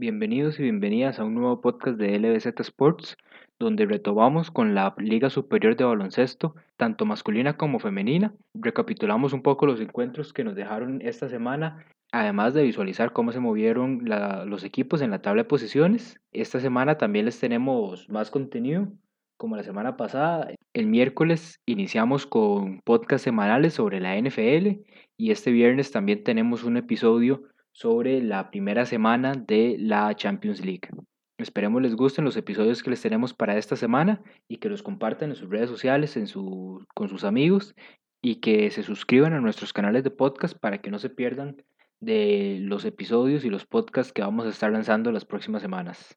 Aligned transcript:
Bienvenidos 0.00 0.60
y 0.60 0.62
bienvenidas 0.62 1.18
a 1.18 1.24
un 1.24 1.34
nuevo 1.34 1.60
podcast 1.60 1.98
de 1.98 2.16
LBZ 2.20 2.60
Sports, 2.60 3.16
donde 3.58 3.84
retomamos 3.84 4.52
con 4.52 4.72
la 4.72 4.94
Liga 4.96 5.28
Superior 5.28 5.76
de 5.76 5.82
Baloncesto, 5.82 6.54
tanto 6.76 7.04
masculina 7.04 7.56
como 7.56 7.80
femenina. 7.80 8.32
Recapitulamos 8.54 9.32
un 9.32 9.42
poco 9.42 9.66
los 9.66 9.80
encuentros 9.80 10.32
que 10.32 10.44
nos 10.44 10.54
dejaron 10.54 11.02
esta 11.02 11.28
semana, 11.28 11.84
además 12.12 12.54
de 12.54 12.62
visualizar 12.62 13.12
cómo 13.12 13.32
se 13.32 13.40
movieron 13.40 14.02
los 14.04 14.62
equipos 14.62 15.02
en 15.02 15.10
la 15.10 15.20
tabla 15.20 15.42
de 15.42 15.48
posiciones. 15.48 16.20
Esta 16.30 16.60
semana 16.60 16.96
también 16.96 17.24
les 17.24 17.40
tenemos 17.40 18.08
más 18.08 18.30
contenido, 18.30 18.86
como 19.36 19.56
la 19.56 19.64
semana 19.64 19.96
pasada. 19.96 20.48
El 20.74 20.86
miércoles 20.86 21.60
iniciamos 21.66 22.24
con 22.24 22.82
podcast 22.84 23.24
semanales 23.24 23.74
sobre 23.74 23.98
la 23.98 24.16
NFL 24.16 24.78
y 25.16 25.32
este 25.32 25.50
viernes 25.50 25.90
también 25.90 26.22
tenemos 26.22 26.62
un 26.62 26.76
episodio 26.76 27.42
sobre 27.78 28.20
la 28.20 28.50
primera 28.50 28.84
semana 28.86 29.34
de 29.34 29.76
la 29.78 30.12
Champions 30.16 30.64
League. 30.64 30.88
Esperemos 31.38 31.80
les 31.80 31.94
gusten 31.94 32.24
los 32.24 32.36
episodios 32.36 32.82
que 32.82 32.90
les 32.90 33.00
tenemos 33.00 33.34
para 33.34 33.56
esta 33.56 33.76
semana 33.76 34.20
y 34.48 34.56
que 34.56 34.68
los 34.68 34.82
compartan 34.82 35.30
en 35.30 35.36
sus 35.36 35.48
redes 35.48 35.70
sociales 35.70 36.16
en 36.16 36.26
su, 36.26 36.84
con 36.92 37.08
sus 37.08 37.22
amigos 37.22 37.76
y 38.20 38.40
que 38.40 38.72
se 38.72 38.82
suscriban 38.82 39.32
a 39.32 39.40
nuestros 39.40 39.72
canales 39.72 40.02
de 40.02 40.10
podcast 40.10 40.58
para 40.58 40.78
que 40.78 40.90
no 40.90 40.98
se 40.98 41.08
pierdan 41.08 41.62
de 42.00 42.58
los 42.60 42.84
episodios 42.84 43.44
y 43.44 43.48
los 43.48 43.64
podcasts 43.64 44.12
que 44.12 44.22
vamos 44.22 44.46
a 44.46 44.50
estar 44.50 44.72
lanzando 44.72 45.12
las 45.12 45.24
próximas 45.24 45.62
semanas. 45.62 46.12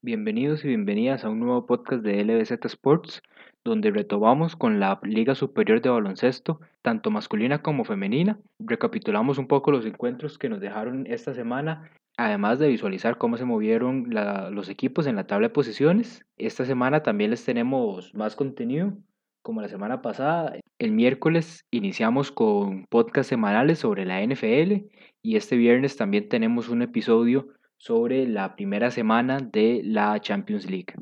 Bienvenidos 0.00 0.64
y 0.64 0.68
bienvenidas 0.68 1.24
a 1.24 1.28
un 1.28 1.40
nuevo 1.40 1.66
podcast 1.66 2.04
de 2.04 2.22
LBZ 2.22 2.64
Sports, 2.66 3.20
donde 3.64 3.90
retomamos 3.90 4.54
con 4.54 4.78
la 4.78 5.00
Liga 5.02 5.34
Superior 5.34 5.82
de 5.82 5.88
Baloncesto, 5.88 6.60
tanto 6.82 7.10
masculina 7.10 7.62
como 7.62 7.84
femenina. 7.84 8.38
Recapitulamos 8.60 9.38
un 9.38 9.48
poco 9.48 9.72
los 9.72 9.84
encuentros 9.84 10.38
que 10.38 10.48
nos 10.48 10.60
dejaron 10.60 11.08
esta 11.08 11.34
semana, 11.34 11.90
además 12.16 12.60
de 12.60 12.68
visualizar 12.68 13.18
cómo 13.18 13.38
se 13.38 13.44
movieron 13.44 14.06
los 14.54 14.68
equipos 14.68 15.08
en 15.08 15.16
la 15.16 15.26
tabla 15.26 15.48
de 15.48 15.54
posiciones. 15.54 16.24
Esta 16.36 16.64
semana 16.64 17.02
también 17.02 17.30
les 17.30 17.44
tenemos 17.44 18.14
más 18.14 18.36
contenido, 18.36 18.96
como 19.42 19.62
la 19.62 19.68
semana 19.68 20.00
pasada. 20.00 20.54
El 20.78 20.92
miércoles 20.92 21.64
iniciamos 21.72 22.30
con 22.30 22.84
podcast 22.88 23.28
semanales 23.28 23.80
sobre 23.80 24.04
la 24.04 24.22
NFL 24.22 24.86
y 25.22 25.34
este 25.34 25.56
viernes 25.56 25.96
también 25.96 26.28
tenemos 26.28 26.68
un 26.68 26.82
episodio 26.82 27.48
sobre 27.78 28.26
la 28.26 28.56
primera 28.56 28.90
semana 28.90 29.38
de 29.38 29.80
la 29.84 30.20
Champions 30.20 30.68
League. 30.68 30.94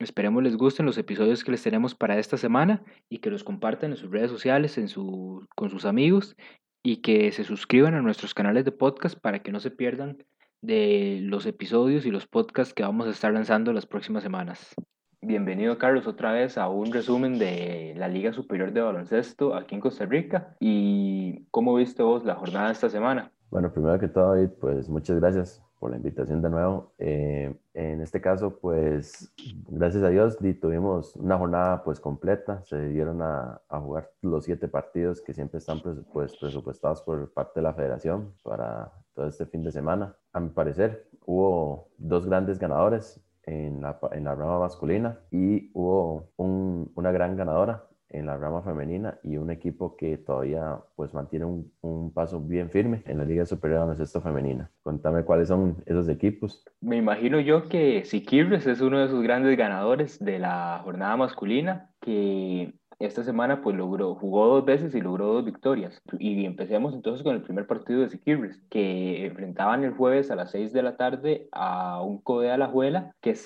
Esperemos 0.00 0.42
les 0.42 0.56
gusten 0.56 0.84
los 0.84 0.98
episodios 0.98 1.44
que 1.44 1.52
les 1.52 1.62
tenemos 1.62 1.94
para 1.94 2.18
esta 2.18 2.36
semana 2.36 2.82
y 3.08 3.18
que 3.18 3.30
los 3.30 3.44
compartan 3.44 3.92
en 3.92 3.96
sus 3.96 4.10
redes 4.10 4.30
sociales 4.30 4.76
en 4.76 4.88
su, 4.88 5.46
con 5.54 5.70
sus 5.70 5.86
amigos 5.86 6.36
y 6.82 6.96
que 6.96 7.32
se 7.32 7.44
suscriban 7.44 7.94
a 7.94 8.02
nuestros 8.02 8.34
canales 8.34 8.64
de 8.64 8.72
podcast 8.72 9.18
para 9.18 9.42
que 9.42 9.52
no 9.52 9.60
se 9.60 9.70
pierdan 9.70 10.18
de 10.60 11.20
los 11.22 11.46
episodios 11.46 12.04
y 12.04 12.10
los 12.10 12.26
podcasts 12.26 12.74
que 12.74 12.82
vamos 12.82 13.06
a 13.06 13.10
estar 13.10 13.32
lanzando 13.32 13.72
las 13.72 13.86
próximas 13.86 14.22
semanas. 14.22 14.74
Bienvenido 15.22 15.78
Carlos 15.78 16.06
otra 16.06 16.32
vez 16.32 16.58
a 16.58 16.68
un 16.68 16.92
resumen 16.92 17.38
de 17.38 17.94
la 17.96 18.08
Liga 18.08 18.32
Superior 18.32 18.72
de 18.72 18.82
Baloncesto 18.82 19.54
aquí 19.54 19.74
en 19.74 19.80
Costa 19.80 20.04
Rica 20.04 20.54
y 20.60 21.46
cómo 21.50 21.76
viste 21.76 22.02
vos 22.02 22.24
la 22.24 22.34
jornada 22.34 22.66
de 22.66 22.72
esta 22.72 22.90
semana. 22.90 23.33
Bueno, 23.54 23.72
primero 23.72 24.00
que 24.00 24.08
todo, 24.08 24.34
David, 24.34 24.50
pues 24.60 24.88
muchas 24.88 25.20
gracias 25.20 25.62
por 25.78 25.92
la 25.92 25.96
invitación 25.96 26.42
de 26.42 26.50
nuevo. 26.50 26.92
Eh, 26.98 27.54
en 27.72 28.00
este 28.00 28.20
caso, 28.20 28.58
pues 28.58 29.32
gracias 29.68 30.02
a 30.02 30.08
Dios 30.08 30.36
tuvimos 30.60 31.14
una 31.14 31.38
jornada 31.38 31.84
pues 31.84 32.00
completa, 32.00 32.64
se 32.64 32.88
dieron 32.88 33.22
a, 33.22 33.60
a, 33.68 33.78
jugar 33.78 34.10
los 34.22 34.44
siete 34.44 34.66
partidos 34.66 35.20
que 35.20 35.32
siempre 35.32 35.58
están 35.58 35.80
pues, 35.80 36.36
presupuestados 36.36 37.00
por 37.02 37.32
parte 37.32 37.60
de 37.60 37.62
la 37.62 37.74
federación 37.74 38.34
para 38.42 38.90
todo 39.14 39.28
este 39.28 39.46
fin 39.46 39.62
de 39.62 39.70
semana. 39.70 40.16
A 40.32 40.40
mi 40.40 40.48
parecer, 40.48 41.06
hubo 41.24 41.90
dos 41.96 42.26
grandes 42.26 42.58
ganadores 42.58 43.20
en 43.44 43.82
la, 43.82 44.00
en 44.10 44.24
la 44.24 44.34
rama 44.34 44.58
masculina 44.58 45.20
y 45.30 45.70
hubo 45.74 46.28
un, 46.38 46.90
una 46.96 47.12
gran 47.12 47.36
ganadora 47.36 47.84
en 48.14 48.26
la 48.26 48.36
rama 48.36 48.62
femenina 48.62 49.18
y 49.22 49.36
un 49.36 49.50
equipo 49.50 49.96
que 49.96 50.16
todavía 50.16 50.78
pues 50.96 51.12
mantiene 51.12 51.44
un, 51.44 51.72
un 51.80 52.12
paso 52.12 52.40
bien 52.40 52.70
firme 52.70 53.02
en 53.06 53.18
la 53.18 53.24
Liga 53.24 53.44
Superior 53.44 53.80
de 53.80 53.86
Baloncesto 53.86 54.20
Femenina. 54.20 54.70
Contame 54.82 55.24
cuáles 55.24 55.48
son 55.48 55.82
esos 55.86 56.08
equipos. 56.08 56.64
Me 56.80 56.96
imagino 56.96 57.40
yo 57.40 57.68
que 57.68 58.04
Siquirres 58.04 58.66
es 58.66 58.80
uno 58.80 58.98
de 58.98 59.06
esos 59.06 59.22
grandes 59.22 59.56
ganadores 59.56 60.18
de 60.24 60.38
la 60.38 60.80
jornada 60.84 61.16
masculina 61.16 61.90
que 62.00 62.74
esta 62.98 63.24
semana 63.24 63.60
pues 63.62 63.76
logró, 63.76 64.14
jugó 64.14 64.46
dos 64.46 64.64
veces 64.64 64.94
y 64.94 65.00
logró 65.00 65.26
dos 65.26 65.44
victorias. 65.44 66.00
Y 66.18 66.44
empecemos 66.44 66.94
entonces 66.94 67.22
con 67.22 67.34
el 67.34 67.42
primer 67.42 67.66
partido 67.66 68.00
de 68.00 68.10
Siquirres, 68.10 68.60
que 68.70 69.26
enfrentaban 69.26 69.84
el 69.84 69.94
jueves 69.94 70.30
a 70.30 70.36
las 70.36 70.50
6 70.52 70.72
de 70.72 70.82
la 70.82 70.96
tarde 70.96 71.48
a 71.52 72.00
un 72.02 72.20
Code 72.20 72.50
Alajuela, 72.50 73.12
que 73.20 73.36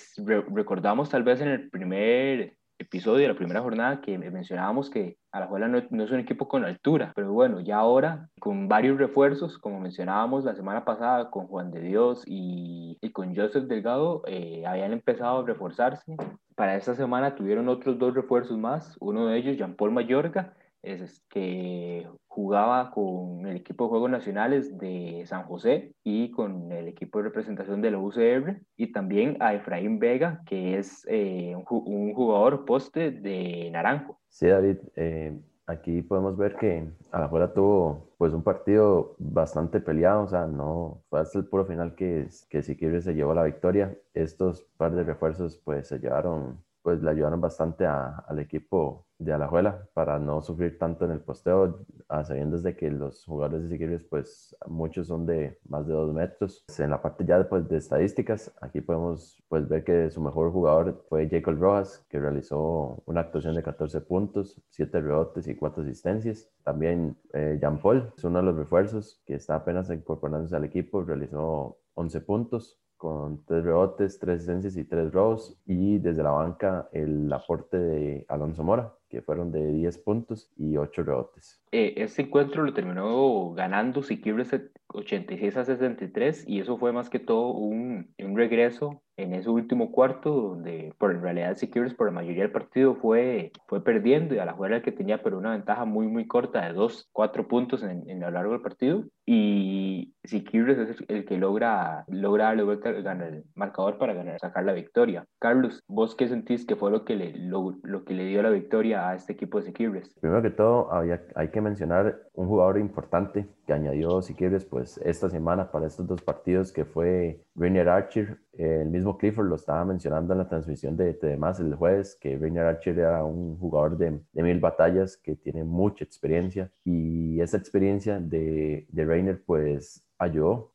recordamos 0.49 1.09
tal 1.11 1.23
vez 1.23 1.41
en 1.41 1.49
el 1.49 1.71
primer 1.71 2.58
episodio 2.79 3.23
de 3.23 3.29
la 3.29 3.35
primera 3.35 3.61
jornada 3.61 4.01
que 4.01 4.17
mencionábamos 4.19 4.89
que 4.89 5.17
Alajuela 5.33 5.69
no, 5.69 5.83
no 5.91 6.05
es 6.05 6.11
un 6.11 6.21
equipo 6.21 6.49
con 6.49 6.65
altura, 6.65 7.13
pero 7.15 7.33
bueno, 7.33 7.61
ya 7.61 7.77
ahora 7.77 8.29
con 8.41 8.69
varios 8.69 8.99
refuerzos, 8.99 9.59
como 9.59 9.81
mencionábamos 9.81 10.45
la 10.45 10.55
semana 10.55 10.85
pasada 10.85 11.31
con 11.31 11.47
Juan 11.47 11.71
de 11.71 11.81
Dios 11.81 12.23
y, 12.27 12.99
y 13.01 13.11
con 13.11 13.35
Joseph 13.35 13.65
Delgado, 13.65 14.23
eh, 14.27 14.65
habían 14.67 14.93
empezado 14.93 15.41
a 15.41 15.47
reforzarse. 15.47 16.17
Para 16.55 16.77
esta 16.77 16.95
semana 16.95 17.35
tuvieron 17.35 17.69
otros 17.69 17.99
dos 17.99 18.15
refuerzos 18.15 18.57
más, 18.57 18.97
uno 19.01 19.27
de 19.27 19.37
ellos 19.37 19.57
Jean 19.57 19.75
Paul 19.75 19.93
Mayorga, 19.93 20.55
es 20.89 21.23
que 21.29 22.07
jugaba 22.27 22.91
con 22.91 23.47
el 23.47 23.57
equipo 23.57 23.85
de 23.85 23.91
Juegos 23.91 24.11
Nacionales 24.11 24.79
de 24.79 25.25
San 25.27 25.45
José 25.45 25.93
y 26.05 26.31
con 26.31 26.71
el 26.73 26.89
equipo 26.89 27.19
de 27.19 27.25
representación 27.25 27.83
de 27.83 27.91
la 27.91 27.99
UCR 27.99 28.61
y 28.77 28.93
también 28.93 29.37
a 29.41 29.55
Efraín 29.55 29.99
Vega, 29.99 30.43
que 30.47 30.79
es 30.79 31.05
eh, 31.09 31.55
un, 31.57 32.15
jugador 32.15 32.65
poste 32.65 33.11
de 33.11 33.71
Naranjo. 33.73 34.19
Sí, 34.29 34.47
David, 34.47 34.77
eh, 34.97 35.39
aquí 35.67 36.03
podemos 36.03 36.37
ver 36.37 36.57
que 36.57 36.89
Alajuela 37.11 37.53
tuvo 37.53 38.09
pues 38.17 38.33
un 38.33 38.43
partido 38.43 39.17
bastante 39.19 39.81
peleado, 39.81 40.23
o 40.23 40.29
sea, 40.29 40.47
no 40.47 41.03
fue 41.09 41.21
hasta 41.21 41.39
el 41.39 41.47
puro 41.47 41.67
final 41.67 41.95
que, 41.95 42.29
que 42.49 42.63
Siquirres 42.63 43.05
se 43.05 43.15
llevó 43.15 43.35
la 43.35 43.45
victoria. 43.45 43.97
Estos 44.15 44.63
par 44.77 44.95
de 44.95 45.05
refuerzos 45.05 45.61
pues 45.65 45.89
se 45.89 45.99
llevaron 45.99 46.59
pues 46.89 47.03
le 47.03 47.11
ayudaron 47.11 47.39
bastante 47.39 47.85
al 47.85 48.39
equipo 48.39 49.05
de 49.19 49.35
Alajuela 49.35 49.87
para 49.93 50.19
no 50.19 50.41
sufrir 50.41 50.79
tanto 50.79 51.05
en 51.05 51.11
el 51.11 51.21
posteo, 51.21 51.85
a 52.09 52.25
sabiendas 52.25 52.63
de 52.63 52.77
que 52.77 52.91
los 52.91 53.27
jugadores 53.27 53.65
de 53.65 53.69
Siquirres, 53.69 54.05
pues 54.05 54.57
muchos 54.67 55.09
son 55.09 55.27
de 55.27 55.59
más 55.69 55.87
de 55.87 55.93
dos 55.93 56.15
metros. 56.15 56.65
En 56.79 56.89
la 56.89 57.03
parte 57.03 57.27
ya 57.27 57.47
pues, 57.47 57.69
de 57.69 57.77
estadísticas, 57.77 58.51
aquí 58.63 58.81
podemos 58.81 59.45
pues, 59.51 59.69
ver 59.69 59.85
que 59.85 60.09
su 60.09 60.23
mejor 60.23 60.51
jugador 60.51 61.05
fue 61.11 61.29
Jacob 61.29 61.57
Rojas, 61.61 62.07
que 62.09 62.19
realizó 62.19 63.03
una 63.05 63.21
actuación 63.21 63.55
de 63.55 63.63
14 63.63 64.01
puntos, 64.01 64.59
7 64.71 64.99
rebotes 65.03 65.47
y 65.47 65.57
4 65.57 65.83
asistencias. 65.83 66.49
También 66.65 67.19
eh, 67.35 67.59
Jean 67.61 67.83
Paul 67.83 68.15
es 68.17 68.25
uno 68.25 68.39
de 68.39 68.47
los 68.47 68.57
refuerzos 68.57 69.23
que 69.27 69.35
está 69.35 69.57
apenas 69.57 69.91
incorporándose 69.91 70.57
al 70.57 70.65
equipo, 70.65 71.03
realizó 71.03 71.77
11 71.93 72.23
puntos, 72.23 72.81
con 72.99 73.45
tres 73.47 73.65
rebotes, 73.65 74.19
tres 74.19 74.37
asistencias 74.37 74.77
y 74.77 74.85
tres 74.85 75.13
robos. 75.13 75.57
Y 75.65 75.99
desde 75.99 76.23
la 76.23 76.33
banca 76.33 76.89
el 76.93 77.33
aporte 77.33 77.79
de 77.79 78.27
Alonso 78.29 78.63
Mora, 78.63 78.93
que 79.09 79.23
fueron 79.23 79.51
de 79.51 79.73
10 79.73 79.99
puntos 79.99 80.51
y 80.57 80.77
8 80.77 81.03
rebotes. 81.03 81.61
Eh, 81.73 81.95
este 81.97 82.23
encuentro 82.23 82.63
lo 82.63 82.75
terminó 82.75 83.53
ganando 83.53 84.03
Siquibres 84.03 84.53
86 84.93 85.57
a 85.57 85.65
63 85.65 86.45
y 86.49 86.61
eso 86.61 86.79
fue 86.79 86.93
más 86.93 87.11
que 87.11 87.19
todo 87.19 87.53
un, 87.53 88.15
un 88.19 88.37
regreso 88.37 89.03
en 89.17 89.35
ese 89.35 89.51
último 89.51 89.91
cuarto 89.91 90.31
donde 90.31 90.95
por 90.97 91.11
en 91.11 91.23
realidad 91.23 91.57
Siquibres 91.57 91.95
por 91.95 92.07
la 92.07 92.13
mayoría 92.13 92.45
del 92.45 92.53
partido 92.53 92.95
fue, 92.95 93.53
fue 93.67 93.83
perdiendo 93.83 94.35
y 94.35 94.39
a 94.39 94.45
la 94.45 94.53
juega 94.53 94.81
que 94.81 94.93
tenía 94.93 95.23
pero 95.23 95.39
una 95.39 95.53
ventaja 95.53 95.85
muy 95.85 96.07
muy 96.07 96.27
corta 96.27 96.67
de 96.67 96.73
2, 96.73 97.11
4 97.13 97.49
puntos 97.49 97.83
en, 97.83 98.09
en, 98.09 98.23
a 98.23 98.29
lo 98.29 98.35
largo 98.35 98.53
del 98.53 98.63
partido 98.63 99.05
y 99.27 100.15
Siquibres 100.25 100.79
es 100.79 101.05
el 101.09 101.25
que 101.25 101.37
logra, 101.37 102.05
logra 102.09 102.47
darle 102.47 102.63
vuelta 102.63 102.91
el 102.91 103.45
marcador 103.55 103.99
para 103.99 104.15
ganar, 104.15 104.39
sacar 104.39 104.65
la 104.65 104.73
victoria. 104.73 105.27
Carlos, 105.39 105.83
¿vos 105.87 106.15
qué 106.15 106.29
sentís 106.29 106.65
que 106.65 106.77
fue 106.77 106.91
lo 106.91 107.05
que 107.05 107.17
le, 107.17 107.37
lo, 107.37 107.79
lo 107.83 108.05
que 108.05 108.15
le 108.15 108.25
dio 108.27 108.43
la 108.43 108.51
victoria 108.51 109.09
a 109.09 109.15
este 109.15 109.33
equipo 109.33 109.59
de 109.59 109.67
Siquibres? 109.67 110.15
Primero 110.21 110.43
que 110.43 110.51
todo, 110.51 110.93
había, 110.93 111.23
hay 111.35 111.49
que 111.49 111.61
mencionar 111.61 112.21
un 112.35 112.47
jugador 112.47 112.79
importante 112.79 113.47
que 113.67 113.73
añadió 113.73 114.23
Siquibres 114.23 114.65
pues 114.65 114.78
esta 114.81 115.31
semana 115.31 115.71
para 115.71 115.87
estos 115.87 116.07
dos 116.07 116.23
partidos 116.23 116.73
que 116.73 116.85
fue 116.85 117.45
Rainier 117.55 117.89
Archer. 117.89 118.39
el 118.53 118.89
mismo 118.89 119.17
Clifford 119.17 119.49
lo 119.49 119.57
estaba 119.57 119.85
mencionando 119.85 120.33
en 120.33 120.39
la 120.39 120.49
transmisión 120.49 120.97
de 120.97 121.15
demás 121.15 121.61
el 121.61 121.75
jueves, 121.75 122.17
que 122.21 122.37
Rainier 122.37 122.65
Archer 122.65 122.99
era 122.99 123.25
un 123.25 123.59
jugador 123.59 123.97
de, 123.97 124.21
de, 124.33 124.43
mil 124.43 124.61
batallas 124.61 125.17
que 125.17 125.37
tiene 125.37 125.65
mucha 125.65 126.05
experiencia 126.05 126.71
y 126.85 127.41
esa 127.41 127.57
experiencia 127.57 128.19
de, 128.19 128.87
de 128.91 129.05
Rainier 129.05 129.43
pues 129.45 130.05
ayudó 130.19 130.73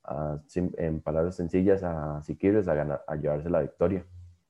en 0.77 1.01
palabras 1.01 1.35
sencillas 1.35 1.83
a 1.83 2.21
Siquibres 2.23 2.67
a, 2.67 3.03
a 3.07 3.15
llevarse 3.15 3.49
la 3.49 3.61
victoria. 3.61 4.05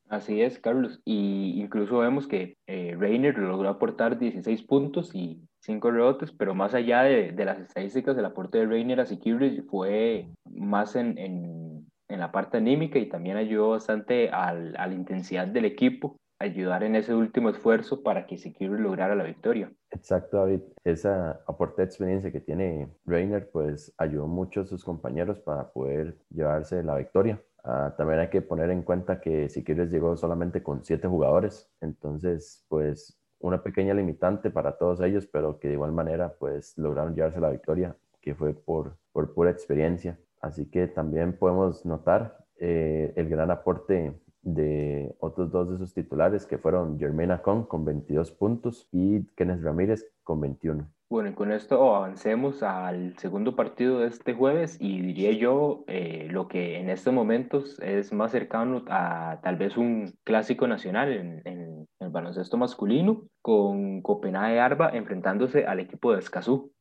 Así 0.10 0.42
es, 0.42 0.60
Carlos. 0.60 1.02
Y 1.06 1.60
incluso 1.62 2.00
vemos 2.00 2.28
que 2.28 2.56
eh, 2.68 2.96
Reiner 2.98 3.38
logró 3.38 3.70
aportar 3.70 4.20
16 4.20 4.64
puntos 4.64 5.14
y 5.16 5.42
5 5.62 5.92
rebotes, 5.92 6.32
pero 6.32 6.54
más 6.54 6.74
allá 6.74 7.04
de, 7.04 7.32
de 7.32 7.46
las 7.46 7.60
estadísticas, 7.60 8.18
el 8.18 8.26
aporte 8.26 8.60
de 8.60 8.66
Reiner 8.66 9.00
a 9.00 9.06
Siquibres 9.06 9.64
fue 9.70 10.28
más 10.46 10.96
en, 10.96 11.18
en, 11.18 11.88
en 12.10 12.20
la 12.20 12.32
parte 12.32 12.58
anímica 12.58 13.00
y 13.00 13.08
también 13.08 13.38
ayudó 13.38 13.70
bastante 13.70 14.30
al, 14.30 14.76
a 14.78 14.88
la 14.88 14.94
intensidad 14.94 15.48
del 15.48 15.66
equipo, 15.66 16.18
ayudar 16.40 16.84
en 16.84 16.96
ese 16.96 17.16
último 17.16 17.50
esfuerzo 17.50 18.04
para 18.04 18.28
que 18.28 18.38
Siquirres 18.38 18.82
lograra 18.82 19.16
la 19.16 19.24
victoria. 19.24 19.72
Exacto, 19.90 20.38
David. 20.38 20.62
Esa 20.84 21.42
aporte 21.48 21.82
de 21.82 21.86
experiencia 21.86 22.32
que 22.32 22.42
tiene 22.42 22.90
Reiner, 23.06 23.50
pues 23.50 23.94
ayudó 23.98 24.28
mucho 24.28 24.62
a 24.62 24.66
sus 24.66 24.84
compañeros 24.84 25.40
para 25.40 25.72
poder 25.72 26.18
llevarse 26.30 26.84
la 26.84 26.98
victoria. 26.98 27.42
Ah, 27.64 27.94
también 27.98 28.20
hay 28.20 28.30
que 28.30 28.42
poner 28.42 28.70
en 28.72 28.84
cuenta 28.84 29.22
que 29.22 29.48
Siquirres 29.48 29.90
llegó 29.90 30.18
solamente 30.18 30.62
con 30.62 30.84
siete 30.84 31.08
jugadores, 31.08 31.70
entonces 31.80 32.66
pues 32.68 33.18
una 33.40 33.64
pequeña 33.64 33.94
limitante 33.94 34.50
para 34.50 34.78
todos 34.78 35.02
ellos, 35.02 35.28
pero 35.28 35.60
que 35.60 35.70
de 35.70 35.76
igual 35.76 35.92
manera 35.92 36.34
pues 36.40 36.78
lograron 36.78 37.16
llevarse 37.16 37.40
la 37.40 37.52
victoria, 37.52 37.96
que 38.22 38.36
fue 38.36 38.54
por, 38.54 38.98
por 39.12 39.34
pura 39.34 39.52
experiencia. 39.52 40.18
Así 40.42 40.66
que 40.70 40.88
también 40.88 41.38
podemos 41.38 41.86
notar 41.86 42.38
eh, 42.58 43.14
el 43.16 43.30
gran 43.30 43.50
aporte 43.50 44.14
de 44.42 45.16
otros 45.20 45.52
dos 45.52 45.72
de 45.72 45.78
sus 45.78 45.94
titulares, 45.94 46.46
que 46.46 46.58
fueron 46.58 47.00
Germaine 47.00 47.42
Con 47.42 47.66
con 47.66 47.86
22 47.86 48.32
puntos 48.32 48.90
y 48.92 49.24
Kenneth 49.36 49.62
Ramírez 49.62 50.06
con 50.24 50.42
21. 50.42 50.86
Bueno, 51.14 51.30
y 51.30 51.34
con 51.34 51.52
esto 51.52 51.96
avancemos 51.96 52.64
al 52.64 53.16
segundo 53.20 53.56
partido 53.56 54.00
de 54.00 54.08
este 54.08 54.34
jueves 54.34 54.78
y 54.80 55.00
diría 55.00 55.32
yo 55.32 55.84
eh, 55.86 56.28
lo 56.32 56.48
que 56.48 56.80
en 56.80 56.90
estos 56.90 57.14
momentos 57.14 57.80
es 57.82 58.12
más 58.12 58.32
cercano 58.32 58.84
a 58.88 59.40
tal 59.44 59.58
vez 59.58 59.78
un 59.78 60.16
clásico 60.24 60.68
nacional 60.68 61.12
en, 61.46 61.88
el 62.00 62.10
baloncesto 62.10 62.58
masculino 62.58 63.28
con 63.44 64.02
Copenhague 64.02 64.60
Arba 64.60 64.90
enfrentándose 64.90 65.68
al 65.68 65.82
equipo 65.82 66.14
de 66.14 66.18
Escazú. 66.18 66.72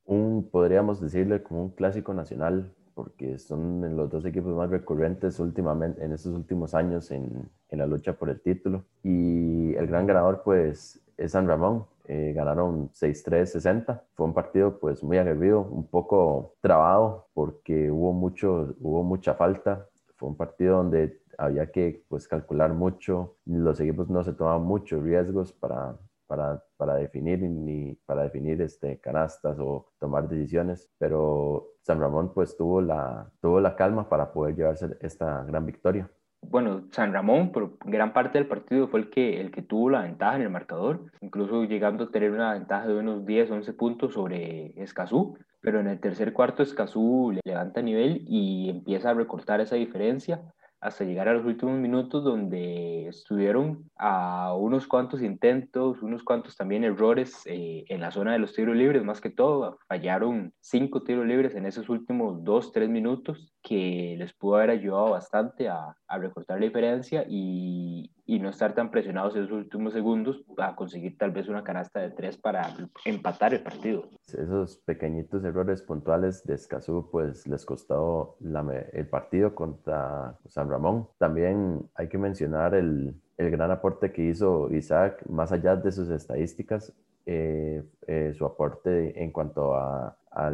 Podríamos 0.50 1.02
decirle 1.02 1.42
como 1.42 1.64
un 1.64 1.70
clásico 1.72 2.14
nacional 2.14 2.72
porque 2.94 3.38
son 3.38 3.94
los 3.94 4.08
dos 4.08 4.24
equipos 4.24 4.56
más 4.56 4.70
recurrentes 4.70 5.40
últimamente, 5.40 6.02
en 6.02 6.12
estos 6.12 6.34
últimos 6.34 6.74
años 6.74 7.10
en, 7.10 7.50
en 7.68 7.78
la 7.78 7.84
lucha 7.84 8.14
por 8.14 8.30
el 8.30 8.40
título. 8.40 8.86
Y 9.02 9.74
el 9.74 9.86
gran 9.88 10.06
ganador, 10.06 10.40
pues, 10.42 11.02
es 11.18 11.32
San 11.32 11.46
Ramón. 11.46 11.84
Eh, 12.04 12.32
ganaron 12.34 12.90
6-3-60. 12.92 14.02
Fue 14.14 14.26
un 14.26 14.34
partido, 14.34 14.78
pues, 14.78 15.02
muy 15.02 15.18
aguerrido, 15.18 15.60
un 15.60 15.86
poco 15.86 16.54
trabado, 16.60 17.28
porque 17.34 17.90
hubo, 17.90 18.12
mucho, 18.12 18.74
hubo 18.80 19.02
mucha 19.02 19.34
falta. 19.34 19.88
Fue 20.16 20.28
un 20.28 20.36
partido 20.36 20.78
donde 20.78 21.20
había 21.38 21.70
que, 21.70 22.04
pues, 22.08 22.28
calcular 22.28 22.72
mucho. 22.74 23.36
Los 23.46 23.80
equipos 23.80 24.08
no 24.10 24.22
se 24.24 24.32
tomaban 24.32 24.62
muchos 24.62 25.02
riesgos 25.02 25.52
para, 25.52 25.96
para, 26.26 26.64
para, 26.76 26.96
definir 26.96 27.40
ni 27.42 27.94
para 28.06 28.22
definir 28.24 28.62
este, 28.62 28.98
canastas 29.00 29.58
o 29.60 29.92
tomar 29.98 30.28
decisiones, 30.28 30.90
pero 30.98 31.72
San 31.82 32.00
Ramón 32.00 32.32
pues 32.32 32.56
tuvo 32.56 32.80
la, 32.80 33.30
tuvo 33.40 33.60
la 33.60 33.76
calma 33.76 34.08
para 34.08 34.32
poder 34.32 34.56
llevarse 34.56 34.96
esta 35.00 35.44
gran 35.44 35.66
victoria. 35.66 36.10
Bueno, 36.42 36.82
San 36.90 37.12
Ramón 37.12 37.50
por 37.52 37.78
gran 37.84 38.12
parte 38.12 38.36
del 38.36 38.46
partido 38.46 38.88
fue 38.88 39.00
el 39.00 39.10
que, 39.10 39.40
el 39.40 39.50
que 39.50 39.62
tuvo 39.62 39.88
la 39.90 40.02
ventaja 40.02 40.36
en 40.36 40.42
el 40.42 40.50
marcador, 40.50 41.06
incluso 41.20 41.64
llegando 41.64 42.04
a 42.04 42.10
tener 42.10 42.32
una 42.32 42.52
ventaja 42.52 42.86
de 42.86 42.94
unos 42.94 43.24
10, 43.24 43.50
11 43.50 43.72
puntos 43.72 44.14
sobre 44.14 44.72
Escazú, 44.82 45.38
pero 45.60 45.80
en 45.80 45.86
el 45.86 46.00
tercer 46.00 46.32
cuarto 46.32 46.62
Escazú 46.62 47.32
levanta 47.44 47.80
nivel 47.80 48.24
y 48.28 48.68
empieza 48.68 49.10
a 49.10 49.14
recortar 49.14 49.60
esa 49.60 49.76
diferencia 49.76 50.42
hasta 50.82 51.04
llegar 51.04 51.28
a 51.28 51.34
los 51.34 51.46
últimos 51.46 51.78
minutos 51.78 52.24
donde 52.24 53.06
estuvieron 53.06 53.88
a 53.96 54.52
unos 54.54 54.88
cuantos 54.88 55.22
intentos, 55.22 56.02
unos 56.02 56.24
cuantos 56.24 56.56
también 56.56 56.82
errores 56.82 57.42
eh, 57.46 57.84
en 57.88 58.00
la 58.00 58.10
zona 58.10 58.32
de 58.32 58.40
los 58.40 58.52
tiros 58.52 58.74
libres, 58.74 59.04
más 59.04 59.20
que 59.20 59.30
todo, 59.30 59.78
fallaron 59.86 60.52
cinco 60.60 61.04
tiros 61.04 61.24
libres 61.24 61.54
en 61.54 61.66
esos 61.66 61.88
últimos 61.88 62.42
dos, 62.42 62.72
tres 62.72 62.88
minutos 62.88 63.54
que 63.62 64.16
les 64.18 64.32
pudo 64.32 64.56
haber 64.56 64.70
ayudado 64.70 65.10
bastante 65.10 65.68
a, 65.68 65.96
a 66.08 66.18
recortar 66.18 66.58
la 66.58 66.66
diferencia 66.66 67.24
y, 67.28 68.10
y 68.32 68.38
no 68.38 68.48
estar 68.48 68.74
tan 68.74 68.90
presionados 68.90 69.36
en 69.36 69.52
últimos 69.52 69.92
segundos 69.92 70.42
a 70.56 70.74
conseguir 70.74 71.18
tal 71.18 71.32
vez 71.32 71.48
una 71.48 71.62
canasta 71.62 72.00
de 72.00 72.12
tres 72.12 72.38
para 72.38 72.74
empatar 73.04 73.52
el 73.52 73.62
partido. 73.62 74.08
Esos 74.26 74.78
pequeñitos 74.78 75.44
errores 75.44 75.82
puntuales 75.82 76.42
de 76.46 76.54
Escazú 76.54 77.10
pues 77.12 77.46
les 77.46 77.66
costó 77.66 78.36
la, 78.40 78.64
el 78.94 79.06
partido 79.06 79.54
contra 79.54 80.38
San 80.46 80.70
Ramón. 80.70 81.08
También 81.18 81.82
hay 81.94 82.08
que 82.08 82.16
mencionar 82.16 82.74
el, 82.74 83.14
el 83.36 83.50
gran 83.50 83.70
aporte 83.70 84.12
que 84.12 84.24
hizo 84.24 84.72
Isaac, 84.72 85.22
más 85.28 85.52
allá 85.52 85.76
de 85.76 85.92
sus 85.92 86.08
estadísticas, 86.08 86.90
eh, 87.26 87.84
eh, 88.06 88.32
su 88.34 88.46
aporte 88.46 89.22
en 89.22 89.30
cuanto 89.30 89.74
a, 89.74 90.16
a, 90.34 90.50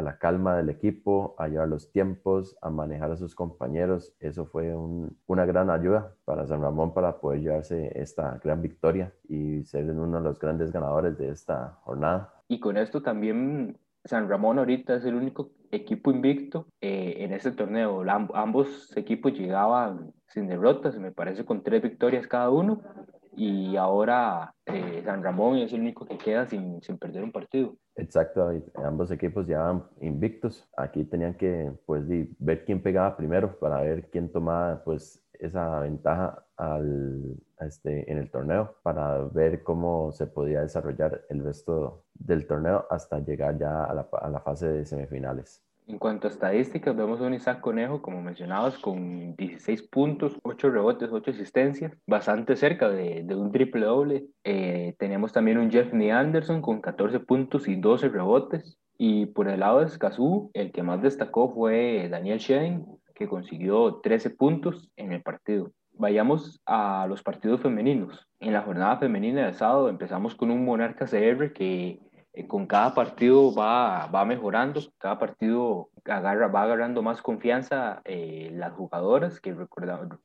la 0.00 0.18
calma 0.18 0.56
del 0.56 0.68
equipo, 0.68 1.34
a 1.38 1.48
llevar 1.48 1.68
los 1.68 1.90
tiempos, 1.90 2.56
a 2.60 2.70
manejar 2.70 3.12
a 3.12 3.16
sus 3.16 3.34
compañeros. 3.34 4.14
Eso 4.20 4.46
fue 4.46 4.74
un, 4.74 5.16
una 5.26 5.46
gran 5.46 5.70
ayuda 5.70 6.14
para 6.24 6.46
San 6.46 6.62
Ramón 6.62 6.92
para 6.94 7.18
poder 7.18 7.40
llevarse 7.40 7.90
esta 8.00 8.38
gran 8.42 8.62
victoria 8.62 9.12
y 9.28 9.64
ser 9.64 9.90
uno 9.90 10.18
de 10.18 10.24
los 10.24 10.38
grandes 10.38 10.72
ganadores 10.72 11.18
de 11.18 11.30
esta 11.30 11.78
jornada. 11.82 12.32
Y 12.48 12.60
con 12.60 12.76
esto 12.76 13.02
también 13.02 13.78
San 14.04 14.28
Ramón 14.28 14.58
ahorita 14.58 14.96
es 14.96 15.04
el 15.04 15.14
único 15.14 15.50
equipo 15.70 16.10
invicto 16.10 16.66
eh, 16.80 17.16
en 17.18 17.32
este 17.32 17.52
torneo. 17.52 18.02
ambos 18.34 18.96
equipos 18.96 19.32
llegaban 19.32 20.12
sin 20.28 20.46
derrotas, 20.46 20.98
me 20.98 21.12
parece 21.12 21.44
con 21.44 21.62
tres 21.62 21.82
victorias 21.82 22.26
cada 22.26 22.50
uno 22.50 22.80
y 23.42 23.74
ahora 23.78 24.54
eh, 24.66 25.00
San 25.02 25.22
Ramón 25.22 25.56
es 25.56 25.72
el 25.72 25.80
único 25.80 26.04
que 26.04 26.18
queda 26.18 26.44
sin, 26.46 26.82
sin 26.82 26.98
perder 26.98 27.24
un 27.24 27.32
partido. 27.32 27.74
Exacto, 27.96 28.50
ambos 28.84 29.10
equipos 29.10 29.46
ya 29.46 29.80
invictos. 30.02 30.68
Aquí 30.76 31.04
tenían 31.04 31.32
que 31.32 31.72
pues, 31.86 32.04
ver 32.38 32.66
quién 32.66 32.82
pegaba 32.82 33.16
primero 33.16 33.58
para 33.58 33.80
ver 33.80 34.10
quién 34.10 34.30
tomaba 34.30 34.84
pues, 34.84 35.24
esa 35.32 35.80
ventaja 35.80 36.44
al, 36.58 37.34
este, 37.60 38.12
en 38.12 38.18
el 38.18 38.30
torneo, 38.30 38.74
para 38.82 39.24
ver 39.24 39.62
cómo 39.62 40.12
se 40.12 40.26
podía 40.26 40.60
desarrollar 40.60 41.22
el 41.30 41.42
resto 41.42 42.04
del 42.12 42.46
torneo 42.46 42.86
hasta 42.90 43.20
llegar 43.20 43.56
ya 43.56 43.84
a 43.84 43.94
la, 43.94 44.06
a 44.20 44.28
la 44.28 44.40
fase 44.40 44.68
de 44.68 44.84
semifinales. 44.84 45.64
En 45.90 45.98
cuanto 45.98 46.28
a 46.28 46.30
estadísticas, 46.30 46.94
vemos 46.94 47.20
a 47.20 47.24
un 47.24 47.34
Isaac 47.34 47.60
Conejo, 47.60 48.00
como 48.00 48.22
mencionabas, 48.22 48.78
con 48.78 49.34
16 49.34 49.88
puntos, 49.88 50.38
8 50.44 50.70
rebotes, 50.70 51.10
8 51.10 51.32
asistencias, 51.32 51.92
bastante 52.06 52.54
cerca 52.54 52.88
de, 52.88 53.26
un 53.34 53.50
triple 53.50 53.86
doble. 53.86 54.26
Eh, 54.44 54.94
tenemos 55.00 55.32
también 55.32 55.58
un 55.58 55.68
Jeff 55.68 55.92
Anderson 55.92 56.62
con 56.62 56.80
14 56.80 57.18
puntos 57.18 57.66
y 57.66 57.74
12 57.74 58.08
rebotes. 58.08 58.78
Y 58.98 59.26
por 59.26 59.48
el 59.48 59.58
lado 59.58 59.80
de 59.80 59.86
Escazú, 59.86 60.52
el 60.54 60.70
que 60.70 60.84
más 60.84 61.02
destacó 61.02 61.52
fue 61.52 62.08
Daniel 62.08 62.38
Shane, 62.38 62.84
que 63.12 63.26
consiguió 63.26 63.96
13 63.96 64.30
puntos 64.30 64.92
en 64.94 65.10
el 65.10 65.22
partido. 65.22 65.72
Vayamos 65.94 66.60
a 66.66 67.06
los 67.08 67.24
partidos 67.24 67.62
femeninos. 67.62 68.28
En 68.38 68.52
la 68.52 68.62
jornada 68.62 68.98
femenina 68.98 69.44
del 69.44 69.54
sábado 69.54 69.88
empezamos 69.88 70.36
con 70.36 70.52
un 70.52 70.64
Monarca 70.64 71.06
CR 71.06 71.52
que 71.52 71.98
con 72.48 72.66
cada 72.66 72.94
partido 72.94 73.52
va, 73.52 74.06
va 74.06 74.24
mejorando, 74.24 74.80
cada 74.98 75.18
partido 75.18 75.90
agarra, 76.06 76.48
va 76.48 76.62
agarrando 76.62 77.02
más 77.02 77.22
confianza 77.22 78.02
eh, 78.04 78.50
las 78.54 78.72
jugadoras, 78.72 79.40
que, 79.40 79.56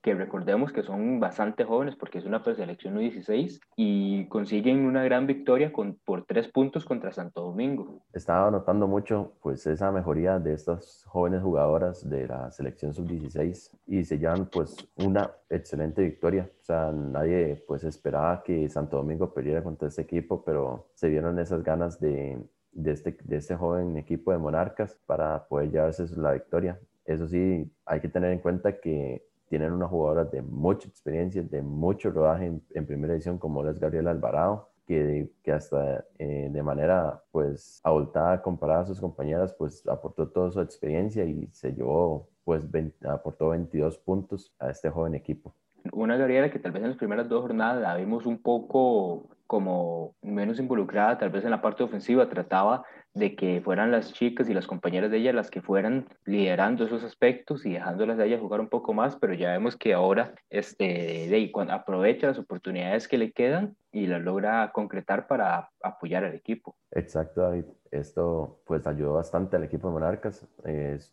que 0.01 0.13
recordemos 0.13 0.71
que 0.71 0.83
son 0.83 1.19
bastante 1.19 1.63
jóvenes 1.63 1.95
porque 1.95 2.19
es 2.19 2.25
una 2.25 2.43
preselección 2.43 2.97
16 2.97 3.59
y 3.75 4.27
consiguen 4.27 4.85
una 4.85 5.03
gran 5.03 5.27
victoria 5.27 5.71
con, 5.71 5.97
por 6.05 6.25
tres 6.25 6.47
puntos 6.47 6.85
contra 6.85 7.11
Santo 7.11 7.41
Domingo. 7.41 8.01
Estaba 8.13 8.51
notando 8.51 8.87
mucho 8.87 9.33
pues 9.41 9.65
esa 9.67 9.91
mejoría 9.91 10.39
de 10.39 10.53
estas 10.53 11.03
jóvenes 11.05 11.41
jugadoras 11.41 12.07
de 12.09 12.27
la 12.27 12.51
selección 12.51 12.93
sub-16 12.93 13.71
y 13.87 14.03
se 14.03 14.17
llevan 14.17 14.47
pues 14.47 14.75
una 14.95 15.31
excelente 15.49 16.01
victoria. 16.01 16.49
O 16.61 16.65
sea, 16.65 16.91
nadie 16.91 17.63
pues 17.67 17.83
esperaba 17.83 18.43
que 18.43 18.69
Santo 18.69 18.97
Domingo 18.97 19.33
perdiera 19.33 19.63
contra 19.63 19.87
este 19.87 20.01
equipo, 20.01 20.43
pero 20.43 20.87
se 20.93 21.09
vieron 21.09 21.39
esas 21.39 21.63
ganas 21.63 21.99
de 21.99 22.39
de 22.75 22.91
este, 22.91 23.17
de 23.23 23.37
este 23.37 23.55
joven 23.55 23.97
equipo 23.97 24.31
de 24.31 24.37
Monarcas 24.37 24.95
para 25.07 25.47
poder 25.47 25.71
llevarse 25.71 26.05
la 26.17 26.33
victoria. 26.33 26.79
Eso 27.05 27.27
sí, 27.27 27.71
hay 27.85 27.99
que 27.99 28.09
tener 28.09 28.31
en 28.31 28.39
cuenta 28.39 28.79
que 28.79 29.25
tienen 29.47 29.71
una 29.71 29.87
jugadora 29.87 30.25
de 30.25 30.41
mucha 30.41 30.87
experiencia, 30.87 31.41
de 31.41 31.61
mucho 31.61 32.11
rodaje 32.11 32.51
en, 32.73 32.85
primera 32.85 33.13
edición, 33.13 33.37
como 33.37 33.67
es 33.67 33.79
Gabriela 33.79 34.11
Alvarado, 34.11 34.69
que, 34.85 35.29
que 35.43 35.51
hasta 35.51 36.03
eh, 36.19 36.49
de 36.51 36.63
manera 36.63 37.23
pues 37.31 37.79
abultada 37.83 38.41
comparada 38.41 38.81
a 38.81 38.85
sus 38.85 38.99
compañeras, 38.99 39.53
pues 39.53 39.87
aportó 39.87 40.27
toda 40.27 40.51
su 40.51 40.61
experiencia 40.61 41.23
y 41.25 41.47
se 41.51 41.71
llevó, 41.73 42.27
pues 42.43 42.63
aportó 43.07 43.49
22 43.49 43.97
puntos 43.99 44.53
a 44.59 44.69
este 44.69 44.89
joven 44.89 45.15
equipo. 45.15 45.53
Una 45.93 46.17
Gabriela 46.17 46.49
que 46.49 46.59
tal 46.59 46.71
vez 46.71 46.81
en 46.81 46.89
las 46.89 46.97
primeras 46.97 47.29
dos 47.29 47.41
jornadas 47.41 47.81
la 47.81 47.95
vimos 47.95 48.25
un 48.25 48.39
poco 48.39 49.29
como 49.47 50.15
menos 50.21 50.59
involucrada 50.59 51.17
tal 51.17 51.29
vez 51.29 51.43
en 51.43 51.51
la 51.51 51.61
parte 51.61 51.83
ofensiva, 51.83 52.29
trataba 52.29 52.83
de 53.15 53.35
que 53.35 53.61
fueran 53.61 53.91
las 53.91 54.11
chicas 54.11 54.49
y 54.49 54.53
las 54.53 54.67
compañeras 54.67 55.09
de 55.09 55.17
ella 55.17 55.31
las 55.31 55.49
que 55.49 55.61
fueran 55.61 56.07
liderando 56.25 56.85
esos 56.85 57.03
aspectos 57.03 57.65
y 57.65 57.71
dejándolas 57.71 58.17
de 58.17 58.27
ella 58.27 58.39
jugar 58.39 58.59
un 58.59 58.67
poco 58.67 58.93
más, 58.93 59.15
pero 59.15 59.33
ya 59.33 59.51
vemos 59.51 59.77
que 59.77 59.93
ahora 59.93 60.35
este, 60.49 60.83
de, 60.83 61.51
aprovecha 61.69 62.27
las 62.27 62.37
oportunidades 62.37 63.07
que 63.07 63.17
le 63.17 63.31
quedan 63.31 63.77
y 63.93 64.07
las 64.07 64.21
logra 64.21 64.69
concretar 64.73 65.27
para 65.27 65.69
apoyar 65.81 66.25
al 66.25 66.35
equipo. 66.35 66.75
Exacto, 66.91 67.41
David. 67.41 67.65
Esto 67.89 68.59
pues 68.65 68.85
ayudó 68.85 69.13
bastante 69.13 69.55
al 69.55 69.63
equipo 69.63 69.87
de 69.87 69.93
Monarcas. 69.93 70.45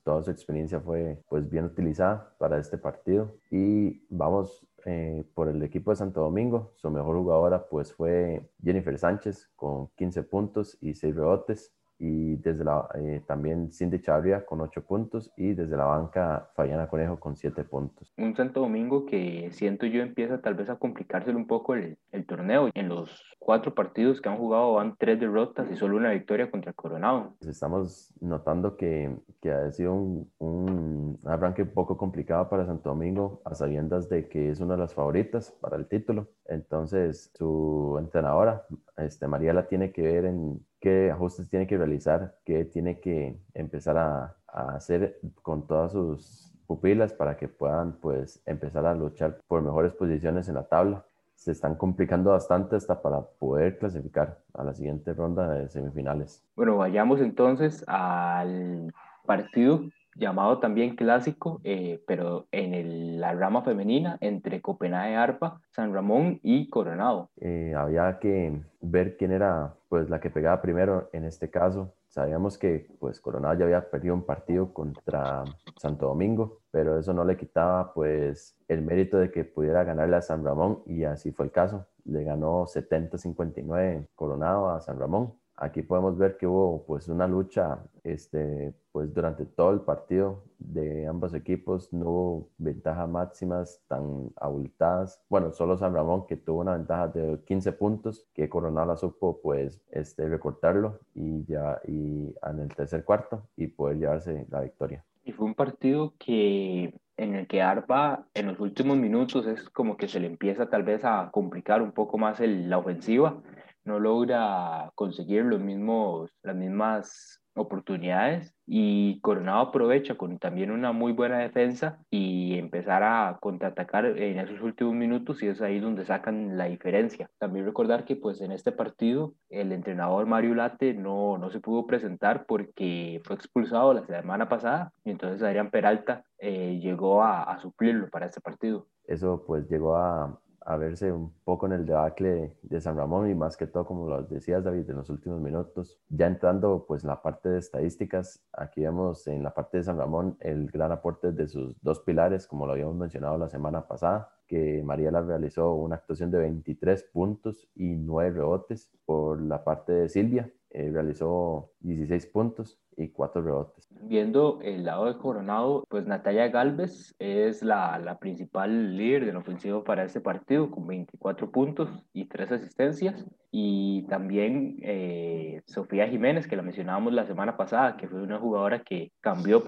toda 0.02 0.22
su 0.24 0.32
experiencia 0.32 0.80
fue 0.80 1.22
pues 1.28 1.48
bien 1.48 1.66
utilizada 1.66 2.34
para 2.38 2.58
este 2.58 2.78
partido. 2.78 3.36
Y 3.52 4.04
vamos 4.08 4.66
eh, 4.84 5.24
por 5.34 5.48
el 5.48 5.62
equipo 5.62 5.90
de 5.90 5.96
Santo 5.96 6.20
Domingo. 6.20 6.72
Su 6.76 6.90
mejor 6.90 7.16
jugadora 7.16 7.68
pues 7.68 7.92
fue 7.92 8.50
Jennifer 8.62 8.98
Sánchez 8.98 9.50
con 9.56 9.88
15 9.96 10.22
puntos 10.24 10.78
y 10.80 10.94
6 10.94 11.14
rebotes 11.14 11.72
y 12.02 12.34
desde 12.34 12.64
la, 12.64 12.88
eh, 12.96 13.22
también 13.28 13.70
Cindy 13.70 14.00
Chavria 14.00 14.44
con 14.44 14.60
8 14.60 14.82
puntos 14.82 15.30
y 15.36 15.54
desde 15.54 15.76
la 15.76 15.84
banca 15.84 16.50
Fabiana 16.56 16.88
Conejo 16.88 17.20
con 17.20 17.36
7 17.36 17.62
puntos. 17.62 18.12
Un 18.18 18.34
Santo 18.34 18.58
Domingo 18.58 19.06
que 19.06 19.50
siento 19.52 19.86
yo 19.86 20.02
empieza 20.02 20.40
tal 20.40 20.54
vez 20.54 20.68
a 20.68 20.76
complicárselo 20.76 21.38
un 21.38 21.46
poco 21.46 21.74
el, 21.74 21.96
el 22.10 22.26
torneo. 22.26 22.70
En 22.74 22.88
los 22.88 23.22
cuatro 23.38 23.72
partidos 23.72 24.20
que 24.20 24.28
han 24.28 24.36
jugado 24.36 24.74
van 24.74 24.96
tres 24.98 25.20
derrotas 25.20 25.70
y 25.70 25.76
solo 25.76 25.96
una 25.96 26.10
victoria 26.10 26.50
contra 26.50 26.72
Coronado. 26.72 27.36
Pues 27.38 27.50
estamos 27.50 28.12
notando 28.20 28.76
que, 28.76 29.16
que 29.40 29.52
ha 29.52 29.70
sido 29.70 29.94
un, 29.94 30.30
un, 30.38 31.18
arranque 31.24 31.62
un 31.62 31.72
poco 31.72 31.96
complicado 31.96 32.48
para 32.48 32.66
Santo 32.66 32.88
Domingo 32.88 33.42
a 33.44 33.54
sabiendas 33.54 34.08
de 34.08 34.28
que 34.28 34.50
es 34.50 34.58
una 34.58 34.74
de 34.74 34.80
las 34.80 34.94
favoritas 34.94 35.52
para 35.60 35.76
el 35.76 35.86
título. 35.86 36.26
Entonces 36.46 37.30
su 37.34 37.96
entrenadora, 38.00 38.66
este, 38.96 39.28
Mariela, 39.28 39.68
tiene 39.68 39.92
que 39.92 40.02
ver 40.02 40.24
en 40.24 40.60
qué 40.82 41.12
ajustes 41.12 41.48
tiene 41.48 41.66
que 41.66 41.78
realizar, 41.78 42.34
qué 42.44 42.64
tiene 42.64 42.98
que 42.98 43.38
empezar 43.54 43.96
a, 43.96 44.36
hacer 44.48 45.18
con 45.40 45.66
todas 45.66 45.92
sus 45.92 46.52
pupilas 46.66 47.14
para 47.14 47.38
que 47.38 47.48
puedan 47.48 47.92
pues 47.92 48.42
empezar 48.44 48.84
a 48.84 48.94
luchar 48.94 49.38
por 49.48 49.62
mejores 49.62 49.94
posiciones 49.94 50.46
en 50.48 50.56
la 50.56 50.64
tabla. 50.64 51.06
Se 51.34 51.52
están 51.52 51.74
complicando 51.76 52.32
bastante 52.32 52.76
hasta 52.76 53.00
para 53.00 53.22
poder 53.22 53.78
clasificar 53.78 54.40
a 54.52 54.62
la 54.62 54.74
siguiente 54.74 55.14
ronda 55.14 55.48
de 55.48 55.70
semifinales. 55.70 56.44
Bueno, 56.54 56.76
vayamos 56.76 57.22
entonces 57.22 57.82
al 57.86 58.92
partido 59.24 59.84
llamado 60.14 60.58
también 60.58 60.96
clásico, 60.96 61.60
eh, 61.64 62.02
pero 62.06 62.46
en 62.52 63.20
la 63.20 63.32
rama 63.32 63.62
femenina 63.62 64.18
entre 64.20 64.60
Copenhague 64.60 65.16
Arpa, 65.16 65.60
San 65.70 65.92
Ramón 65.92 66.40
y 66.42 66.68
Coronado. 66.68 67.30
Eh, 67.40 67.74
había 67.76 68.18
que 68.18 68.60
ver 68.80 69.16
quién 69.16 69.32
era 69.32 69.74
pues 69.88 70.10
la 70.10 70.20
que 70.20 70.30
pegaba 70.30 70.62
primero 70.62 71.08
en 71.12 71.24
este 71.24 71.50
caso. 71.50 71.94
Sabíamos 72.08 72.58
que 72.58 72.88
pues 72.98 73.20
Coronado 73.20 73.54
ya 73.58 73.64
había 73.64 73.90
perdido 73.90 74.14
un 74.14 74.26
partido 74.26 74.74
contra 74.74 75.44
Santo 75.76 76.08
Domingo, 76.08 76.60
pero 76.70 76.98
eso 76.98 77.14
no 77.14 77.24
le 77.24 77.38
quitaba 77.38 77.94
pues 77.94 78.56
el 78.68 78.82
mérito 78.82 79.18
de 79.18 79.30
que 79.30 79.44
pudiera 79.44 79.82
ganarle 79.84 80.16
a 80.16 80.22
San 80.22 80.44
Ramón 80.44 80.82
y 80.84 81.04
así 81.04 81.32
fue 81.32 81.46
el 81.46 81.52
caso. 81.52 81.86
Le 82.04 82.24
ganó 82.24 82.66
70-59 82.66 84.08
Coronado 84.14 84.70
a 84.70 84.80
San 84.80 84.98
Ramón 84.98 85.34
Aquí 85.62 85.80
podemos 85.82 86.18
ver 86.18 86.36
que 86.38 86.46
hubo 86.48 86.84
pues 86.86 87.06
una 87.06 87.28
lucha 87.28 87.78
este, 88.02 88.74
pues 88.90 89.14
durante 89.14 89.46
todo 89.46 89.70
el 89.70 89.82
partido 89.82 90.42
de 90.58 91.06
ambos 91.06 91.34
equipos, 91.34 91.92
no 91.92 92.04
hubo 92.10 92.48
ventajas 92.58 93.08
máximas 93.08 93.80
tan 93.86 94.32
abultadas. 94.40 95.22
Bueno, 95.28 95.52
solo 95.52 95.76
San 95.76 95.94
Ramón 95.94 96.26
que 96.26 96.36
tuvo 96.36 96.62
una 96.62 96.76
ventaja 96.76 97.06
de 97.06 97.38
15 97.46 97.72
puntos, 97.74 98.26
que 98.34 98.48
Coronado 98.48 98.88
la 98.88 98.96
supo 98.96 99.40
pues 99.40 99.80
este, 99.92 100.28
recortarlo 100.28 100.98
y 101.14 101.44
ya 101.44 101.80
y 101.86 102.34
en 102.42 102.58
el 102.58 102.74
tercer 102.74 103.04
cuarto 103.04 103.46
y 103.56 103.68
poder 103.68 103.98
llevarse 103.98 104.44
la 104.50 104.62
victoria. 104.62 105.04
Y 105.22 105.30
fue 105.30 105.46
un 105.46 105.54
partido 105.54 106.12
que 106.18 106.92
en 107.16 107.36
el 107.36 107.46
que 107.46 107.62
Arpa 107.62 108.26
en 108.34 108.48
los 108.48 108.58
últimos 108.58 108.98
minutos 108.98 109.46
es 109.46 109.70
como 109.70 109.96
que 109.96 110.08
se 110.08 110.18
le 110.18 110.26
empieza 110.26 110.68
tal 110.68 110.82
vez 110.82 111.04
a 111.04 111.30
complicar 111.30 111.82
un 111.82 111.92
poco 111.92 112.18
más 112.18 112.40
el, 112.40 112.68
la 112.68 112.78
ofensiva 112.78 113.40
no 113.84 113.98
logra 113.98 114.90
conseguir 114.94 115.44
los 115.44 115.60
mismos, 115.60 116.30
las 116.42 116.56
mismas 116.56 117.42
oportunidades 117.54 118.54
y 118.66 119.20
Coronado 119.20 119.60
aprovecha 119.60 120.14
con 120.14 120.38
también 120.38 120.70
una 120.70 120.92
muy 120.92 121.12
buena 121.12 121.38
defensa 121.38 121.98
y 122.10 122.58
empezar 122.58 123.02
a 123.02 123.38
contraatacar 123.40 124.06
en 124.06 124.38
esos 124.38 124.60
últimos 124.62 124.94
minutos 124.94 125.42
y 125.42 125.48
es 125.48 125.60
ahí 125.60 125.78
donde 125.78 126.04
sacan 126.04 126.56
la 126.56 126.64
diferencia. 126.66 127.28
También 127.38 127.66
recordar 127.66 128.04
que 128.04 128.16
pues 128.16 128.40
en 128.40 128.52
este 128.52 128.72
partido 128.72 129.34
el 129.50 129.72
entrenador 129.72 130.26
Mario 130.26 130.54
Late 130.54 130.94
no, 130.94 131.36
no 131.36 131.50
se 131.50 131.60
pudo 131.60 131.86
presentar 131.86 132.46
porque 132.46 133.20
fue 133.24 133.36
expulsado 133.36 133.92
la 133.92 134.06
semana 134.06 134.48
pasada 134.48 134.92
y 135.04 135.10
entonces 135.10 135.42
Adrián 135.42 135.70
Peralta 135.70 136.24
eh, 136.38 136.78
llegó 136.80 137.22
a, 137.22 137.42
a 137.42 137.58
suplirlo 137.60 138.08
para 138.08 138.26
este 138.26 138.40
partido. 138.40 138.86
Eso 139.04 139.44
pues 139.46 139.68
llegó 139.68 139.96
a, 139.96 140.40
a 140.64 140.76
verse 140.76 141.12
un 141.12 141.32
poco 141.44 141.66
en 141.66 141.72
el 141.72 141.86
debacle 141.86 142.56
de 142.62 142.80
San 142.80 142.96
Ramón 142.96 143.30
y 143.30 143.34
más 143.34 143.56
que 143.56 143.66
todo, 143.66 143.86
como 143.86 144.08
lo 144.08 144.22
decías 144.22 144.64
David, 144.64 144.88
en 144.90 144.96
los 144.96 145.10
últimos 145.10 145.40
minutos. 145.40 146.00
Ya 146.08 146.26
entrando 146.26 146.84
pues 146.86 147.04
en 147.04 147.08
la 147.08 147.22
parte 147.22 147.48
de 147.48 147.58
estadísticas, 147.58 148.44
aquí 148.52 148.82
vemos 148.82 149.26
en 149.26 149.42
la 149.42 149.54
parte 149.54 149.78
de 149.78 149.84
San 149.84 149.98
Ramón 149.98 150.36
el 150.40 150.70
gran 150.70 150.92
aporte 150.92 151.32
de 151.32 151.48
sus 151.48 151.74
dos 151.80 152.00
pilares, 152.00 152.46
como 152.46 152.66
lo 152.66 152.72
habíamos 152.72 152.96
mencionado 152.96 153.38
la 153.38 153.48
semana 153.48 153.86
pasada, 153.86 154.30
que 154.46 154.82
Mariela 154.82 155.22
realizó 155.22 155.74
una 155.74 155.96
actuación 155.96 156.30
de 156.30 156.38
23 156.38 157.04
puntos 157.12 157.68
y 157.74 157.94
9 157.96 158.30
rebotes. 158.32 158.90
Por 159.04 159.40
la 159.40 159.64
parte 159.64 159.92
de 159.92 160.08
Silvia, 160.08 160.52
eh, 160.70 160.90
realizó 160.90 161.72
16 161.80 162.26
puntos 162.26 162.80
y 162.96 163.08
4 163.10 163.42
rebotes. 163.42 163.88
Viendo 164.04 164.58
el 164.62 164.84
lado 164.84 165.04
de 165.04 165.16
Coronado, 165.16 165.84
pues 165.88 166.06
Natalia 166.06 166.48
Galvez 166.48 167.14
es 167.20 167.62
la, 167.62 168.00
la 168.00 168.18
principal 168.18 168.96
líder 168.96 169.26
del 169.26 169.36
ofensivo 169.36 169.84
para 169.84 170.02
este 170.02 170.20
partido 170.20 170.72
con 170.72 170.88
24 170.88 171.52
puntos 171.52 171.88
y 172.12 172.24
3 172.24 172.50
asistencias. 172.50 173.24
Y 173.52 174.02
también 174.08 174.78
eh, 174.82 175.62
Sofía 175.66 176.08
Jiménez, 176.08 176.48
que 176.48 176.56
la 176.56 176.62
mencionábamos 176.62 177.12
la 177.12 177.26
semana 177.26 177.56
pasada, 177.56 177.96
que 177.96 178.08
fue 178.08 178.20
una 178.20 178.40
jugadora 178.40 178.82
que 178.82 179.12
cambió 179.20 179.62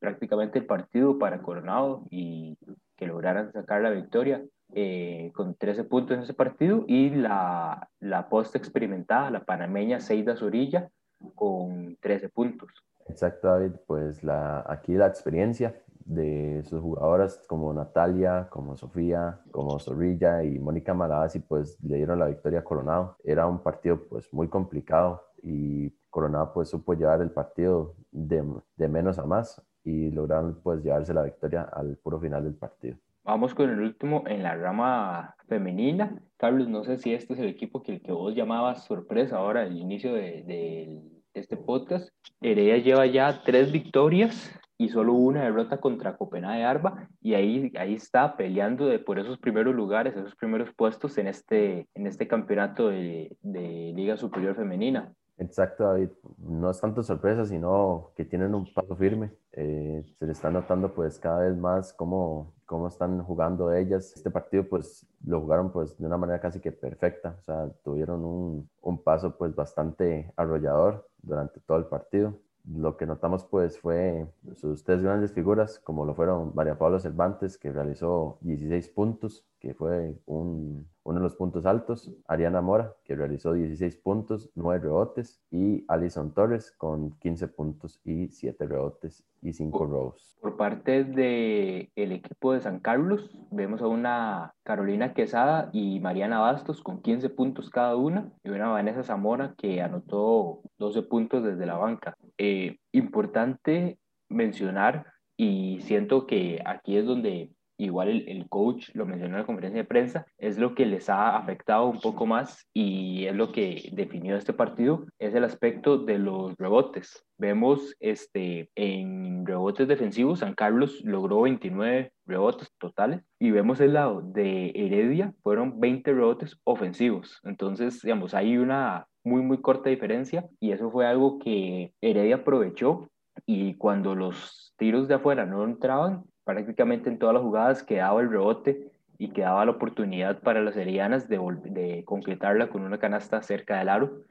prácticamente 0.00 0.58
el 0.58 0.66
partido 0.66 1.16
para 1.16 1.40
Coronado 1.40 2.02
y 2.10 2.58
que 2.96 3.06
lograran 3.06 3.52
sacar 3.52 3.82
la 3.82 3.90
victoria 3.90 4.42
eh, 4.74 5.30
con 5.32 5.54
13 5.54 5.84
puntos 5.84 6.16
en 6.16 6.24
ese 6.24 6.34
partido 6.34 6.84
y 6.88 7.10
la, 7.10 7.88
la 8.00 8.28
posta 8.28 8.58
experimentada, 8.58 9.30
la 9.30 9.44
panameña 9.44 10.00
Seida 10.00 10.36
Zorilla, 10.36 10.90
con 11.36 11.96
13 12.00 12.28
puntos. 12.30 12.70
Exacto, 13.08 13.48
David, 13.48 13.72
pues 13.86 14.22
la, 14.24 14.64
aquí 14.66 14.94
la 14.94 15.06
experiencia 15.06 15.74
de 16.06 16.62
sus 16.64 16.80
jugadoras 16.80 17.42
como 17.48 17.72
Natalia, 17.72 18.48
como 18.50 18.76
Sofía, 18.76 19.40
como 19.50 19.78
Zorrilla 19.78 20.44
y 20.44 20.58
Mónica 20.58 20.94
Malazzi, 20.94 21.40
pues 21.40 21.78
le 21.82 21.96
dieron 21.96 22.18
la 22.18 22.26
victoria 22.26 22.60
a 22.60 22.64
Coronado. 22.64 23.16
Era 23.24 23.46
un 23.46 23.62
partido 23.62 24.06
pues 24.08 24.32
muy 24.32 24.48
complicado 24.48 25.22
y 25.42 25.90
Coronado 26.10 26.52
pues 26.52 26.68
supo 26.68 26.94
llevar 26.94 27.20
el 27.22 27.30
partido 27.30 27.96
de, 28.12 28.44
de 28.76 28.88
menos 28.88 29.18
a 29.18 29.26
más 29.26 29.60
y 29.82 30.10
lograron 30.10 30.60
pues 30.62 30.82
llevarse 30.82 31.12
la 31.12 31.22
victoria 31.22 31.62
al 31.62 31.96
puro 31.96 32.20
final 32.20 32.44
del 32.44 32.54
partido. 32.54 32.96
Vamos 33.24 33.54
con 33.54 33.68
el 33.70 33.80
último 33.80 34.22
en 34.26 34.44
la 34.44 34.54
rama 34.54 35.34
femenina. 35.48 36.22
Carlos, 36.36 36.68
no 36.68 36.84
sé 36.84 36.98
si 36.98 37.12
este 37.12 37.32
es 37.34 37.40
el 37.40 37.48
equipo 37.48 37.82
que, 37.82 38.00
que 38.00 38.12
vos 38.12 38.34
llamabas 38.36 38.84
sorpresa 38.84 39.38
ahora 39.38 39.62
al 39.62 39.76
inicio 39.76 40.14
de, 40.14 40.44
de, 40.44 41.02
este 41.36 41.56
podcast. 41.56 42.08
Heredia 42.40 42.78
lleva 42.78 43.06
ya 43.06 43.42
tres 43.44 43.72
victorias 43.72 44.52
y 44.78 44.88
solo 44.88 45.14
una 45.14 45.42
derrota 45.42 45.78
contra 45.80 46.16
Copenhague 46.16 46.64
Arba 46.64 47.08
y 47.20 47.34
ahí, 47.34 47.72
ahí 47.78 47.94
está 47.94 48.36
peleando 48.36 48.88
por 49.04 49.18
esos 49.18 49.38
primeros 49.38 49.74
lugares, 49.74 50.16
esos 50.16 50.34
primeros 50.36 50.74
puestos 50.74 51.16
en 51.18 51.28
este, 51.28 51.88
en 51.94 52.06
este 52.06 52.28
campeonato 52.28 52.88
de, 52.88 53.36
de 53.42 53.92
Liga 53.94 54.16
Superior 54.16 54.54
Femenina. 54.54 55.12
Exacto, 55.38 55.84
David. 55.84 56.10
No 56.38 56.70
es 56.70 56.80
tanto 56.80 57.02
sorpresa, 57.02 57.44
sino 57.44 58.12
que 58.16 58.24
tienen 58.24 58.54
un 58.54 58.72
paso 58.72 58.96
firme. 58.96 59.32
Eh, 59.52 60.02
se 60.18 60.26
le 60.26 60.32
está 60.32 60.50
notando 60.50 60.94
pues 60.94 61.18
cada 61.18 61.40
vez 61.40 61.56
más 61.56 61.92
cómo, 61.92 62.54
cómo 62.64 62.88
están 62.88 63.22
jugando 63.22 63.72
ellas. 63.72 64.14
Este 64.16 64.30
partido 64.30 64.66
pues 64.68 65.06
lo 65.24 65.40
jugaron 65.40 65.70
pues 65.72 65.98
de 65.98 66.06
una 66.06 66.16
manera 66.16 66.40
casi 66.40 66.60
que 66.60 66.72
perfecta. 66.72 67.36
O 67.40 67.42
sea, 67.44 67.68
tuvieron 67.84 68.24
un, 68.24 68.70
un 68.80 69.02
paso 69.02 69.36
pues 69.36 69.54
bastante 69.54 70.32
arrollador 70.36 71.06
durante 71.22 71.60
todo 71.60 71.78
el 71.78 71.86
partido 71.86 72.38
lo 72.68 72.96
que 72.96 73.06
notamos 73.06 73.44
pues 73.44 73.78
fue 73.78 74.26
sus 74.56 74.82
tres 74.84 75.02
grandes 75.02 75.32
figuras, 75.32 75.78
como 75.78 76.04
lo 76.04 76.14
fueron 76.14 76.52
María 76.54 76.76
Paula 76.78 76.98
Cervantes, 76.98 77.58
que 77.58 77.70
realizó 77.70 78.38
16 78.40 78.88
puntos, 78.88 79.44
que 79.60 79.74
fue 79.74 80.16
un, 80.26 80.88
uno 81.06 81.20
de 81.20 81.22
los 81.24 81.36
puntos 81.36 81.64
altos, 81.66 82.12
Ariana 82.26 82.60
Mora, 82.60 82.94
que 83.04 83.14
realizó 83.14 83.52
16 83.52 83.96
puntos, 83.98 84.50
9 84.56 84.80
rebotes, 84.80 85.40
y 85.52 85.84
Alison 85.86 86.34
Torres 86.34 86.72
con 86.72 87.12
15 87.20 87.48
puntos 87.48 88.00
y 88.04 88.28
7 88.28 88.66
rebotes 88.66 89.24
y 89.40 89.52
5 89.52 89.86
robos. 89.86 90.36
Por 90.40 90.56
parte 90.56 91.04
del 91.04 91.90
el 91.94 92.12
equipo 92.12 92.52
de 92.52 92.60
San 92.60 92.80
Carlos, 92.80 93.30
vemos 93.52 93.82
a 93.82 93.86
una 93.86 94.54
Carolina 94.64 95.14
Quesada 95.14 95.70
y 95.72 96.00
Mariana 96.00 96.40
Bastos 96.40 96.82
con 96.82 97.00
15 97.00 97.30
puntos 97.30 97.70
cada 97.70 97.94
una, 97.94 98.32
y 98.42 98.50
una 98.50 98.68
Vanessa 98.68 99.04
Zamora 99.04 99.54
que 99.56 99.80
anotó 99.80 100.62
12 100.78 101.02
puntos 101.02 101.44
desde 101.44 101.66
la 101.66 101.76
banca. 101.76 102.16
Eh, 102.36 102.78
importante 102.90 104.00
mencionar, 104.28 105.06
y 105.36 105.80
siento 105.82 106.26
que 106.26 106.62
aquí 106.64 106.96
es 106.96 107.06
donde 107.06 107.52
igual 107.78 108.08
el, 108.08 108.28
el, 108.28 108.48
coach 108.48 108.90
lo 108.94 109.06
mencionó 109.06 109.34
en 109.34 109.40
la 109.40 109.46
conferencia 109.46 109.82
de 109.82 109.88
prensa, 109.88 110.26
es 110.38 110.58
lo 110.58 110.74
que 110.74 110.86
les 110.86 111.08
ha 111.08 111.36
afectado 111.36 111.86
un 111.86 112.00
poco 112.00 112.26
más 112.26 112.66
y 112.72 113.26
es 113.26 113.34
lo 113.34 113.52
que 113.52 113.90
definió 113.92 114.36
este 114.36 114.52
partido, 114.52 115.06
es 115.18 115.34
el 115.34 115.44
aspecto 115.44 115.98
de 115.98 116.18
los 116.18 116.54
rebotes. 116.56 117.24
Vemos 117.38 117.94
este, 118.00 118.70
en 118.74 119.44
rebotes 119.44 119.88
defensivos, 119.88 120.40
San 120.40 120.54
Carlos 120.54 121.00
logró 121.04 121.42
29 121.42 122.12
rebotes 122.26 122.70
totales 122.78 123.22
y 123.38 123.50
vemos 123.50 123.80
el 123.80 123.94
lado 123.94 124.22
de 124.22 124.72
Heredia, 124.74 125.34
fueron 125.42 125.78
20 125.80 126.12
rebotes 126.12 126.58
ofensivos. 126.64 127.40
Entonces, 127.44 128.00
digamos, 128.02 128.34
hay 128.34 128.56
una 128.56 129.06
muy, 129.24 129.42
muy 129.42 129.60
corta 129.60 129.90
diferencia 129.90 130.46
y 130.60 130.72
eso 130.72 130.90
fue 130.90 131.06
algo 131.06 131.38
que 131.38 131.92
Heredia 132.00 132.36
aprovechó 132.36 133.08
y 133.44 133.74
cuando 133.74 134.14
los 134.14 134.72
tiros 134.76 135.08
de 135.08 135.14
afuera 135.14 135.44
no 135.44 135.64
entraban, 135.64 136.24
prácticamente 136.46 137.10
en 137.10 137.18
todas 137.18 137.34
las 137.34 137.42
jugadas 137.42 137.82
quedaba 137.82 138.22
el 138.22 138.30
rebote 138.30 138.92
y 139.18 139.30
quedaba 139.30 139.64
la 139.64 139.72
oportunidad 139.72 140.40
para 140.40 140.62
las 140.62 140.76
heredianas 140.76 141.28
de, 141.28 141.38
de 141.64 142.04
concretarla 142.04 142.68
con 142.68 142.82
una 142.82 142.98
canasta 142.98 143.42
cerca 143.42 143.78
del 143.78 143.88
aro 143.88 144.22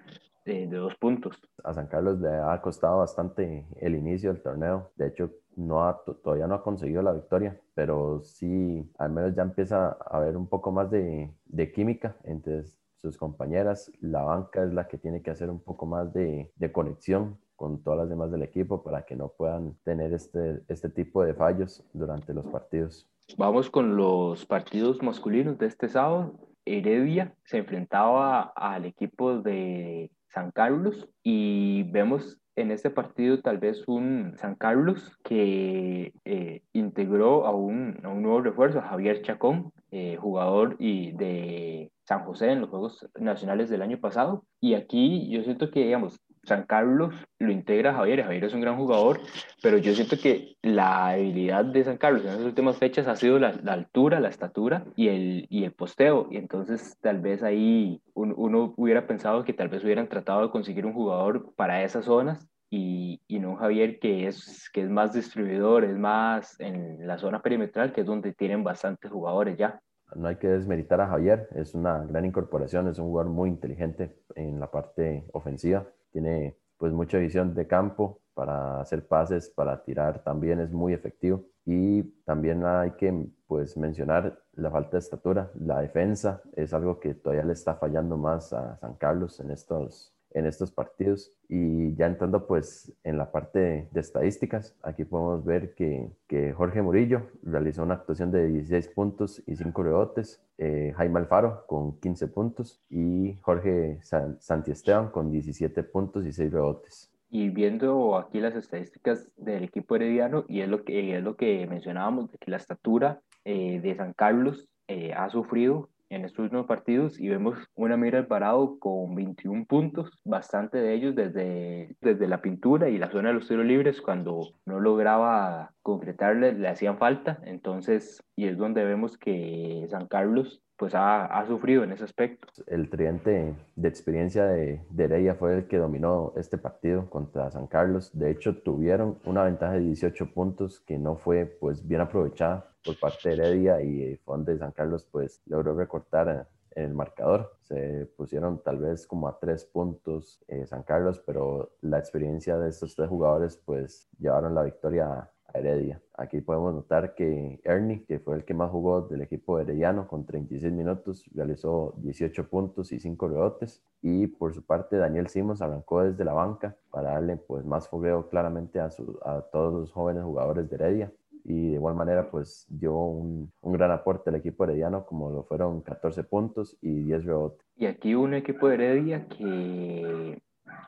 de, 0.46 0.68
dos 0.68 0.96
puntos. 0.96 1.42
A 1.64 1.74
San 1.74 1.88
Carlos 1.88 2.20
le 2.22 2.30
ha 2.30 2.62
costado 2.62 3.00
bastante 3.00 3.66
el 3.82 3.96
inicio 3.96 4.32
del 4.32 4.42
torneo. 4.42 4.92
De 4.96 5.08
hecho, 5.08 5.32
no 5.58 5.88
ha, 5.88 6.04
todavía 6.24 6.48
no 6.48 6.56
ha 6.56 6.64
conseguido 6.64 7.02
la 7.02 7.14
victoria, 7.14 7.60
pero 7.74 8.22
sí, 8.22 8.90
al 8.98 9.12
menos 9.12 9.36
ya 9.36 9.42
empieza 9.42 9.88
a 9.88 10.18
haber 10.18 10.38
un 10.38 10.48
poco 10.48 10.72
más 10.72 10.90
de, 10.92 11.34
de 11.46 11.72
química 11.72 12.16
entre 12.24 12.64
sus 13.02 13.18
compañeras. 13.18 13.92
La 14.00 14.22
banca 14.22 14.64
es 14.64 14.72
la 14.72 14.88
que 14.88 14.98
tiene 14.98 15.22
que 15.22 15.32
hacer 15.32 15.50
un 15.50 15.60
poco 15.60 15.86
más 15.86 16.14
de, 16.14 16.52
de 16.56 16.72
conexión 16.72 17.40
con 17.56 17.82
todas 17.84 18.00
las 18.00 18.10
demás 18.10 18.32
del 18.32 18.44
equipo 18.44 18.84
para 18.84 19.04
que 19.04 19.16
no 19.16 19.30
puedan 19.30 19.76
tener 19.84 20.14
este, 20.14 20.62
este 20.68 20.90
tipo 20.90 21.24
de 21.24 21.34
fallos 21.34 21.84
durante 21.94 22.34
los 22.34 22.46
partidos. 22.48 23.08
Vamos 23.38 23.70
con 23.70 23.96
los 23.96 24.46
partidos 24.46 25.02
masculinos 25.02 25.58
de 25.58 25.68
este 25.68 25.90
sábado. 25.90 26.40
Heredia 26.66 27.34
se 27.44 27.58
enfrentaba 27.58 28.54
al 28.56 28.86
equipo 28.86 29.40
de 29.40 30.12
San 30.30 30.52
Carlos 30.52 31.08
y 31.24 31.84
vemos 31.84 32.40
en 32.56 32.72
este 32.72 32.90
partido 32.90 33.42
tal 33.42 33.58
vez 33.58 33.84
un 33.88 34.34
San 34.38 34.56
Carlos 34.56 35.18
que 35.24 36.14
eh, 36.24 36.62
integró 36.74 37.46
a 37.46 37.52
un, 37.52 38.00
a 38.04 38.10
un, 38.10 38.22
nuevo 38.22 38.42
refuerzo, 38.42 38.82
Javier 38.82 39.22
Chacón, 39.22 39.72
eh, 39.92 40.18
jugador 40.18 40.76
y 40.80 41.12
de 41.12 41.92
San 42.04 42.24
José 42.24 42.52
en 42.52 42.62
los 42.62 42.70
Juegos 42.70 43.10
Nacionales 43.20 43.70
del 43.70 43.82
año 43.82 44.00
pasado. 44.00 44.46
Y 44.62 44.74
aquí 44.76 45.30
yo 45.30 45.44
siento 45.44 45.70
que, 45.70 45.84
digamos, 45.86 46.20
San 46.46 46.64
Carlos 46.64 47.14
lo 47.40 47.52
integra 47.52 47.94
Javier, 47.94 48.24
Javier 48.24 48.46
es 48.46 48.54
un 48.54 48.62
gran 48.62 48.78
jugador, 48.78 49.20
pero 49.62 49.78
yo 49.78 49.94
siento 49.94 50.18
que 50.22 50.56
la 50.62 51.10
habilidad 51.10 51.66
de 51.66 51.84
San 51.84 51.98
Carlos 51.98 52.22
en 52.24 52.36
las 52.36 52.42
últimas 52.42 52.78
fechas 52.78 53.08
ha 53.08 53.16
sido 53.16 53.40
la, 53.40 53.50
altura, 53.68 54.20
la 54.20 54.30
estatura 54.30 54.86
y 54.96 55.10
el, 55.10 55.48
y 55.50 55.64
el 55.64 55.74
posteo, 55.74 56.28
y 56.32 56.38
entonces 56.38 56.98
tal 57.02 57.20
vez 57.20 57.44
ahí 57.44 58.02
uno 58.14 58.74
hubiera 58.78 59.08
pensado 59.08 59.44
que 59.44 59.54
tal 59.54 59.70
vez 59.70 59.84
hubieran 59.84 60.08
tratado 60.08 60.44
de 60.44 60.52
conseguir 60.52 60.86
un 60.86 60.94
jugador 60.94 61.54
para 61.56 61.84
esas 61.84 62.06
zonas 62.06 62.48
y, 62.70 63.22
y, 63.28 63.40
no 63.40 63.56
Javier 63.56 64.00
que 64.00 64.28
es, 64.28 64.70
que 64.74 64.82
es 64.82 64.90
más 64.90 65.14
distribuidor, 65.14 65.84
es 65.86 65.98
más 65.98 66.60
en 66.60 67.08
la 67.08 67.18
zona 67.18 67.42
perimetral, 67.42 67.94
que 67.94 68.02
es 68.02 68.08
donde 68.08 68.34
tienen 68.34 68.64
bastantes 68.64 69.12
jugadores 69.12 69.58
ya. 69.58 69.80
No 70.16 70.28
hay 70.28 70.36
que 70.38 70.48
desmeritar 70.48 71.02
a 71.02 71.08
Javier, 71.08 71.48
es 71.56 71.74
una 71.74 72.04
gran 72.06 72.26
incorporación, 72.26 72.88
es 72.88 73.00
un 73.00 73.08
jugador 73.08 73.32
muy 73.32 73.50
inteligente 73.50 74.16
en 74.36 74.60
la 74.60 74.70
parte 74.70 75.26
ofensiva 75.34 75.88
tiene 76.16 76.58
pues 76.78 76.94
mucha 76.94 77.18
visión 77.18 77.54
de 77.54 77.68
campo 77.68 78.22
para 78.34 78.80
hacer 78.80 79.06
pases, 79.06 79.50
para 79.50 79.84
tirar 79.84 80.24
también 80.24 80.62
es 80.62 80.72
muy 80.72 80.94
efectivo. 80.94 81.44
Y 81.66 82.04
también 82.24 82.64
hay 82.66 82.92
que 82.92 83.28
pues 83.48 83.76
mencionar 83.76 84.42
la 84.54 84.72
falta 84.72 84.92
de 84.92 85.00
estatura, 85.00 85.52
la 85.60 85.82
defensa 85.82 86.42
es 86.56 86.74
algo 86.74 87.02
que 87.02 87.16
todavía 87.16 87.44
le 87.44 87.52
está 87.52 87.76
fallando 87.76 88.16
más 88.16 88.54
a 88.54 88.78
San 88.78 88.96
Carlos 88.96 89.42
en 89.42 89.52
estos 89.52 90.15
en 90.36 90.46
estos 90.46 90.72
partidos. 90.72 91.34
Y 91.50 91.96
ya 91.96 92.06
entrando 92.06 92.46
pues 92.46 92.94
en 93.04 93.18
la 93.18 93.32
parte 93.32 93.88
de, 93.92 94.00
estadísticas, 94.00 94.76
aquí 94.84 95.06
podemos 95.06 95.44
ver 95.44 95.74
que, 95.74 96.12
que, 96.28 96.54
Jorge 96.54 96.82
Murillo 96.82 97.32
realizó 97.42 97.84
una 97.84 97.96
actuación 97.96 98.32
de 98.32 98.48
16 98.48 98.90
puntos 98.90 99.42
y 99.48 99.56
5 99.56 99.84
rebotes, 99.84 100.44
eh, 100.58 100.94
Jaime 100.96 101.20
Alfaro 101.20 101.66
con 101.66 102.00
15 102.00 102.28
puntos 102.28 102.82
y 102.90 103.38
Jorge 103.42 104.00
San, 104.04 104.40
Santiesteban 104.40 105.10
con 105.10 105.32
17 105.32 105.84
puntos 105.84 106.26
y 106.26 106.32
6 106.32 106.52
rebotes. 106.52 107.12
Y 107.30 107.50
viendo 107.50 108.18
aquí 108.18 108.40
las 108.40 108.56
estadísticas 108.56 109.30
del 109.36 109.64
equipo 109.64 109.96
herediano, 109.96 110.46
y 110.48 110.62
es 110.62 110.70
lo 110.70 110.84
que, 110.84 111.18
es 111.18 111.24
lo 111.24 111.36
que 111.36 111.66
mencionábamos, 111.68 112.32
de 112.32 112.38
que 112.38 112.52
la 112.52 112.58
estatura 112.58 113.22
eh, 113.44 113.80
de 113.82 113.96
San 113.96 114.14
Carlos 114.14 114.70
eh, 114.88 115.14
ha 115.14 115.30
sufrido 115.30 115.90
en 116.10 116.26
estos 116.26 116.40
últimos 116.40 116.66
partidos 116.66 117.20
y 117.20 117.30
vemos 117.30 117.58
una 117.76 117.98
Mira 117.98 118.20
Alvarado 118.20 118.78
con 118.80 119.16
21 119.16 119.66
puntos, 119.66 120.12
bastante 120.24 120.78
de 120.78 120.94
ellos 120.94 121.16
desde, 121.16 121.96
desde 122.02 122.28
la 122.28 122.42
pintura 122.42 122.90
y 122.90 122.98
la 122.98 123.10
zona 123.10 123.30
de 123.30 123.36
los 123.36 123.48
tiros 123.48 123.66
libres 123.66 124.02
cuando 124.02 124.42
no 124.66 124.80
lograba 124.80 125.74
concretarle, 125.82 126.54
le 126.54 126.68
hacían 126.68 126.98
falta, 126.98 127.40
entonces, 127.44 128.24
y 128.36 128.48
es 128.48 128.58
donde 128.58 128.84
vemos 128.84 129.18
que 129.18 129.86
San 129.90 130.08
Carlos 130.08 130.62
pues 130.78 130.94
ha, 130.94 131.26
ha, 131.26 131.46
sufrido 131.48 131.84
en 131.84 131.94
ese 131.94 132.04
aspecto. 132.04 132.48
El 132.68 132.90
tridente 132.90 133.56
de 133.76 133.88
experiencia 133.88 134.46
de, 134.46 134.82
de 134.90 135.04
Heredia 135.06 135.36
fue 135.36 135.56
el 135.56 135.68
que 135.68 135.78
dominó 135.78 136.34
este 136.36 136.58
partido 136.58 137.10
contra 137.10 137.50
San 137.50 137.68
Carlos. 137.68 138.12
De 138.14 138.30
hecho, 138.30 138.58
tuvieron 138.58 139.20
una 139.24 139.44
ventaja 139.44 139.74
de 139.74 139.80
18 139.80 140.34
puntos 140.34 140.82
que 140.82 140.98
no 140.98 141.16
fue 141.16 141.46
pues 141.46 141.88
bien 141.88 142.02
aprovechada 142.02 142.75
por 142.86 143.00
parte 143.00 143.30
de 143.30 143.36
Heredia 143.36 143.82
y 143.82 144.16
Fonde 144.18 144.58
San 144.58 144.72
Carlos 144.72 145.08
pues 145.12 145.42
logró 145.46 145.76
recortar 145.76 146.48
en 146.72 146.84
el 146.84 146.94
marcador. 146.94 147.58
Se 147.62 148.06
pusieron 148.18 148.62
tal 148.62 148.80
vez 148.80 149.08
como 149.08 149.28
a 149.28 149.40
tres 149.40 149.66
puntos 149.66 150.44
eh, 150.48 150.66
San 150.68 150.84
Carlos, 150.84 151.22
pero 151.26 151.72
la 151.82 151.98
experiencia 151.98 152.58
de 152.58 152.70
estos 152.70 152.96
tres 152.96 153.10
jugadores 153.10 153.58
pues 153.58 154.10
llevaron 154.20 154.54
la 154.54 154.64
victoria 154.64 155.30
Heredia. 155.56 156.02
Aquí 156.18 156.42
podemos 156.42 156.74
notar 156.74 157.16
que 157.16 157.60
Ernie, 157.64 158.04
que 158.06 158.20
fue 158.20 158.36
el 158.36 158.46
que 158.46 158.54
más 158.54 158.72
jugó 158.72 159.02
del 159.02 159.22
equipo 159.22 159.60
herediano 159.60 160.08
con 160.08 160.26
36 160.26 160.72
minutos, 160.74 161.26
realizó 161.34 161.94
18 161.98 162.50
puntos 162.50 162.92
y 162.92 163.00
5 163.00 163.28
rebotes. 163.28 163.82
Y 164.02 164.28
por 164.28 164.54
su 164.54 164.64
parte, 164.64 164.98
Daniel 164.98 165.28
Simons 165.28 165.62
arrancó 165.62 166.04
desde 166.04 166.24
la 166.24 166.34
banca 166.34 166.76
para 166.92 167.12
darle 167.12 167.38
pues, 167.38 167.66
más 167.66 167.88
fogueo 167.88 168.30
claramente 168.30 168.80
a, 168.80 168.90
a 169.24 169.42
todos 169.52 169.74
los 169.74 169.92
jóvenes 169.92 170.24
jugadores 170.24 170.70
de 170.70 170.76
Heredia. 170.76 171.12
Y 171.48 171.70
de 171.70 171.74
igual 171.76 171.94
manera, 171.94 172.30
pues 172.32 172.66
dio 172.68 172.96
un, 172.96 173.52
un 173.62 173.74
gran 173.74 173.92
aporte 173.92 174.32
al 174.32 174.36
equipo 174.38 174.64
herediano, 174.64 175.06
como 175.06 175.30
lo 175.30 175.44
fueron 175.44 175.82
14 175.82 176.24
puntos 176.24 176.76
y 176.82 177.04
10 177.04 177.26
rebotes. 177.26 177.66
Y 177.76 177.86
aquí 177.86 178.16
un 178.16 178.34
equipo 178.34 178.68
de 178.68 178.74
Heredia 178.74 179.28
que 179.28 180.42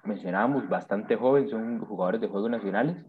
mencionábamos 0.04 0.68
bastante 0.68 1.16
joven, 1.16 1.48
son 1.48 1.80
jugadores 1.82 2.22
de 2.22 2.28
Juegos 2.28 2.50
Nacionales, 2.50 3.06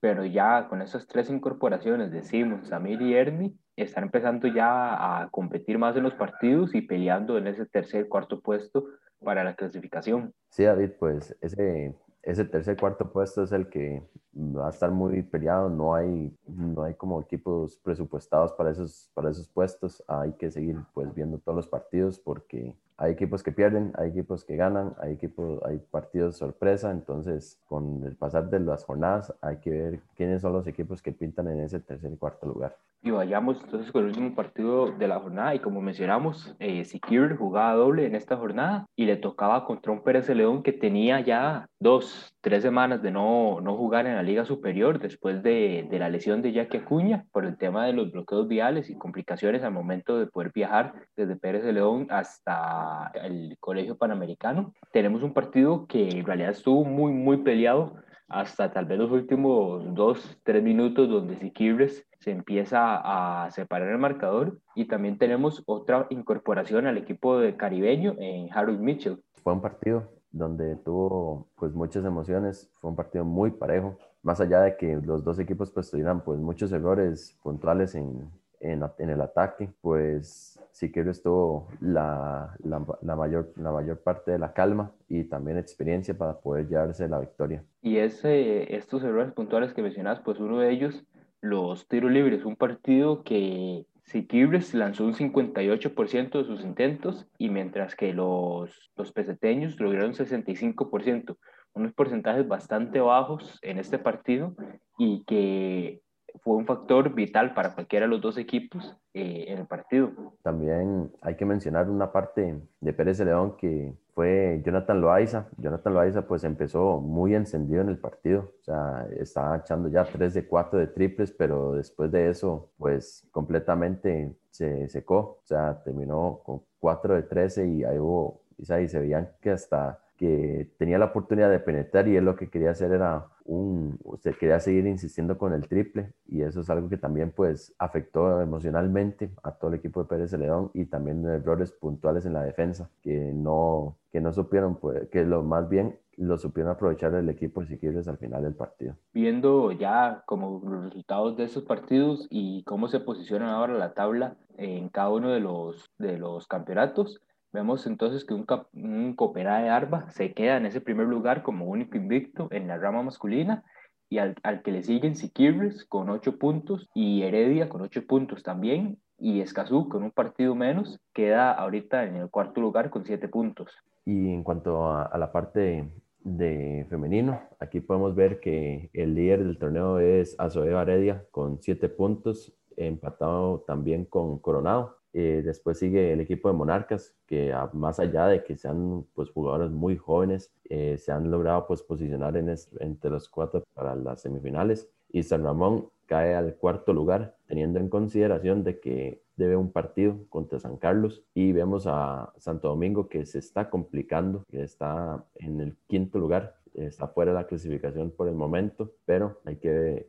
pero 0.00 0.24
ya 0.24 0.68
con 0.68 0.82
esas 0.82 1.06
tres 1.06 1.30
incorporaciones 1.30 2.12
de 2.12 2.22
Simon, 2.22 2.64
Samir 2.64 3.02
y 3.02 3.14
Ernie, 3.14 3.54
están 3.76 4.04
empezando 4.04 4.46
ya 4.46 5.22
a 5.22 5.28
competir 5.30 5.78
más 5.78 5.96
en 5.96 6.04
los 6.04 6.14
partidos 6.14 6.74
y 6.74 6.82
peleando 6.82 7.38
en 7.38 7.48
ese 7.48 7.66
tercer, 7.66 8.08
cuarto 8.08 8.40
puesto 8.40 8.84
para 9.20 9.42
la 9.42 9.54
clasificación. 9.54 10.32
Sí, 10.50 10.64
David, 10.64 10.90
pues 11.00 11.36
ese, 11.40 11.94
ese 12.24 12.44
tercer, 12.44 12.76
cuarto 12.76 13.10
puesto 13.10 13.42
es 13.42 13.52
el 13.52 13.68
que 13.68 14.02
va 14.34 14.66
a 14.66 14.70
estar 14.70 14.90
muy 14.90 15.22
peleado, 15.22 15.68
no 15.68 15.94
hay, 15.94 16.34
no 16.46 16.82
hay 16.82 16.94
como 16.94 17.20
equipos 17.20 17.76
presupuestados 17.78 18.52
para 18.52 18.70
esos, 18.70 19.10
para 19.14 19.30
esos 19.30 19.48
puestos, 19.48 20.02
hay 20.08 20.32
que 20.32 20.50
seguir 20.50 20.78
pues 20.94 21.14
viendo 21.14 21.38
todos 21.38 21.56
los 21.56 21.68
partidos 21.68 22.18
porque 22.18 22.76
hay 22.96 23.12
equipos 23.12 23.42
que 23.42 23.52
pierden, 23.52 23.92
hay 23.96 24.10
equipos 24.10 24.44
que 24.44 24.56
ganan, 24.56 24.94
hay 25.00 25.12
equipos, 25.12 25.60
hay 25.64 25.78
partidos 25.78 26.36
sorpresa, 26.36 26.90
entonces 26.90 27.60
con 27.66 28.04
el 28.04 28.14
pasar 28.14 28.50
de 28.50 28.60
las 28.60 28.84
jornadas 28.84 29.34
hay 29.40 29.56
que 29.58 29.70
ver 29.70 30.00
quiénes 30.16 30.42
son 30.42 30.52
los 30.52 30.66
equipos 30.66 31.02
que 31.02 31.12
pintan 31.12 31.48
en 31.48 31.60
ese 31.60 31.80
tercer 31.80 32.12
y 32.12 32.16
cuarto 32.16 32.46
lugar. 32.46 32.76
Y 33.02 33.10
vayamos 33.10 33.60
entonces 33.62 33.92
con 33.92 34.02
el 34.02 34.08
último 34.08 34.34
partido 34.34 34.90
de 34.90 35.08
la 35.08 35.20
jornada 35.20 35.54
y 35.54 35.58
como 35.58 35.82
mencionamos, 35.82 36.54
eh, 36.58 36.84
Sikir 36.86 37.36
jugaba 37.36 37.74
doble 37.74 38.06
en 38.06 38.14
esta 38.14 38.36
jornada 38.36 38.86
y 38.96 39.04
le 39.04 39.16
tocaba 39.16 39.66
contra 39.66 39.92
un 39.92 40.02
Pérez 40.02 40.26
de 40.26 40.36
León 40.36 40.62
que 40.62 40.72
tenía 40.72 41.20
ya 41.20 41.68
dos, 41.78 42.33
tres 42.44 42.62
semanas 42.62 43.00
de 43.00 43.10
no, 43.10 43.62
no 43.62 43.74
jugar 43.74 44.06
en 44.06 44.16
la 44.16 44.22
Liga 44.22 44.44
Superior 44.44 44.98
después 44.98 45.42
de, 45.42 45.88
de 45.90 45.98
la 45.98 46.10
lesión 46.10 46.42
de 46.42 46.52
Jackie 46.52 46.76
Acuña 46.76 47.24
por 47.32 47.46
el 47.46 47.56
tema 47.56 47.86
de 47.86 47.94
los 47.94 48.12
bloqueos 48.12 48.46
viales 48.46 48.90
y 48.90 48.98
complicaciones 48.98 49.62
al 49.62 49.72
momento 49.72 50.18
de 50.18 50.26
poder 50.26 50.52
viajar 50.54 50.92
desde 51.16 51.36
Pérez 51.36 51.64
de 51.64 51.72
León 51.72 52.06
hasta 52.10 53.10
el 53.14 53.56
Colegio 53.60 53.96
Panamericano. 53.96 54.74
Tenemos 54.92 55.22
un 55.22 55.32
partido 55.32 55.86
que 55.86 56.06
en 56.06 56.26
realidad 56.26 56.50
estuvo 56.50 56.84
muy, 56.84 57.12
muy 57.12 57.38
peleado 57.38 57.94
hasta 58.28 58.70
tal 58.70 58.84
vez 58.84 58.98
los 58.98 59.10
últimos 59.10 59.94
dos, 59.94 60.38
tres 60.42 60.62
minutos 60.62 61.08
donde 61.08 61.36
Siquibres 61.36 62.06
se 62.20 62.30
empieza 62.30 63.00
a 63.44 63.50
separar 63.52 63.88
el 63.88 63.98
marcador 63.98 64.58
y 64.74 64.84
también 64.84 65.16
tenemos 65.16 65.62
otra 65.64 66.06
incorporación 66.10 66.86
al 66.86 66.98
equipo 66.98 67.38
de 67.38 67.56
caribeño 67.56 68.16
en 68.18 68.52
Harold 68.52 68.80
Mitchell. 68.80 69.22
Fue 69.42 69.54
un 69.54 69.62
partido 69.62 70.10
donde 70.34 70.76
tuvo 70.76 71.46
pues 71.56 71.72
muchas 71.72 72.04
emociones, 72.04 72.68
fue 72.80 72.90
un 72.90 72.96
partido 72.96 73.24
muy 73.24 73.52
parejo, 73.52 73.96
más 74.22 74.40
allá 74.40 74.60
de 74.60 74.76
que 74.76 74.96
los 74.96 75.22
dos 75.22 75.38
equipos 75.38 75.70
pues 75.70 75.90
tuvieran 75.90 76.22
pues 76.22 76.40
muchos 76.40 76.72
errores 76.72 77.38
puntuales 77.42 77.94
en, 77.94 78.28
en, 78.60 79.10
el 79.10 79.20
ataque, 79.20 79.70
pues 79.80 80.58
Siqueiros 80.72 81.22
tuvo 81.22 81.68
la, 81.80 82.56
la, 82.64 82.84
la, 83.02 83.16
mayor, 83.16 83.52
la 83.56 83.70
mayor 83.70 83.98
parte 83.98 84.32
de 84.32 84.38
la 84.38 84.52
calma 84.52 84.90
y 85.08 85.24
también 85.24 85.56
experiencia 85.56 86.14
para 86.18 86.40
poder 86.40 86.68
llevarse 86.68 87.08
la 87.08 87.20
victoria. 87.20 87.62
Y 87.80 87.98
ese, 87.98 88.74
estos 88.74 89.04
errores 89.04 89.32
puntuales 89.32 89.72
que 89.72 89.82
mencionas, 89.82 90.20
pues 90.20 90.40
uno 90.40 90.58
de 90.58 90.72
ellos, 90.72 91.04
los 91.42 91.86
tiros 91.86 92.10
libres, 92.10 92.44
un 92.44 92.56
partido 92.56 93.22
que 93.22 93.86
Siquibres 94.04 94.74
lanzó 94.74 95.04
un 95.04 95.14
58% 95.14 96.38
de 96.38 96.44
sus 96.44 96.62
intentos 96.62 97.26
y 97.38 97.48
mientras 97.48 97.96
que 97.96 98.12
los, 98.12 98.92
los 98.96 99.12
peseteños 99.12 99.80
lograron 99.80 100.12
65%, 100.12 101.36
unos 101.72 101.92
porcentajes 101.94 102.46
bastante 102.46 103.00
bajos 103.00 103.58
en 103.62 103.78
este 103.78 103.98
partido 103.98 104.54
y 104.98 105.24
que 105.24 106.03
fue 106.42 106.56
un 106.56 106.66
factor 106.66 107.14
vital 107.14 107.54
para 107.54 107.74
cualquiera 107.74 108.06
de 108.06 108.10
los 108.10 108.20
dos 108.20 108.38
equipos 108.38 108.96
eh, 109.12 109.46
en 109.48 109.58
el 109.58 109.66
partido. 109.66 110.10
También 110.42 111.10
hay 111.20 111.36
que 111.36 111.44
mencionar 111.44 111.88
una 111.88 112.12
parte 112.12 112.60
de 112.80 112.92
Pérez 112.92 113.20
León 113.20 113.56
que 113.56 113.94
fue 114.14 114.62
Jonathan 114.64 115.00
Loaiza. 115.00 115.48
Jonathan 115.56 115.94
Loaiza 115.94 116.26
pues 116.26 116.44
empezó 116.44 117.00
muy 117.00 117.34
encendido 117.34 117.82
en 117.82 117.88
el 117.88 117.98
partido, 117.98 118.52
o 118.60 118.64
sea, 118.64 119.06
estaba 119.18 119.56
echando 119.58 119.88
ya 119.88 120.04
3 120.04 120.34
de 120.34 120.46
4 120.46 120.78
de 120.78 120.86
triples, 120.88 121.32
pero 121.32 121.72
después 121.72 122.10
de 122.10 122.28
eso 122.28 122.70
pues 122.78 123.26
completamente 123.30 124.36
se 124.50 124.88
secó, 124.88 125.40
o 125.42 125.42
sea, 125.44 125.82
terminó 125.82 126.40
con 126.44 126.62
4 126.80 127.14
de 127.14 127.22
13 127.22 127.66
y 127.66 127.84
ahí 127.84 127.98
hubo, 127.98 128.42
y 128.56 128.64
se 128.64 129.00
veían 129.00 129.30
que 129.40 129.50
hasta 129.50 129.98
que 130.16 130.70
tenía 130.78 130.98
la 130.98 131.06
oportunidad 131.06 131.50
de 131.50 131.58
penetrar 131.58 132.06
y 132.06 132.16
él 132.16 132.24
lo 132.24 132.36
que 132.36 132.48
quería 132.48 132.70
hacer 132.70 132.92
era 132.92 133.26
un, 133.44 133.98
usted 134.04 134.34
quería 134.36 134.58
seguir 134.60 134.86
insistiendo 134.86 135.36
con 135.36 135.52
el 135.52 135.68
triple 135.68 136.12
y 136.26 136.42
eso 136.42 136.60
es 136.60 136.70
algo 136.70 136.88
que 136.88 136.96
también 136.96 137.30
pues 137.30 137.74
afectó 137.78 138.40
emocionalmente 138.40 139.30
a 139.42 139.52
todo 139.52 139.70
el 139.70 139.78
equipo 139.78 140.02
de 140.02 140.08
Pérez 140.08 140.30
Celedón 140.30 140.70
y 140.72 140.86
también 140.86 141.24
errores 141.26 141.72
puntuales 141.72 142.24
en 142.26 142.32
la 142.32 142.42
defensa 142.42 142.88
que 143.02 143.32
no, 143.34 143.96
que 144.10 144.20
no 144.20 144.32
supieron, 144.32 144.76
pues, 144.76 145.08
que 145.10 145.24
lo 145.24 145.42
más 145.42 145.68
bien 145.68 145.98
lo 146.16 146.38
supieron 146.38 146.72
aprovechar 146.72 147.14
el 147.14 147.28
equipo 147.28 147.64
Siquirres 147.64 148.08
al 148.08 148.18
final 148.18 148.42
del 148.42 148.54
partido. 148.54 148.94
Viendo 149.12 149.72
ya 149.72 150.22
como 150.26 150.62
los 150.64 150.84
resultados 150.84 151.36
de 151.36 151.44
esos 151.44 151.64
partidos 151.64 152.26
y 152.30 152.62
cómo 152.64 152.88
se 152.88 153.00
posicionan 153.00 153.48
ahora 153.48 153.74
la 153.74 153.94
tabla 153.94 154.36
en 154.56 154.88
cada 154.88 155.10
uno 155.10 155.30
de 155.30 155.40
los, 155.40 155.90
de 155.98 156.18
los 156.18 156.46
campeonatos, 156.46 157.20
Vemos 157.54 157.86
entonces 157.86 158.24
que 158.24 158.34
un, 158.34 158.44
un 158.72 159.16
de 159.32 159.42
Arba 159.46 160.10
se 160.10 160.34
queda 160.34 160.56
en 160.56 160.66
ese 160.66 160.80
primer 160.80 161.06
lugar 161.06 161.44
como 161.44 161.66
único 161.66 161.96
invicto 161.96 162.48
en 162.50 162.66
la 162.66 162.78
rama 162.78 163.04
masculina 163.04 163.62
y 164.10 164.18
al, 164.18 164.34
al 164.42 164.62
que 164.62 164.72
le 164.72 164.82
siguen 164.82 165.14
Siquirres 165.14 165.84
con 165.84 166.10
8 166.10 166.36
puntos 166.36 166.90
y 166.96 167.22
Heredia 167.22 167.68
con 167.68 167.82
8 167.82 168.08
puntos 168.08 168.42
también 168.42 168.98
y 169.20 169.40
Escazú 169.40 169.88
con 169.88 170.02
un 170.02 170.10
partido 170.10 170.56
menos 170.56 170.98
queda 171.12 171.52
ahorita 171.52 172.02
en 172.02 172.16
el 172.16 172.28
cuarto 172.28 172.60
lugar 172.60 172.90
con 172.90 173.04
7 173.04 173.28
puntos. 173.28 173.70
Y 174.04 174.32
en 174.32 174.42
cuanto 174.42 174.90
a, 174.90 175.16
la 175.16 175.30
parte 175.30 175.88
de 176.24 176.84
femenino, 176.90 177.40
aquí 177.60 177.78
podemos 177.78 178.16
ver 178.16 178.40
que 178.40 178.90
el 178.92 179.14
líder 179.14 179.44
del 179.44 179.58
torneo 179.58 180.00
es 180.00 180.34
Azoeva 180.40 180.82
Heredia 180.82 181.24
con 181.30 181.62
7 181.62 181.88
puntos, 181.88 182.52
empatado 182.76 183.60
también 183.60 184.06
con 184.06 184.40
Coronado 184.40 185.03
eh, 185.16 185.42
después 185.44 185.78
sigue 185.78 186.12
el 186.12 186.20
equipo 186.20 186.48
de 186.48 186.54
Monarcas, 186.54 187.14
que 187.24 187.54
más 187.72 188.00
allá 188.00 188.26
de 188.26 188.42
que 188.42 188.56
sean 188.56 189.06
pues, 189.14 189.30
jugadores 189.30 189.70
muy 189.70 189.96
jóvenes, 189.96 190.52
eh, 190.68 190.98
se 190.98 191.12
han 191.12 191.30
logrado 191.30 191.68
pues, 191.68 191.82
posicionar 191.84 192.36
en 192.36 192.52
entre 192.80 193.10
los 193.10 193.28
cuatro 193.28 193.62
para 193.74 193.94
las 193.94 194.22
semifinales. 194.22 194.90
Y 195.08 195.22
San 195.22 195.44
Ramón 195.44 195.88
cae 196.06 196.34
al 196.34 196.56
cuarto 196.56 196.92
lugar, 196.92 197.36
teniendo 197.46 197.78
en 197.78 197.88
consideración 197.88 198.64
de 198.64 198.80
que 198.80 199.22
debe 199.36 199.54
un 199.56 199.70
partido 199.70 200.16
contra 200.28 200.58
San 200.58 200.78
Carlos. 200.78 201.22
Y 201.32 201.52
vemos 201.52 201.86
a 201.86 202.32
Santo 202.38 202.68
Domingo 202.68 203.08
que 203.08 203.24
se 203.24 203.38
está 203.38 203.70
complicando, 203.70 204.42
que 204.50 204.64
está 204.64 205.24
en 205.36 205.60
el 205.60 205.76
quinto 205.86 206.18
lugar, 206.18 206.56
está 206.74 207.06
fuera 207.06 207.30
de 207.30 207.38
la 207.38 207.46
clasificación 207.46 208.10
por 208.10 208.26
el 208.26 208.34
momento, 208.34 208.90
pero 209.06 209.40
hay 209.44 209.56
que 209.56 210.06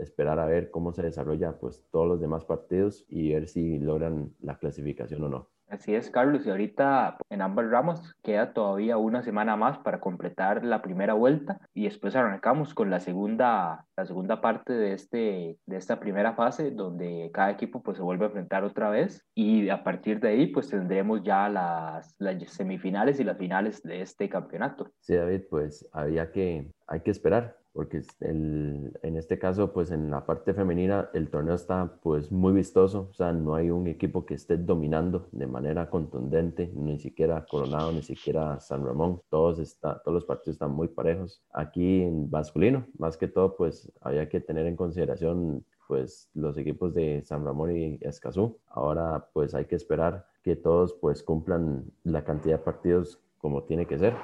esperar 0.00 0.38
a 0.38 0.46
ver 0.46 0.70
cómo 0.70 0.92
se 0.92 1.02
desarrolla 1.02 1.58
pues 1.58 1.84
todos 1.90 2.06
los 2.06 2.20
demás 2.20 2.44
partidos 2.44 3.04
y 3.08 3.32
ver 3.32 3.48
si 3.48 3.78
logran 3.78 4.34
la 4.40 4.58
clasificación 4.58 5.24
o 5.24 5.28
no. 5.28 5.48
Así 5.70 5.94
es, 5.94 6.10
Carlos, 6.10 6.44
y 6.44 6.50
ahorita 6.50 7.16
en 7.30 7.42
ambas 7.42 7.70
ramos 7.70 8.16
queda 8.24 8.52
todavía 8.52 8.96
una 8.96 9.22
semana 9.22 9.54
más 9.54 9.78
para 9.78 10.00
completar 10.00 10.64
la 10.64 10.82
primera 10.82 11.14
vuelta 11.14 11.60
y 11.72 11.84
después 11.84 12.16
arrancamos 12.16 12.74
con 12.74 12.90
la 12.90 12.98
segunda, 12.98 13.86
la 13.96 14.04
segunda 14.04 14.40
parte 14.40 14.72
de, 14.72 14.94
este, 14.94 15.58
de 15.66 15.76
esta 15.76 16.00
primera 16.00 16.34
fase 16.34 16.72
donde 16.72 17.30
cada 17.32 17.52
equipo 17.52 17.84
pues 17.84 17.98
se 17.98 18.02
vuelve 18.02 18.24
a 18.24 18.28
enfrentar 18.28 18.64
otra 18.64 18.90
vez 18.90 19.24
y 19.32 19.68
a 19.68 19.84
partir 19.84 20.18
de 20.18 20.30
ahí 20.30 20.48
pues 20.48 20.68
tendremos 20.68 21.22
ya 21.22 21.48
las, 21.48 22.16
las 22.18 22.42
semifinales 22.50 23.20
y 23.20 23.24
las 23.24 23.38
finales 23.38 23.80
de 23.84 24.02
este 24.02 24.28
campeonato. 24.28 24.90
Sí, 24.98 25.14
David, 25.14 25.42
pues 25.48 25.88
había 25.92 26.32
que, 26.32 26.68
hay 26.90 27.00
que 27.00 27.10
esperar 27.10 27.60
porque 27.72 28.02
el, 28.20 28.98
en 29.02 29.16
este 29.16 29.38
caso, 29.38 29.72
pues 29.72 29.90
en 29.92 30.10
la 30.10 30.26
parte 30.26 30.54
femenina 30.54 31.08
el 31.14 31.30
torneo 31.30 31.54
está 31.54 31.98
pues 32.02 32.32
muy 32.32 32.52
vistoso, 32.52 33.08
o 33.10 33.14
sea, 33.14 33.32
no 33.32 33.54
hay 33.54 33.70
un 33.70 33.86
equipo 33.86 34.26
que 34.26 34.34
esté 34.34 34.56
dominando 34.56 35.28
de 35.30 35.46
manera 35.46 35.88
contundente, 35.88 36.72
ni 36.74 36.98
siquiera 36.98 37.46
Coronado, 37.48 37.92
ni 37.92 38.02
siquiera 38.02 38.58
San 38.60 38.84
Ramón, 38.84 39.22
todos, 39.28 39.60
está, 39.60 40.00
todos 40.02 40.14
los 40.14 40.24
partidos 40.24 40.56
están 40.56 40.72
muy 40.72 40.88
parejos. 40.88 41.42
Aquí 41.52 42.02
en 42.02 42.28
masculino, 42.28 42.86
más 42.98 43.16
que 43.16 43.28
todo, 43.28 43.56
pues 43.56 43.90
había 44.00 44.28
que 44.28 44.40
tener 44.40 44.66
en 44.66 44.76
consideración 44.76 45.64
pues 45.86 46.28
los 46.34 46.56
equipos 46.56 46.94
de 46.94 47.22
San 47.24 47.44
Ramón 47.44 47.76
y 47.76 47.98
Escazú. 48.00 48.58
Ahora 48.68 49.28
pues 49.32 49.54
hay 49.54 49.66
que 49.66 49.76
esperar 49.76 50.26
que 50.42 50.56
todos 50.56 50.94
pues 50.94 51.22
cumplan 51.22 51.84
la 52.02 52.24
cantidad 52.24 52.58
de 52.58 52.64
partidos 52.64 53.20
como 53.38 53.62
tiene 53.64 53.86
que 53.86 53.98
ser 53.98 54.14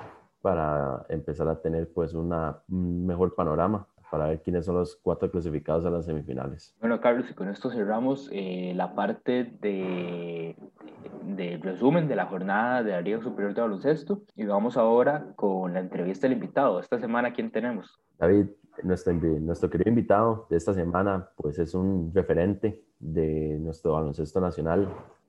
para 0.46 1.04
empezar 1.08 1.48
a 1.48 1.60
tener 1.60 1.92
pues 1.92 2.14
una, 2.14 2.60
un 2.68 3.04
mejor 3.04 3.34
panorama 3.34 3.88
para 4.12 4.28
ver 4.28 4.42
quiénes 4.42 4.64
son 4.64 4.76
los 4.76 4.94
cuatro 4.94 5.28
clasificados 5.28 5.84
a 5.84 5.90
las 5.90 6.04
semifinales. 6.04 6.72
Bueno, 6.78 7.00
Carlos, 7.00 7.28
y 7.28 7.34
con 7.34 7.48
esto 7.48 7.68
cerramos 7.68 8.30
eh, 8.32 8.72
la 8.76 8.94
parte 8.94 9.56
de, 9.60 10.54
de, 11.24 11.58
resumen 11.60 12.06
de 12.06 12.14
la 12.14 12.26
jornada 12.26 12.84
de 12.84 12.92
la 12.92 13.00
Liga 13.00 13.20
Superior 13.20 13.54
de 13.54 13.60
Baloncesto 13.60 14.22
y 14.36 14.44
vamos 14.44 14.76
ahora 14.76 15.32
con 15.34 15.74
la 15.74 15.80
entrevista 15.80 16.28
del 16.28 16.34
invitado. 16.36 16.78
Esta 16.78 17.00
semana, 17.00 17.32
¿quién 17.32 17.50
tenemos? 17.50 18.00
David, 18.16 18.46
nuestro, 18.84 19.14
nuestro 19.14 19.68
querido 19.68 19.88
invitado 19.88 20.46
de 20.48 20.58
esta 20.58 20.74
semana, 20.74 21.28
pues 21.34 21.58
es 21.58 21.74
un 21.74 22.12
referente 22.14 22.84
de 23.00 23.58
nuestro 23.58 23.94
baloncesto 23.94 24.40
nacional, 24.40 24.88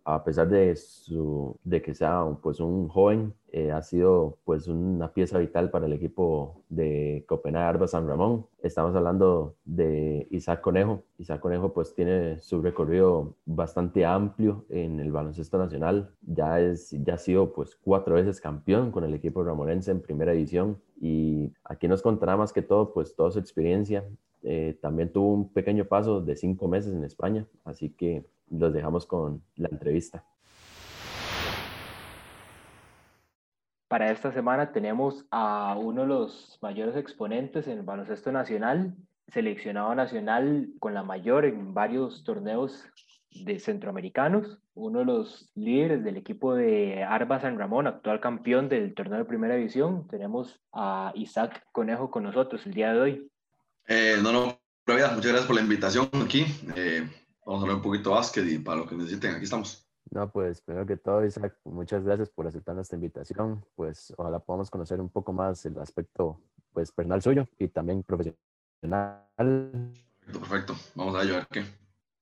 a 0.10 0.24
pesar 0.24 0.48
de, 0.48 0.74
su, 0.78 1.60
de 1.66 1.82
que 1.82 1.94
sea 1.94 2.26
pues, 2.42 2.62
un 2.62 2.88
joven, 2.88 3.34
eh, 3.52 3.74
ha 3.74 3.82
sido 3.82 4.38
pues, 4.46 4.70
una 4.70 5.12
pieza 5.12 5.38
vital 5.38 5.70
para 5.70 5.86
el 5.86 5.92
equipo 5.92 6.64
de 6.70 7.26
Copenhague 7.28 7.66
Arba 7.68 7.88
San 7.90 8.08
Ramón. 8.08 8.46
Estamos 8.64 8.96
hablando 8.96 9.56
de 9.66 10.26
Isaac 10.32 10.62
Conejo. 10.62 11.04
Isaac 11.18 11.42
Conejo 11.42 11.74
pues, 11.74 11.94
tiene 11.94 12.40
su 12.40 12.62
recorrido 12.62 13.36
bastante 13.46 14.06
amplio 14.06 14.64
en 14.70 15.02
el 15.02 15.12
baloncesto 15.12 15.58
nacional. 15.58 16.10
Ya, 16.22 16.62
es, 16.62 16.92
ya 16.92 17.16
ha 17.16 17.18
sido 17.18 17.52
pues, 17.52 17.76
cuatro 17.76 18.16
veces 18.16 18.40
campeón 18.40 18.92
con 18.92 19.04
el 19.04 19.14
equipo 19.14 19.44
ramonense 19.44 19.92
en 19.92 20.02
primera 20.02 20.32
división. 20.32 20.82
Y 21.02 21.52
aquí 21.66 21.90
nos 21.90 22.02
contará 22.02 22.38
más 22.38 22.54
que 22.54 22.62
todo 22.62 22.94
pues, 22.94 23.14
toda 23.14 23.32
su 23.32 23.40
experiencia. 23.40 24.06
Eh, 24.44 24.78
también 24.82 25.12
tuvo 25.12 25.34
un 25.34 25.50
pequeño 25.52 25.84
paso 25.84 26.22
de 26.22 26.38
cinco 26.38 26.70
meses 26.70 26.94
en 26.94 27.04
España, 27.04 27.46
así 27.66 27.90
que 27.90 28.24
los 28.50 28.74
dejamos 28.74 29.06
con 29.06 29.42
la 29.56 29.70
entrevista. 29.70 30.24
Para 33.88 34.12
esta 34.12 34.34
semana 34.34 34.74
tenemos 34.74 35.26
a 35.32 35.78
uno 35.80 36.02
de 36.02 36.08
los 36.08 36.58
mayores 36.62 36.96
exponentes 36.98 37.68
en 37.68 37.78
el 37.78 37.84
baloncesto 37.84 38.32
nacional, 38.34 38.96
seleccionado 39.30 39.96
nacional 39.96 40.70
con 40.80 40.94
la 40.94 41.04
mayor 41.04 41.46
en 41.46 41.74
varios 41.74 42.24
torneos 42.24 42.84
de 43.32 43.60
centroamericanos, 43.60 44.60
uno 44.74 45.00
de 45.00 45.06
los 45.06 45.50
líderes 45.56 46.04
del 46.04 46.18
equipo 46.18 46.54
de 46.54 47.04
Arba 47.04 47.40
San 47.40 47.58
Ramón, 47.58 47.88
actual 47.88 48.20
campeón 48.20 48.68
del 48.68 48.94
torneo 48.94 49.20
de 49.20 49.26
primera 49.26 49.56
división. 49.56 50.08
Tenemos 50.08 50.60
a 50.74 51.12
Isaac 51.16 51.66
Conejo 51.72 52.12
con 52.12 52.24
nosotros 52.24 52.66
el 52.66 52.74
día 52.74 52.94
de 52.94 53.00
hoy. 53.00 53.32
Eh, 53.88 54.18
no, 54.22 54.32
no, 54.32 54.60
muchas 54.86 55.22
gracias 55.22 55.46
por 55.46 55.56
la 55.56 55.62
invitación 55.62 56.10
aquí. 56.24 56.46
Eh, 56.76 57.08
vamos 57.48 57.62
a 57.62 57.64
hablar 57.64 57.78
un 57.78 57.82
poquito 57.82 58.10
de 58.10 58.16
básquet 58.16 58.46
y 58.46 58.60
para 58.60 58.80
lo 58.80 58.88
que 58.88 58.96
necesiten, 58.96 59.36
aquí 59.36 59.46
estamos. 59.46 59.88
No, 60.12 60.30
pues 60.30 60.62
primero 60.62 60.86
que 60.86 60.98
todo, 60.98 61.26
Isaac, 61.26 61.58
muchas 61.64 62.04
gracias 62.04 62.30
por 62.30 62.46
aceptar 62.46 62.76
nuestra 62.76 62.96
invitación. 62.96 63.64
Pues 63.76 64.14
ojalá 64.18 64.40
podamos 64.40 64.70
conocer 64.70 65.00
un 65.00 65.10
poco 65.10 65.34
más 65.34 65.66
el 65.66 65.78
aspecto 65.80 66.40
pues 66.74 66.92
personal 66.92 67.22
suyo 67.22 67.48
y 67.58 67.70
también 67.70 68.04
profesional. 68.04 69.24
Perfecto, 69.36 70.40
perfecto. 70.40 70.76
Vamos 70.96 71.16
a 71.16 71.24
ver 71.24 71.48
qué. 71.50 71.64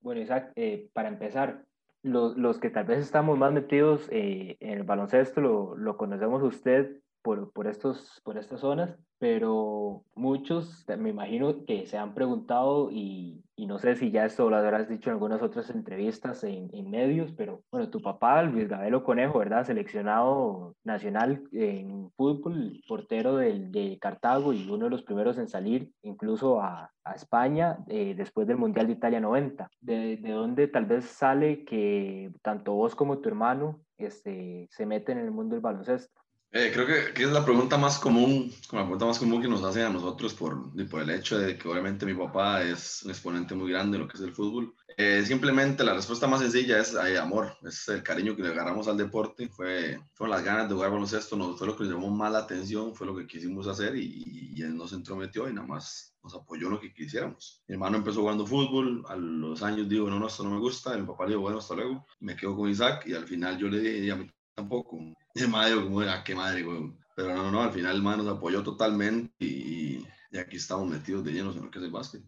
Bueno, 0.01 0.21
Isaac, 0.21 0.51
eh, 0.55 0.89
para 0.93 1.09
empezar, 1.09 1.65
los, 2.03 2.37
los, 2.37 2.59
que 2.59 2.69
tal 2.69 2.85
vez 2.85 2.99
estamos 2.99 3.37
más 3.37 3.51
metidos 3.51 4.07
eh, 4.11 4.57
en 4.59 4.77
el 4.77 4.83
baloncesto, 4.83 5.41
lo, 5.41 5.75
lo 5.75 5.97
conocemos 5.97 6.43
usted 6.43 7.01
por, 7.25 7.51
por, 7.51 7.65
estos, 7.65 8.21
por 8.23 8.37
estas 8.37 8.59
zonas, 8.59 8.95
pero 9.17 10.03
muchos 10.13 10.85
me 10.99 11.09
imagino 11.09 11.65
que 11.65 11.87
se 11.87 11.97
han 11.97 12.13
preguntado 12.13 12.91
y, 12.91 13.43
y 13.55 13.65
no 13.65 13.79
sé 13.79 13.95
si 13.95 14.11
ya 14.11 14.25
esto 14.25 14.47
lo 14.47 14.57
habrás 14.57 14.87
dicho 14.87 15.09
en 15.09 15.15
algunas 15.15 15.41
otras 15.41 15.71
entrevistas 15.71 16.43
en, 16.43 16.69
en, 16.71 16.87
medios, 16.91 17.31
pero 17.31 17.63
bueno, 17.71 17.89
tu 17.89 17.99
papá, 17.99 18.43
Luis 18.43 18.69
Gabelo 18.69 19.03
Conejo, 19.03 19.39
¿verdad? 19.39 19.65
Seleccionado 19.65 20.75
nacional 20.83 21.41
en 21.51 22.11
fútbol, 22.11 22.79
portero 22.87 23.37
del, 23.37 23.71
de 23.71 23.97
Cartago 23.99 24.53
y 24.53 24.69
uno 24.69 24.85
de 24.85 24.91
los 24.91 25.01
primeros 25.01 25.39
en 25.39 25.47
salir 25.47 25.89
incluso 26.03 26.61
a, 26.61 26.91
a 27.03 27.13
España 27.13 27.79
eh, 27.87 28.13
después 28.15 28.45
del 28.45 28.57
Mundial 28.57 28.85
de 28.85 28.93
Italia 28.93 29.19
90. 29.19 29.67
¿De, 29.81 30.17
¿De 30.17 30.31
dónde 30.31 30.67
tal 30.67 30.85
vez 30.85 31.05
sale 31.05 31.65
que 31.65 32.31
tanto 32.43 32.73
vos 32.73 32.93
como 32.93 33.17
tu 33.17 33.29
hermano 33.29 33.79
este, 33.97 34.67
se 34.69 34.85
meten 34.85 35.17
en 35.17 35.25
el 35.25 35.31
mundo 35.31 35.55
del 35.55 35.61
baloncesto? 35.61 36.24
Eh, 36.57 36.71
creo 36.73 36.87
que, 36.87 37.13
que, 37.13 37.23
es 37.23 37.31
la 37.31 37.43
pregunta 37.43 37.77
más 37.77 37.99
común, 37.99 38.49
la 38.71 38.83
pregunta 38.83 39.05
más 39.05 39.19
común 39.19 39.41
que 39.41 39.47
nos 39.49 39.61
hacen 39.61 39.87
a 39.87 39.89
nosotros 39.89 40.33
por, 40.33 40.71
por 40.89 41.01
el 41.01 41.09
hecho 41.09 41.37
de 41.37 41.57
que 41.57 41.67
obviamente 41.67 42.05
mi 42.05 42.13
papá 42.13 42.63
es 42.63 43.03
un 43.03 43.11
exponente 43.11 43.53
muy 43.53 43.71
grande 43.71 43.97
de 43.97 44.03
lo 44.05 44.07
que 44.07 44.15
es 44.15 44.23
el 44.23 44.33
fútbol. 44.33 44.73
Eh, 44.95 45.21
simplemente 45.25 45.83
la 45.83 45.93
respuesta 45.93 46.27
más 46.27 46.39
sencilla 46.39 46.79
es 46.79 46.95
hay 46.95 47.17
amor, 47.17 47.57
es 47.61 47.89
el 47.89 48.01
cariño 48.03 48.37
que 48.37 48.43
le 48.43 48.51
agarramos 48.51 48.87
al 48.87 48.95
deporte, 48.95 49.49
fue, 49.49 49.99
fueron 50.13 50.33
las 50.33 50.45
ganas 50.45 50.69
de 50.69 50.75
jugar 50.75 50.91
baloncesto, 50.91 51.35
nos, 51.35 51.57
fue 51.57 51.67
lo 51.67 51.75
que 51.75 51.83
nos 51.83 51.91
llamó 51.91 52.09
más 52.09 52.31
la 52.31 52.39
atención, 52.39 52.95
fue 52.95 53.05
lo 53.05 53.17
que 53.17 53.27
quisimos 53.27 53.67
hacer 53.67 53.93
y, 53.97 54.53
y 54.55 54.61
él 54.61 54.77
nos 54.77 54.93
entrometió 54.93 55.49
y 55.49 55.53
nada 55.53 55.67
más 55.67 56.15
nos 56.23 56.35
apoyó 56.35 56.67
en 56.67 56.73
lo 56.75 56.79
que 56.79 56.93
quisiéramos. 56.93 57.63
Mi 57.67 57.73
hermano 57.73 57.97
empezó 57.97 58.21
jugando 58.21 58.47
fútbol, 58.47 59.03
a 59.09 59.17
los 59.17 59.61
años 59.61 59.89
digo, 59.89 60.09
no, 60.09 60.19
no, 60.19 60.27
esto 60.27 60.45
no 60.45 60.51
me 60.51 60.59
gusta, 60.59 60.97
mi 60.97 61.05
papá 61.05 61.25
le 61.25 61.31
dijo, 61.31 61.41
bueno, 61.41 61.57
hasta 61.57 61.75
luego, 61.75 62.05
me 62.21 62.37
quedo 62.37 62.55
con 62.55 62.69
Isaac 62.69 63.05
y 63.07 63.13
al 63.13 63.27
final 63.27 63.57
yo 63.57 63.67
le 63.67 63.79
dije, 63.81 64.09
a 64.09 64.15
mí 64.15 64.31
tampoco. 64.55 65.01
De 65.35 65.47
madre, 65.47 65.75
como, 65.75 65.99
ah, 66.01 66.23
qué 66.23 66.33
madre, 66.33 66.63
güey. 66.63 66.93
Pero 67.15 67.35
no, 67.35 67.51
no, 67.51 67.61
al 67.61 67.71
final 67.71 67.95
el 67.95 68.01
man 68.01 68.17
nos 68.17 68.37
apoyó 68.37 68.63
totalmente 68.63 69.33
y, 69.39 70.05
y, 70.31 70.37
aquí 70.37 70.57
estamos 70.57 70.87
metidos 70.87 71.23
de 71.23 71.31
llenos 71.31 71.55
en 71.55 71.65
lo 71.65 71.71
que 71.71 71.79
es 71.79 71.85
el 71.85 71.91
básquet. 71.91 72.23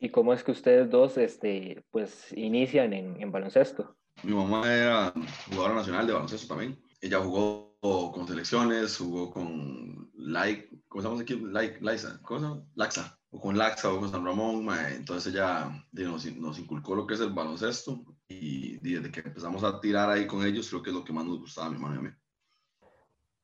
¿Y 0.00 0.10
cómo 0.10 0.32
es 0.32 0.42
que 0.42 0.52
ustedes 0.52 0.90
dos, 0.90 1.18
este, 1.18 1.84
pues, 1.90 2.32
inician 2.36 2.92
en, 2.92 3.20
en 3.20 3.32
baloncesto? 3.32 3.96
Mi 4.22 4.32
mamá 4.32 4.72
era 4.72 5.12
jugadora 5.46 5.74
nacional 5.74 6.06
de 6.06 6.12
baloncesto 6.12 6.48
también. 6.48 6.78
Ella 7.00 7.20
jugó 7.20 7.72
con 7.82 8.28
selecciones, 8.28 8.96
jugó 8.96 9.30
con 9.30 10.10
like, 10.14 10.68
¿cómo 10.88 11.00
estamos 11.00 11.20
aquí? 11.20 11.34
Like, 11.34 11.80
Liza, 11.80 12.20
¿cómo 12.22 12.40
se 12.40 12.46
llama? 12.46 12.64
Laxa, 12.74 13.18
o 13.30 13.40
con 13.40 13.58
Laxa 13.58 13.92
o 13.92 13.98
con 13.98 14.10
San 14.10 14.24
Ramón, 14.24 14.68
entonces 14.90 15.32
ella 15.32 15.84
nos, 15.92 16.24
nos, 16.36 16.58
inculcó 16.58 16.94
lo 16.94 17.06
que 17.06 17.14
es 17.14 17.20
el 17.20 17.32
baloncesto 17.32 18.04
y 18.28 18.76
desde 18.78 19.10
que 19.10 19.20
empezamos 19.20 19.64
a 19.64 19.80
tirar 19.80 20.10
ahí 20.10 20.26
con 20.26 20.46
ellos, 20.46 20.68
creo 20.68 20.82
que 20.82 20.90
es 20.90 20.96
lo 20.96 21.04
que 21.04 21.12
más 21.12 21.24
nos 21.24 21.40
gustaba 21.40 21.70
mi 21.70 21.76
hermano 21.76 21.96
y 21.96 21.98
a 21.98 22.02
mí. 22.02 22.10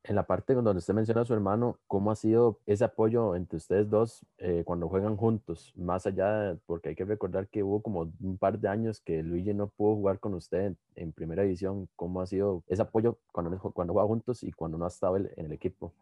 En 0.08 0.14
la 0.14 0.26
parte 0.26 0.54
donde 0.54 0.78
usted 0.78 0.94
menciona 0.94 1.20
a 1.20 1.24
su 1.26 1.34
hermano, 1.34 1.78
¿cómo 1.86 2.10
ha 2.10 2.16
sido 2.16 2.60
ese 2.64 2.82
apoyo 2.82 3.36
entre 3.36 3.58
ustedes 3.58 3.90
dos 3.90 4.24
eh, 4.38 4.62
cuando 4.64 4.88
juegan 4.88 5.18
juntos? 5.18 5.74
Más 5.76 6.06
allá, 6.06 6.56
porque 6.64 6.88
hay 6.88 6.94
que 6.94 7.04
recordar 7.04 7.46
que 7.48 7.62
hubo 7.62 7.82
como 7.82 8.10
un 8.20 8.38
par 8.38 8.58
de 8.58 8.68
años 8.68 9.02
que 9.02 9.22
Luigi 9.22 9.52
no 9.52 9.68
pudo 9.68 9.96
jugar 9.96 10.18
con 10.18 10.32
usted 10.32 10.72
en, 10.94 11.12
primera 11.12 11.42
división. 11.42 11.90
¿Cómo 11.94 12.22
ha 12.22 12.26
sido 12.26 12.64
ese 12.68 12.80
apoyo 12.80 13.18
cuando, 13.32 13.58
cuando 13.58 13.92
juega 13.92 14.08
juntos 14.08 14.42
y 14.44 14.50
cuando 14.50 14.78
no 14.78 14.86
ha 14.86 14.88
estado 14.88 15.18
en 15.18 15.30
el 15.36 15.52
equipo? 15.52 15.92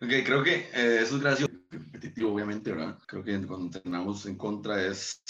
Okay, 0.00 0.22
creo 0.22 0.44
que 0.44 0.68
eh, 0.74 1.00
eso 1.00 1.16
es 1.16 1.20
gracioso, 1.20 1.52
repetitivo 1.68 2.32
obviamente, 2.32 2.70
¿verdad? 2.70 2.96
Creo 3.08 3.24
que 3.24 3.44
cuando 3.44 3.66
entrenamos 3.66 4.24
en 4.26 4.36
contra 4.36 4.86
es 4.86 5.20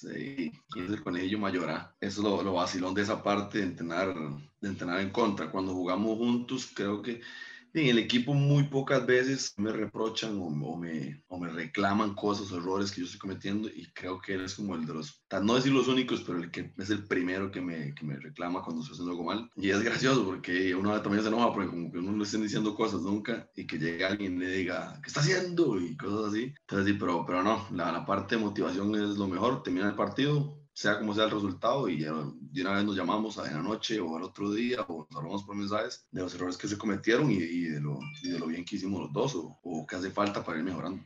sí, 0.00 0.52
quién 0.70 0.86
es 0.86 0.92
el 0.92 1.02
conejillo 1.02 1.38
mayor, 1.38 1.70
¿ah? 1.70 1.94
Eso 2.00 2.20
es 2.20 2.24
lo, 2.24 2.42
lo 2.42 2.54
vacilón 2.54 2.94
de 2.94 3.02
esa 3.02 3.22
parte 3.22 3.58
de 3.58 3.64
entrenar, 3.64 4.14
de 4.60 4.68
entrenar 4.68 5.00
en 5.00 5.10
contra. 5.10 5.50
Cuando 5.50 5.72
jugamos 5.72 6.18
juntos, 6.18 6.70
creo 6.74 7.02
que 7.02 7.20
en 7.74 7.88
el 7.88 7.98
equipo 7.98 8.34
muy 8.34 8.64
pocas 8.64 9.06
veces 9.06 9.54
me 9.56 9.72
reprochan 9.72 10.38
o, 10.38 10.46
o, 10.46 10.76
me, 10.76 11.22
o 11.28 11.38
me 11.38 11.48
reclaman 11.48 12.14
cosas 12.14 12.50
errores 12.52 12.90
que 12.90 13.00
yo 13.00 13.06
estoy 13.06 13.18
cometiendo 13.18 13.68
y 13.68 13.90
creo 13.92 14.20
que 14.20 14.34
él 14.34 14.42
es 14.42 14.54
como 14.54 14.74
el 14.74 14.86
de 14.86 14.94
los, 14.94 15.22
no 15.42 15.54
decir 15.54 15.72
los 15.72 15.88
únicos, 15.88 16.22
pero 16.22 16.38
el 16.38 16.50
que 16.50 16.72
es 16.76 16.90
el 16.90 17.04
primero 17.06 17.50
que 17.50 17.60
me, 17.60 17.94
que 17.94 18.04
me 18.04 18.16
reclama 18.16 18.62
cuando 18.62 18.82
estoy 18.82 18.94
haciendo 18.94 19.12
algo 19.12 19.24
mal. 19.24 19.50
Y 19.56 19.70
es 19.70 19.82
gracioso 19.82 20.24
porque 20.24 20.74
uno 20.74 21.00
también 21.02 21.22
se 21.22 21.28
enoja 21.28 21.52
porque 21.52 21.68
como 21.68 21.90
que 21.90 21.98
uno 21.98 22.12
no 22.12 22.18
le 22.18 22.24
estén 22.24 22.42
diciendo 22.42 22.74
cosas 22.74 23.02
nunca 23.02 23.48
y 23.54 23.66
que 23.66 23.78
llegue 23.78 24.04
alguien 24.04 24.36
y 24.36 24.38
le 24.38 24.50
diga, 24.50 24.98
¿qué 25.02 25.08
está 25.08 25.20
haciendo? 25.20 25.80
Y 25.80 25.96
cosas 25.96 26.32
así. 26.32 26.54
Entonces 26.60 26.92
sí, 26.92 26.98
pero, 26.98 27.24
pero 27.26 27.42
no, 27.42 27.66
la, 27.72 27.92
la 27.92 28.06
parte 28.06 28.36
de 28.36 28.42
motivación 28.42 28.94
es 28.94 29.16
lo 29.16 29.28
mejor, 29.28 29.62
termina 29.62 29.88
el 29.88 29.94
partido, 29.94 30.57
sea 30.78 30.96
como 30.96 31.12
sea 31.12 31.24
el 31.24 31.32
resultado, 31.32 31.88
y 31.88 32.04
de 32.04 32.60
una 32.60 32.74
vez 32.74 32.84
nos 32.84 32.94
llamamos 32.94 33.36
a 33.36 33.50
la 33.50 33.60
noche 33.60 33.98
o 33.98 34.16
al 34.16 34.22
otro 34.22 34.52
día, 34.52 34.82
o 34.86 35.08
nos 35.10 35.18
hablamos 35.18 35.42
por 35.42 35.56
mensajes 35.56 36.06
de 36.12 36.20
los 36.20 36.32
errores 36.36 36.56
que 36.56 36.68
se 36.68 36.78
cometieron 36.78 37.32
y, 37.32 37.34
y, 37.34 37.64
de, 37.64 37.80
lo, 37.80 37.98
y 38.22 38.30
de, 38.30 38.38
lo, 38.38 38.46
bien 38.46 38.64
que 38.64 38.76
hicimos 38.76 39.00
los 39.00 39.12
dos, 39.12 39.34
o, 39.34 39.58
o 39.64 39.84
qué 39.84 39.96
hace 39.96 40.12
falta 40.12 40.44
para 40.44 40.58
ir 40.58 40.64
mejorando. 40.64 41.02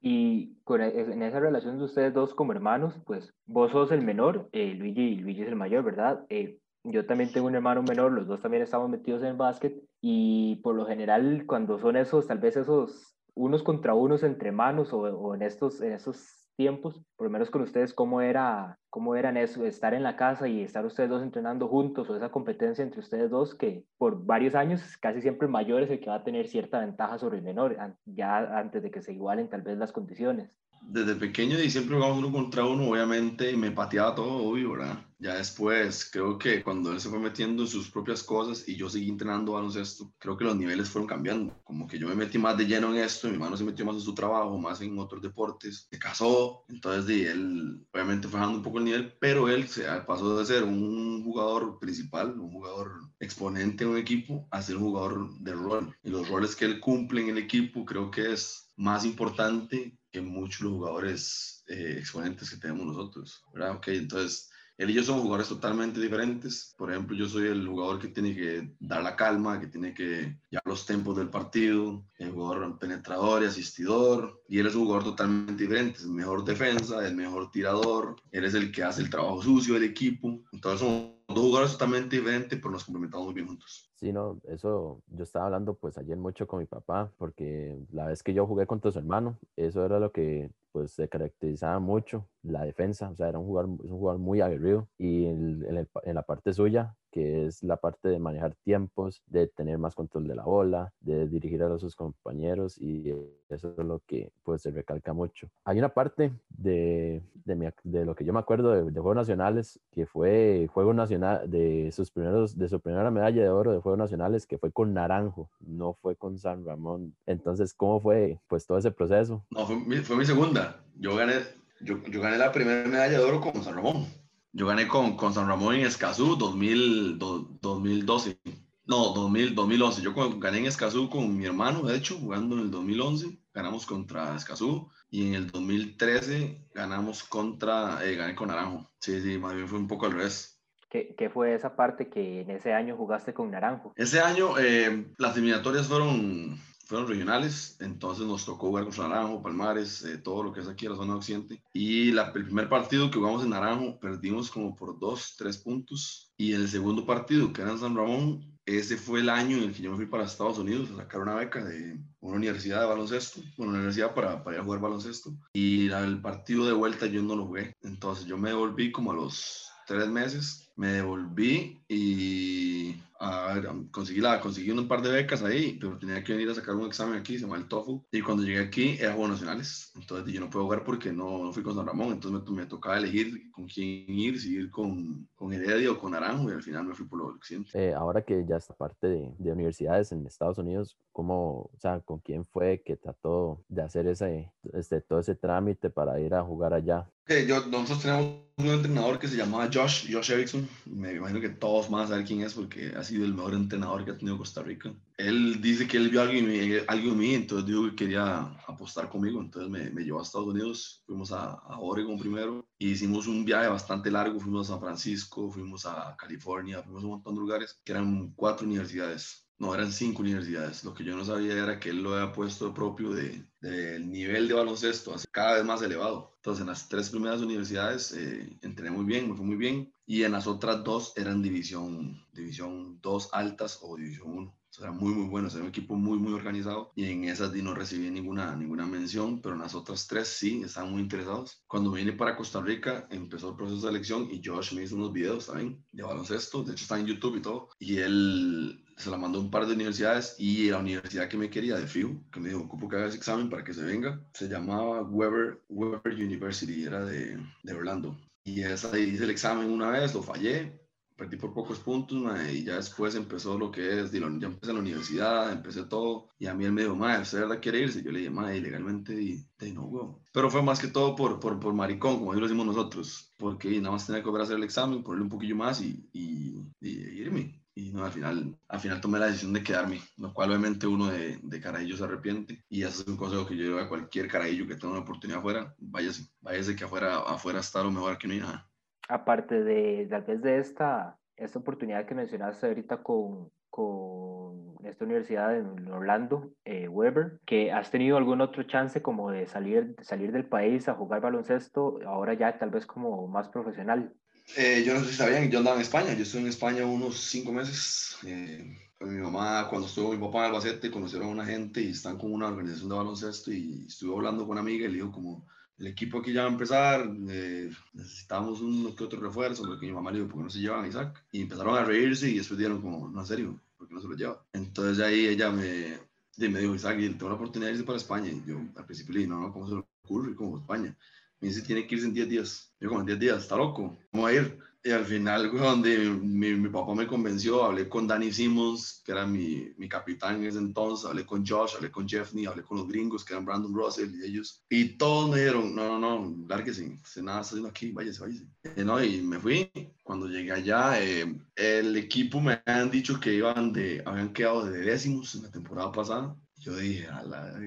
Y 0.00 0.54
con, 0.62 0.80
e, 0.82 1.00
en 1.00 1.20
esa 1.24 1.40
relación 1.40 1.78
de 1.78 1.86
ustedes 1.86 2.14
dos 2.14 2.32
como 2.32 2.52
hermanos, 2.52 2.94
pues 3.04 3.34
vos 3.44 3.72
sos 3.72 3.90
el 3.90 4.02
menor, 4.02 4.48
eh, 4.52 4.72
Luigi, 4.74 5.16
Luigi 5.16 5.42
es 5.42 5.48
el 5.48 5.56
mayor, 5.56 5.82
¿verdad? 5.82 6.24
Eh, 6.28 6.60
yo 6.84 7.04
también 7.04 7.32
tengo 7.32 7.48
un 7.48 7.56
hermano 7.56 7.82
menor, 7.82 8.12
los 8.12 8.28
dos 8.28 8.40
también 8.40 8.62
estamos 8.62 8.88
metidos 8.88 9.22
en 9.22 9.30
el 9.30 9.36
básquet 9.36 9.82
y 10.00 10.60
por 10.62 10.76
lo 10.76 10.86
general 10.86 11.42
cuando 11.44 11.80
son 11.80 11.96
esos, 11.96 12.28
tal 12.28 12.38
vez 12.38 12.56
esos 12.56 13.16
unos 13.34 13.64
contra 13.64 13.94
unos 13.94 14.22
entre 14.22 14.52
manos 14.52 14.92
o, 14.92 15.00
o 15.00 15.34
en, 15.34 15.42
estos, 15.42 15.80
en 15.80 15.92
estos 15.92 16.37
tiempos, 16.58 17.00
por 17.16 17.28
lo 17.28 17.30
menos 17.30 17.50
con 17.50 17.62
ustedes, 17.62 17.94
cómo 17.94 18.20
era, 18.20 18.80
cómo 18.90 19.14
eran 19.14 19.36
eso, 19.36 19.64
estar 19.64 19.94
en 19.94 20.02
la 20.02 20.16
casa 20.16 20.48
y 20.48 20.60
estar 20.60 20.84
ustedes 20.84 21.08
dos 21.08 21.22
entrenando 21.22 21.68
juntos 21.68 22.10
o 22.10 22.16
esa 22.16 22.30
competencia 22.30 22.82
entre 22.82 22.98
ustedes 22.98 23.30
dos 23.30 23.54
que 23.54 23.84
por 23.96 24.26
varios 24.26 24.56
años 24.56 24.96
casi 24.96 25.22
siempre 25.22 25.46
el 25.46 25.52
mayor 25.52 25.84
es 25.84 25.90
el 25.90 26.00
que 26.00 26.10
va 26.10 26.16
a 26.16 26.24
tener 26.24 26.48
cierta 26.48 26.80
ventaja 26.80 27.16
sobre 27.16 27.38
el 27.38 27.44
menor, 27.44 27.76
ya 28.04 28.58
antes 28.58 28.82
de 28.82 28.90
que 28.90 29.00
se 29.02 29.12
igualen 29.12 29.48
tal 29.48 29.62
vez 29.62 29.78
las 29.78 29.92
condiciones. 29.92 30.50
Desde 30.82 31.14
pequeño 31.16 31.60
y 31.60 31.70
siempre 31.70 31.96
jugamos 31.96 32.18
uno 32.18 32.32
contra 32.32 32.64
uno, 32.64 32.88
obviamente 32.88 33.56
me 33.56 33.70
pateaba 33.70 34.14
todo, 34.14 34.32
obvio, 34.32 34.72
¿verdad? 34.72 35.04
Ya 35.20 35.34
después, 35.34 36.08
creo 36.12 36.38
que 36.38 36.62
cuando 36.62 36.92
él 36.92 37.00
se 37.00 37.08
fue 37.08 37.18
metiendo 37.18 37.64
en 37.64 37.68
sus 37.68 37.90
propias 37.90 38.22
cosas 38.22 38.68
y 38.68 38.76
yo 38.76 38.88
seguí 38.88 39.08
entrenando 39.08 39.52
baloncesto, 39.52 40.12
creo 40.18 40.36
que 40.36 40.44
los 40.44 40.54
niveles 40.54 40.88
fueron 40.88 41.08
cambiando. 41.08 41.60
Como 41.64 41.88
que 41.88 41.98
yo 41.98 42.06
me 42.06 42.14
metí 42.14 42.38
más 42.38 42.56
de 42.56 42.66
lleno 42.66 42.94
en 42.94 43.02
esto, 43.02 43.26
mi 43.26 43.34
hermano 43.34 43.56
se 43.56 43.64
metió 43.64 43.84
más 43.84 43.96
en 43.96 44.00
su 44.00 44.14
trabajo, 44.14 44.56
más 44.58 44.80
en 44.80 44.96
otros 44.96 45.20
deportes, 45.20 45.88
se 45.90 45.98
casó, 45.98 46.62
entonces 46.68 47.26
él 47.26 47.84
obviamente 47.92 48.28
fue 48.28 48.38
bajando 48.38 48.58
un 48.58 48.64
poco 48.64 48.78
el 48.78 48.84
nivel, 48.84 49.12
pero 49.20 49.48
él 49.48 49.66
se 49.66 49.82
pasó 50.06 50.38
de 50.38 50.46
ser 50.46 50.62
un 50.62 51.24
jugador 51.24 51.80
principal, 51.80 52.38
un 52.38 52.52
jugador 52.52 53.00
exponente 53.18 53.82
en 53.82 53.90
un 53.90 53.98
equipo, 53.98 54.46
a 54.52 54.62
ser 54.62 54.76
un 54.76 54.84
jugador 54.84 55.36
de 55.40 55.52
rol. 55.52 55.96
Y 56.04 56.10
los 56.10 56.28
roles 56.28 56.54
que 56.54 56.64
él 56.64 56.78
cumple 56.78 57.22
en 57.22 57.30
el 57.30 57.38
equipo 57.38 57.84
creo 57.84 58.10
que 58.10 58.32
es 58.32 58.67
más 58.78 59.04
importante 59.04 59.98
que 60.10 60.20
muchos 60.20 60.66
jugadores 60.66 61.64
eh, 61.68 61.96
exponentes 61.98 62.48
que 62.48 62.56
tenemos 62.56 62.86
nosotros, 62.86 63.42
¿verdad? 63.52 63.76
Ok, 63.76 63.88
entonces 63.88 64.50
él 64.78 64.90
y 64.90 64.94
yo 64.94 65.02
somos 65.02 65.22
jugadores 65.22 65.48
totalmente 65.48 66.00
diferentes. 66.00 66.72
Por 66.78 66.92
ejemplo, 66.92 67.16
yo 67.16 67.28
soy 67.28 67.48
el 67.48 67.66
jugador 67.66 67.98
que 67.98 68.08
tiene 68.08 68.32
que 68.32 68.72
dar 68.78 69.02
la 69.02 69.16
calma, 69.16 69.58
que 69.58 69.66
tiene 69.66 69.92
que 69.92 70.38
llevar 70.50 70.66
los 70.66 70.86
tempos 70.86 71.16
del 71.16 71.30
partido, 71.30 72.06
el 72.16 72.30
jugador 72.30 72.78
penetrador 72.78 73.42
y 73.42 73.46
asistidor. 73.46 74.40
Y 74.48 74.60
él 74.60 74.68
es 74.68 74.76
un 74.76 74.84
jugador 74.84 75.02
totalmente 75.02 75.64
diferente, 75.64 75.98
es 75.98 76.04
el 76.04 76.12
mejor 76.12 76.44
defensa, 76.44 77.04
el 77.04 77.16
mejor 77.16 77.50
tirador, 77.50 78.14
él 78.30 78.44
es 78.44 78.54
el 78.54 78.70
que 78.70 78.84
hace 78.84 79.02
el 79.02 79.10
trabajo 79.10 79.42
sucio 79.42 79.74
del 79.74 79.82
equipo. 79.82 80.44
Entonces 80.52 80.80
somos 80.80 81.17
dos 81.34 81.44
jugadores 81.44 81.72
totalmente 81.72 82.16
diferentes, 82.16 82.58
pero 82.58 82.70
nos 82.70 82.84
complementamos 82.84 83.26
muy 83.26 83.34
bien 83.34 83.46
juntos. 83.46 83.90
Sí, 83.94 84.12
no, 84.12 84.40
eso 84.48 85.02
yo 85.08 85.24
estaba 85.24 85.46
hablando 85.46 85.74
pues 85.74 85.98
ayer 85.98 86.16
mucho 86.16 86.46
con 86.46 86.60
mi 86.60 86.66
papá, 86.66 87.12
porque 87.18 87.78
la 87.92 88.06
vez 88.06 88.22
que 88.22 88.34
yo 88.34 88.46
jugué 88.46 88.66
contra 88.66 88.90
su 88.90 88.98
hermano, 88.98 89.38
eso 89.56 89.84
era 89.84 89.98
lo 89.98 90.12
que 90.12 90.50
pues 90.72 90.92
se 90.92 91.08
caracterizaba 91.08 91.78
mucho, 91.78 92.28
la 92.42 92.64
defensa, 92.64 93.10
o 93.10 93.16
sea, 93.16 93.28
era 93.28 93.38
un 93.38 93.46
jugador, 93.46 93.70
un 93.70 93.98
jugador 93.98 94.20
muy 94.20 94.40
aguerrido 94.40 94.88
y 94.98 95.26
en 95.26 95.88
la 96.04 96.22
parte 96.22 96.52
suya 96.52 96.96
que 97.10 97.46
es 97.46 97.62
la 97.62 97.76
parte 97.76 98.08
de 98.08 98.18
manejar 98.18 98.54
tiempos, 98.64 99.22
de 99.26 99.46
tener 99.46 99.78
más 99.78 99.94
control 99.94 100.26
de 100.28 100.34
la 100.34 100.44
bola, 100.44 100.92
de 101.00 101.28
dirigir 101.28 101.62
a 101.62 101.78
sus 101.78 101.96
compañeros 101.96 102.78
y 102.78 103.14
eso 103.48 103.74
es 103.76 103.84
lo 103.84 104.00
que 104.06 104.32
pues 104.42 104.62
se 104.62 104.70
recalca 104.70 105.12
mucho. 105.12 105.48
Hay 105.64 105.78
una 105.78 105.88
parte 105.88 106.32
de, 106.48 107.22
de, 107.44 107.54
mi, 107.54 107.66
de 107.84 108.04
lo 108.04 108.14
que 108.14 108.24
yo 108.24 108.32
me 108.32 108.38
acuerdo 108.40 108.84
de, 108.84 108.98
Juegos 108.98 109.16
Nacionales 109.16 109.80
que 109.92 110.06
fue 110.06 110.68
Juego 110.72 110.92
Nacional 110.92 111.50
de 111.50 111.90
sus 111.92 112.10
primeros 112.10 112.58
de 112.58 112.68
su 112.68 112.80
primera 112.80 113.10
medalla 113.10 113.42
de 113.42 113.48
oro 113.48 113.72
de 113.72 113.78
Juegos 113.78 113.98
Nacionales 113.98 114.46
que 114.46 114.58
fue 114.58 114.72
con 114.72 114.92
Naranjo, 114.92 115.48
no 115.60 115.94
fue 115.94 116.16
con 116.16 116.38
San 116.38 116.64
Ramón. 116.64 117.14
Entonces, 117.26 117.74
¿cómo 117.74 118.00
fue 118.00 118.40
pues 118.48 118.66
todo 118.66 118.78
ese 118.78 118.90
proceso? 118.90 119.44
No, 119.50 119.66
fue 119.66 119.76
mi, 119.76 119.96
fue 119.98 120.16
mi 120.16 120.24
segunda. 120.24 120.84
Yo 120.96 121.14
gané 121.16 121.34
yo 121.80 122.00
gané 122.20 122.38
la 122.38 122.50
primera 122.50 122.88
medalla 122.88 123.18
de 123.18 123.24
oro 123.24 123.40
con 123.40 123.62
San 123.62 123.76
Ramón. 123.76 124.06
Yo 124.52 124.66
gané 124.66 124.88
con, 124.88 125.16
con 125.16 125.34
San 125.34 125.46
Ramón 125.46 125.74
en 125.74 125.86
Escazú 125.86 126.36
2000, 126.36 127.18
do, 127.18 127.58
2012. 127.60 128.40
No, 128.86 129.12
2000, 129.12 129.54
2011. 129.54 130.02
Yo 130.02 130.14
gané 130.38 130.58
en 130.58 130.66
Escazú 130.66 131.10
con 131.10 131.36
mi 131.36 131.44
hermano, 131.44 131.82
de 131.82 131.96
hecho, 131.96 132.18
jugando 132.18 132.56
en 132.56 132.62
el 132.62 132.70
2011. 132.70 133.38
Ganamos 133.52 133.84
contra 133.86 134.34
Escazú. 134.34 134.90
Y 135.10 135.28
en 135.28 135.34
el 135.34 135.50
2013 135.50 136.68
ganamos 136.74 137.24
contra, 137.24 138.04
eh, 138.04 138.14
gané 138.14 138.34
con 138.34 138.48
Naranjo. 138.48 138.90
Sí, 139.00 139.20
sí, 139.20 139.38
más 139.38 139.54
bien 139.54 139.68
fue 139.68 139.78
un 139.78 139.88
poco 139.88 140.06
al 140.06 140.12
revés. 140.12 140.60
¿Qué, 140.90 141.14
¿Qué, 141.16 141.28
fue 141.28 141.54
esa 141.54 141.76
parte 141.76 142.08
que 142.08 142.40
en 142.40 142.50
ese 142.50 142.72
año 142.72 142.96
jugaste 142.96 143.34
con 143.34 143.50
Naranjo? 143.50 143.92
Ese 143.96 144.20
año 144.20 144.58
eh, 144.58 145.12
las 145.18 145.36
eliminatorias 145.36 145.86
fueron, 145.86 146.58
fueron 146.88 147.06
regionales, 147.06 147.76
entonces 147.80 148.26
nos 148.26 148.46
tocó 148.46 148.68
jugar 148.68 148.84
con 148.84 148.96
Naranjo, 148.96 149.42
Palmares, 149.42 150.02
eh, 150.04 150.16
todo 150.16 150.42
lo 150.42 150.52
que 150.54 150.60
es 150.60 150.68
aquí 150.68 150.86
en 150.86 150.92
la 150.92 150.96
zona 150.96 151.16
occidente. 151.16 151.62
Y 151.74 152.12
la, 152.12 152.32
el 152.34 152.46
primer 152.46 152.70
partido 152.70 153.10
que 153.10 153.18
jugamos 153.18 153.44
en 153.44 153.50
Naranjo 153.50 154.00
perdimos 154.00 154.50
como 154.50 154.74
por 154.74 154.98
dos, 154.98 155.34
tres 155.36 155.58
puntos. 155.58 156.32
Y 156.38 156.54
el 156.54 156.66
segundo 156.66 157.04
partido, 157.04 157.52
que 157.52 157.60
era 157.60 157.72
en 157.72 157.78
San 157.78 157.94
Ramón, 157.94 158.58
ese 158.64 158.96
fue 158.96 159.20
el 159.20 159.28
año 159.28 159.58
en 159.58 159.64
el 159.64 159.74
que 159.74 159.82
yo 159.82 159.90
me 159.90 159.98
fui 159.98 160.06
para 160.06 160.24
Estados 160.24 160.58
Unidos 160.58 160.90
a 160.90 160.96
sacar 160.96 161.20
una 161.20 161.34
beca 161.34 161.62
de 161.62 161.98
una 162.20 162.36
universidad 162.36 162.80
de 162.80 162.86
baloncesto, 162.86 163.42
una 163.58 163.72
universidad 163.72 164.14
para, 164.14 164.42
para 164.42 164.56
ir 164.56 164.60
a 164.62 164.64
jugar 164.64 164.80
baloncesto. 164.80 165.34
Y 165.52 165.90
el 165.90 166.22
partido 166.22 166.64
de 166.64 166.72
vuelta 166.72 167.04
yo 167.04 167.22
no 167.22 167.36
lo 167.36 167.46
jugué. 167.48 167.74
Entonces 167.82 168.24
yo 168.24 168.38
me 168.38 168.48
devolví 168.48 168.92
como 168.92 169.12
a 169.12 169.14
los 169.14 169.70
tres 169.86 170.08
meses, 170.08 170.70
me 170.76 170.88
devolví 170.88 171.82
y 171.86 172.94
a 173.20 173.54
ver, 173.54 173.68
conseguí, 173.90 174.20
la, 174.20 174.40
conseguí 174.40 174.70
un 174.70 174.86
par 174.86 175.02
de 175.02 175.10
becas 175.10 175.42
ahí, 175.42 175.76
pero 175.80 175.98
tenía 175.98 176.22
que 176.22 176.32
venir 176.32 176.48
a 176.50 176.54
sacar 176.54 176.74
un 176.74 176.86
examen 176.86 177.18
aquí, 177.18 177.34
se 177.34 177.44
llama 177.44 177.56
el 177.56 177.66
TOEFL. 177.66 178.06
Y 178.12 178.22
cuando 178.22 178.44
llegué 178.44 178.60
aquí 178.60 178.96
era 178.98 179.12
Juegos 179.12 179.32
Nacionales. 179.32 179.92
Entonces 179.96 180.32
yo 180.32 180.40
no 180.40 180.50
puedo 180.50 180.64
jugar 180.66 180.84
porque 180.84 181.12
no, 181.12 181.44
no 181.44 181.52
fui 181.52 181.62
con 181.62 181.74
San 181.74 181.86
Ramón. 181.86 182.12
Entonces 182.12 182.48
me, 182.48 182.56
me, 182.56 182.66
tocaba 182.66 182.96
elegir 182.98 183.50
con 183.50 183.66
quién 183.66 184.08
ir, 184.08 184.40
si 184.40 184.54
ir 184.54 184.70
con, 184.70 185.28
con 185.34 185.52
Heredia 185.52 185.90
o 185.90 185.98
con 185.98 186.12
Naranjo. 186.12 186.48
Y 186.50 186.54
al 186.54 186.62
final 186.62 186.84
me 186.84 186.94
fui 186.94 187.06
por 187.06 187.18
lo 187.18 187.26
occidente. 187.28 187.70
Eh, 187.74 187.92
ahora 187.92 188.22
que 188.22 188.44
ya 188.46 188.56
está 188.56 188.74
parte 188.74 189.08
de, 189.08 189.34
de, 189.36 189.52
universidades 189.52 190.12
en 190.12 190.24
Estados 190.26 190.58
Unidos, 190.58 190.96
¿cómo, 191.10 191.70
o 191.74 191.78
sea, 191.78 192.00
con 192.00 192.20
quién 192.20 192.44
fue 192.44 192.82
que 192.84 192.96
trató 192.96 193.64
de 193.68 193.82
hacer 193.82 194.06
ese, 194.06 194.52
este, 194.72 195.00
todo 195.00 195.18
ese 195.18 195.34
trámite 195.34 195.90
para 195.90 196.20
ir 196.20 196.34
a 196.34 196.44
jugar 196.44 196.72
allá? 196.72 197.10
Okay, 197.30 197.46
yo, 197.46 197.60
nosotros 197.66 198.00
tenemos 198.00 198.38
un 198.56 198.68
entrenador 198.68 199.18
que 199.18 199.28
se 199.28 199.36
llamaba 199.36 199.68
Josh, 199.70 200.10
Josh 200.10 200.30
Erickson. 200.30 200.66
Me 200.86 201.12
imagino 201.12 201.42
que 201.42 201.50
todos 201.50 201.90
van 201.90 202.04
a 202.04 202.06
saber 202.06 202.24
quién 202.24 202.40
es 202.40 202.54
porque 202.54 202.90
ha 202.96 203.04
sido 203.04 203.26
el 203.26 203.34
mejor 203.34 203.52
entrenador 203.52 204.02
que 204.02 204.12
ha 204.12 204.16
tenido 204.16 204.38
Costa 204.38 204.62
Rica. 204.62 204.94
Él 205.18 205.60
dice 205.60 205.86
que 205.86 205.98
él 205.98 206.08
vio 206.08 206.22
algo 206.22 206.32
en 206.32 206.48
mí, 206.48 206.78
algo 206.86 207.12
en 207.12 207.18
mí 207.18 207.34
entonces 207.34 207.66
dijo 207.66 207.84
que 207.90 207.96
quería 207.96 208.38
apostar 208.66 209.10
conmigo. 209.10 209.42
Entonces 209.42 209.70
me, 209.70 209.90
me 209.90 210.04
llevó 210.04 210.20
a 210.20 210.22
Estados 210.22 210.48
Unidos, 210.48 211.02
fuimos 211.04 211.30
a, 211.30 211.50
a, 211.50 211.78
Oregon 211.80 212.18
primero 212.18 212.66
y 212.78 212.92
hicimos 212.92 213.26
un 213.26 213.44
viaje 213.44 213.68
bastante 213.68 214.10
largo. 214.10 214.40
Fuimos 214.40 214.70
a 214.70 214.72
San 214.72 214.80
Francisco, 214.80 215.50
fuimos 215.50 215.84
a 215.84 216.16
California, 216.16 216.82
fuimos 216.82 217.02
a 217.02 217.06
un 217.08 217.12
montón 217.12 217.34
de 217.34 217.40
lugares 217.42 217.78
que 217.84 217.92
eran 217.92 218.32
cuatro 218.36 218.66
universidades. 218.66 219.46
No, 219.58 219.74
eran 219.74 219.92
cinco 219.92 220.22
universidades. 220.22 220.84
Lo 220.84 220.94
que 220.94 221.02
yo 221.02 221.16
no 221.16 221.24
sabía 221.24 221.54
era 221.54 221.80
que 221.80 221.90
él 221.90 222.02
lo 222.02 222.14
había 222.14 222.32
puesto 222.32 222.72
propio 222.72 223.10
del 223.10 223.48
de, 223.60 223.98
nivel 223.98 224.46
de 224.46 224.54
baloncesto, 224.54 225.16
cada 225.32 225.54
vez 225.54 225.64
más 225.64 225.82
elevado. 225.82 226.34
Entonces, 226.36 226.60
en 226.62 226.68
las 226.68 226.88
tres 226.88 227.10
primeras 227.10 227.40
universidades 227.40 228.12
eh, 228.12 228.56
entrené 228.62 228.92
muy 228.92 229.04
bien, 229.04 229.28
me 229.28 229.36
fue 229.36 229.44
muy 229.44 229.56
bien. 229.56 229.92
Y 230.06 230.22
en 230.22 230.32
las 230.32 230.46
otras 230.46 230.84
dos 230.84 231.12
eran 231.16 231.42
división, 231.42 232.24
división 232.32 233.00
2 233.02 233.30
altas 233.32 233.80
o 233.82 233.96
división 233.96 234.30
1. 234.30 234.58
O 234.78 234.80
sea, 234.80 234.92
muy, 234.92 235.12
muy 235.12 235.28
buenos, 235.28 235.54
era 235.54 235.64
un 235.64 235.70
equipo 235.70 235.96
muy, 235.96 236.18
muy 236.18 236.32
organizado. 236.32 236.92
Y 236.94 237.06
en 237.06 237.24
esas 237.24 237.52
no 237.52 237.74
recibí 237.74 238.10
ninguna, 238.10 238.54
ninguna 238.54 238.86
mención, 238.86 239.42
pero 239.42 239.56
en 239.56 239.62
las 239.62 239.74
otras 239.74 240.06
tres 240.06 240.28
sí, 240.28 240.62
estaban 240.64 240.92
muy 240.92 241.02
interesados. 241.02 241.64
Cuando 241.66 241.90
vine 241.90 242.12
para 242.12 242.36
Costa 242.36 242.60
Rica, 242.60 243.08
empezó 243.10 243.50
el 243.50 243.56
proceso 243.56 243.80
de 243.80 243.92
selección 243.92 244.28
y 244.30 244.40
Josh 244.44 244.72
me 244.74 244.84
hizo 244.84 244.94
unos 244.94 245.12
videos 245.12 245.46
también 245.46 245.84
de 245.90 246.04
baloncesto. 246.04 246.62
De 246.62 246.72
hecho, 246.72 246.84
está 246.84 246.98
en 247.00 247.06
YouTube 247.06 247.38
y 247.38 247.42
todo. 247.42 247.70
Y 247.80 247.96
él 247.98 248.84
se 248.98 249.10
la 249.10 249.16
mandó 249.16 249.40
un 249.40 249.50
par 249.50 249.66
de 249.66 249.74
universidades 249.74 250.34
y 250.38 250.70
la 250.70 250.78
universidad 250.78 251.28
que 251.28 251.36
me 251.36 251.48
quería 251.48 251.76
de 251.76 251.86
FIU, 251.86 252.28
que 252.32 252.40
me 252.40 252.48
dijo, 252.48 252.62
ocupo 252.62 252.88
que 252.88 252.96
haga 252.96 253.06
ese 253.06 253.16
examen 253.16 253.48
para 253.48 253.62
que 253.62 253.72
se 253.72 253.84
venga, 253.84 254.20
se 254.34 254.48
llamaba 254.48 255.02
Weber, 255.02 255.62
Weber 255.68 256.14
University, 256.14 256.84
era 256.84 257.04
de, 257.04 257.38
de 257.62 257.72
Orlando. 257.72 258.18
Y 258.44 258.62
esa 258.62 258.98
hice 258.98 259.24
el 259.24 259.30
examen 259.30 259.70
una 259.70 259.90
vez, 259.90 260.14
lo 260.14 260.22
fallé, 260.22 260.80
perdí 261.16 261.36
por 261.36 261.52
pocos 261.52 261.78
puntos, 261.78 262.24
y 262.52 262.64
ya 262.64 262.76
después 262.76 263.14
empezó 263.14 263.56
lo 263.56 263.70
que 263.70 264.00
es, 264.00 264.10
ya 264.10 264.18
empecé 264.18 264.72
la 264.72 264.80
universidad, 264.80 265.52
empecé 265.52 265.84
todo, 265.84 266.28
y 266.38 266.46
a 266.46 266.54
mí 266.54 266.64
él 266.64 266.72
me 266.72 266.82
dijo, 266.82 266.96
madre, 266.96 267.22
¿usted 267.22 267.40
verdad 267.40 267.60
quiere 267.60 267.80
irse? 267.80 268.02
Yo 268.02 268.10
le 268.10 268.20
dije, 268.20 268.30
madre, 268.30 268.58
ilegalmente, 268.58 269.20
y, 269.20 269.46
y 269.60 269.72
no, 269.72 269.82
güey. 269.82 270.06
Pero 270.32 270.50
fue 270.50 270.62
más 270.62 270.80
que 270.80 270.88
todo 270.88 271.14
por, 271.14 271.38
por, 271.38 271.60
por 271.60 271.72
maricón, 271.72 272.18
como 272.18 272.34
lo 272.34 272.40
decimos 272.40 272.66
nosotros, 272.66 273.32
porque 273.36 273.80
nada 273.80 273.92
más 273.92 274.06
tenía 274.06 274.22
que 274.22 274.28
volver 274.28 274.42
a 274.42 274.44
hacer 274.44 274.56
el 274.56 274.64
examen, 274.64 275.04
ponerle 275.04 275.24
un 275.24 275.30
poquillo 275.30 275.54
más 275.54 275.80
y, 275.82 276.08
y, 276.12 276.56
y 276.80 276.88
irme 277.20 277.58
y 277.78 277.92
no, 277.92 278.04
al 278.04 278.10
final, 278.10 278.56
al 278.68 278.80
final 278.80 279.00
tomé 279.00 279.20
la 279.20 279.26
decisión 279.26 279.52
de 279.52 279.62
quedarme, 279.62 280.00
lo 280.16 280.34
cual 280.34 280.50
obviamente 280.50 280.88
uno 280.88 281.06
de, 281.06 281.38
de 281.40 281.60
carajillo 281.60 281.96
se 281.96 282.02
arrepiente 282.02 282.64
y 282.68 282.82
ese 282.82 283.02
es 283.02 283.08
un 283.08 283.16
consejo 283.16 283.46
que 283.46 283.56
yo 283.56 283.70
doy 283.70 283.84
a 283.84 283.88
cualquier 283.88 284.26
carajillo 284.26 284.66
que 284.66 284.74
tenga 284.74 284.94
una 284.94 285.02
oportunidad 285.02 285.38
afuera, 285.38 285.74
váyase, 285.78 286.28
váyase 286.40 286.74
que 286.74 286.84
afuera, 286.84 287.18
afuera 287.18 287.60
está 287.60 287.84
lo 287.84 287.92
mejor 287.92 288.18
que 288.18 288.26
no 288.26 288.34
hay 288.34 288.40
nada. 288.40 288.68
Aparte 289.08 289.62
de 289.62 290.08
tal 290.10 290.22
vez 290.22 290.42
de 290.42 290.58
esta, 290.58 291.16
esta 291.36 291.58
oportunidad 291.60 292.04
que 292.04 292.16
mencionaste 292.16 292.66
ahorita 292.66 293.00
con, 293.00 293.48
con 293.70 294.74
esta 294.84 295.04
universidad 295.04 295.56
en 295.56 295.88
Orlando, 295.88 296.50
eh, 296.64 296.88
Weber, 296.88 297.38
que 297.46 297.70
has 297.70 297.92
tenido 297.92 298.16
algún 298.16 298.40
otro 298.40 298.64
chance 298.64 299.00
como 299.02 299.30
de 299.30 299.46
salir, 299.46 299.94
salir 300.02 300.32
del 300.32 300.46
país 300.46 300.88
a 300.88 300.94
jugar 300.94 301.20
baloncesto, 301.20 302.00
ahora 302.04 302.34
ya 302.34 302.58
tal 302.58 302.70
vez 302.70 302.86
como 302.86 303.28
más 303.28 303.48
profesional. 303.48 304.12
Eh, 304.56 304.82
yo 304.84 304.94
no 304.94 305.00
sé 305.00 305.10
si 305.10 305.16
sabían, 305.16 305.50
yo 305.50 305.58
andaba 305.58 305.76
en 305.76 305.82
España, 305.82 306.14
yo 306.14 306.22
estuve 306.22 306.42
en 306.42 306.48
España 306.48 306.84
unos 306.84 307.18
cinco 307.18 307.52
meses. 307.52 308.16
Eh, 308.24 308.76
con 308.98 309.14
mi 309.14 309.20
mamá, 309.20 309.68
cuando 309.68 309.86
estuvo 309.86 310.12
mi 310.12 310.18
papá 310.18 310.38
en 310.38 310.44
Albacete, 310.46 310.90
conocieron 310.90 311.28
a 311.28 311.32
una 311.32 311.46
gente 311.46 311.80
y 311.80 311.90
están 311.90 312.18
con 312.18 312.32
una 312.32 312.48
organización 312.48 312.88
de 312.88 312.96
baloncesto 312.96 313.52
y 313.52 313.84
estuve 313.86 314.16
hablando 314.16 314.42
con 314.42 314.52
una 314.52 314.60
amiga 314.60 314.86
y 314.86 314.88
le 314.88 314.94
dijo 314.94 315.12
como, 315.12 315.46
el 315.78 315.86
equipo 315.86 316.18
aquí 316.18 316.32
ya 316.32 316.42
va 316.42 316.48
a 316.48 316.52
empezar, 316.52 317.08
eh, 317.28 317.70
necesitamos 317.92 318.60
un 318.60 318.96
que 318.96 319.04
otro 319.04 319.20
refuerzo, 319.20 319.62
porque 319.64 319.86
mi 319.86 319.92
mamá 319.92 320.10
le 320.10 320.18
dijo, 320.18 320.30
¿por 320.30 320.38
qué 320.38 320.44
no 320.44 320.50
se 320.50 320.58
llevan 320.58 320.84
a 320.84 320.88
Isaac? 320.88 321.24
Y 321.30 321.42
empezaron 321.42 321.76
a 321.76 321.84
reírse 321.84 322.28
y 322.28 322.38
después 322.38 322.58
dijeron 322.58 322.82
como, 322.82 323.08
no, 323.08 323.20
en 323.20 323.26
serio, 323.26 323.60
¿por 323.76 323.86
qué 323.86 323.94
no 323.94 324.00
se 324.00 324.08
lo 324.08 324.16
lleva? 324.16 324.44
Entonces 324.52 325.04
ahí 325.04 325.26
ella 325.26 325.50
me, 325.50 325.98
me 326.36 326.60
dijo, 326.60 326.74
Isaac, 326.74 326.98
tengo 326.98 327.28
la 327.28 327.36
oportunidad 327.36 327.68
de 327.68 327.74
irse 327.74 327.86
para 327.86 327.98
España. 327.98 328.28
Y 328.28 328.42
yo 328.44 328.58
al 328.74 328.84
principio 328.84 329.12
le 329.12 329.20
dije, 329.20 329.30
no, 329.30 329.40
no, 329.40 329.52
¿cómo 329.52 329.68
se 329.68 329.74
le 329.74 329.84
ocurre? 330.02 330.34
Como 330.34 330.58
España. 330.58 330.96
Me 331.40 331.48
dice, 331.48 331.62
tiene 331.62 331.86
que 331.86 331.94
irse 331.94 332.06
en 332.06 332.14
10 332.14 332.28
días. 332.28 332.72
Yo 332.80 332.88
como 332.88 333.00
en 333.00 333.06
10 333.06 333.18
días, 333.18 333.38
está 333.38 333.56
loco, 333.56 333.98
¿cómo 334.10 334.24
va 334.24 334.30
a 334.30 334.34
ir? 334.34 334.58
Y 334.84 334.90
al 334.90 335.04
final, 335.04 335.50
donde 335.52 335.98
mi, 335.98 336.54
mi, 336.54 336.68
papá 336.68 336.94
me 336.94 337.06
convenció, 337.06 337.64
hablé 337.64 337.88
con 337.88 338.06
Danny 338.06 338.32
Simmons, 338.32 339.02
que 339.04 339.10
era 339.10 339.26
mi, 339.26 339.72
mi, 339.76 339.88
capitán 339.88 340.36
en 340.36 340.44
ese 340.44 340.58
entonces, 340.58 341.04
hablé 341.04 341.26
con 341.26 341.44
Josh, 341.44 341.74
hablé 341.76 341.90
con 341.90 342.08
Jeffney, 342.08 342.46
hablé 342.46 342.62
con 342.62 342.78
los 342.78 342.88
gringos, 342.88 343.24
que 343.24 343.34
eran 343.34 343.44
Brandon 343.44 343.74
Russell 343.74 344.14
y 344.14 344.24
ellos. 344.24 344.64
Y 344.70 344.96
todos 344.96 345.30
me 345.30 345.40
dijeron, 345.40 345.74
no, 345.74 345.98
no, 345.98 346.20
no, 346.20 346.46
lárguese, 346.48 346.96
se 347.04 347.22
nada 347.22 347.40
está 347.40 347.50
haciendo 347.50 347.68
aquí, 347.68 347.90
váyase, 347.90 348.20
váyase. 348.20 348.46
Y, 348.76 348.84
no, 348.84 349.02
y 349.02 349.20
me 349.20 349.40
fui. 349.40 349.70
Cuando 350.04 350.26
llegué 350.28 350.52
allá, 350.52 351.02
eh, 351.02 351.36
el 351.56 351.96
equipo 351.96 352.40
me 352.40 352.62
han 352.64 352.90
dicho 352.90 353.18
que 353.18 353.34
iban 353.34 353.72
de, 353.72 354.02
habían 354.06 354.32
quedado 354.32 354.64
de 354.64 354.78
décimos 354.78 355.34
en 355.34 355.42
la 355.42 355.50
temporada 355.50 355.90
pasada. 355.90 356.36
Yo 356.58 356.76
dije, 356.76 357.06
a 357.08 357.22
la... 357.22 357.60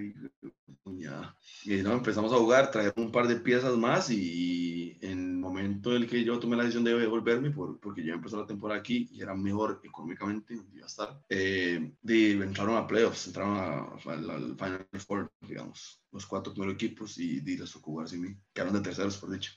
Y 1.64 1.82
no, 1.84 1.94
empezamos 1.94 2.34
a 2.34 2.38
jugar, 2.38 2.72
traer 2.72 2.94
un 2.98 3.12
par 3.12 3.28
de 3.28 3.36
piezas 3.38 3.78
más 3.78 4.10
y 4.10 4.98
en 5.02 5.20
el 5.20 5.38
momento 5.38 5.92
en 5.96 6.04
el 6.04 6.10
que 6.10 6.24
yo 6.24 6.40
tomé 6.40 6.56
la 6.56 6.64
decisión 6.64 6.84
de 6.84 6.98
devolverme, 6.98 7.52
por, 7.52 7.80
porque 7.80 8.04
yo 8.04 8.14
empecé 8.14 8.36
la 8.36 8.46
temporada 8.46 8.80
aquí 8.80 9.08
y 9.12 9.22
era 9.22 9.34
mejor 9.36 9.80
económicamente, 9.84 10.56
iba 10.74 10.84
a 10.84 10.88
estar, 10.88 11.22
eh, 11.30 11.94
de, 12.02 12.32
entraron 12.32 12.76
a 12.76 12.88
playoffs, 12.88 13.28
entraron 13.28 13.58
al 13.58 14.00
Final 14.58 14.88
Four, 15.06 15.32
digamos, 15.48 16.04
los 16.12 16.26
cuatro 16.26 16.54
primeros 16.54 16.76
equipos 16.76 17.18
y 17.18 17.40
di 17.42 17.58
les 17.58 17.72
tocó 17.72 17.92
jugar 17.92 18.10
sin 18.10 18.22
mí, 18.22 18.36
quedaron 18.54 18.74
de 18.74 18.82
terceros, 18.82 19.18
por 19.18 19.32
dicho. 19.32 19.54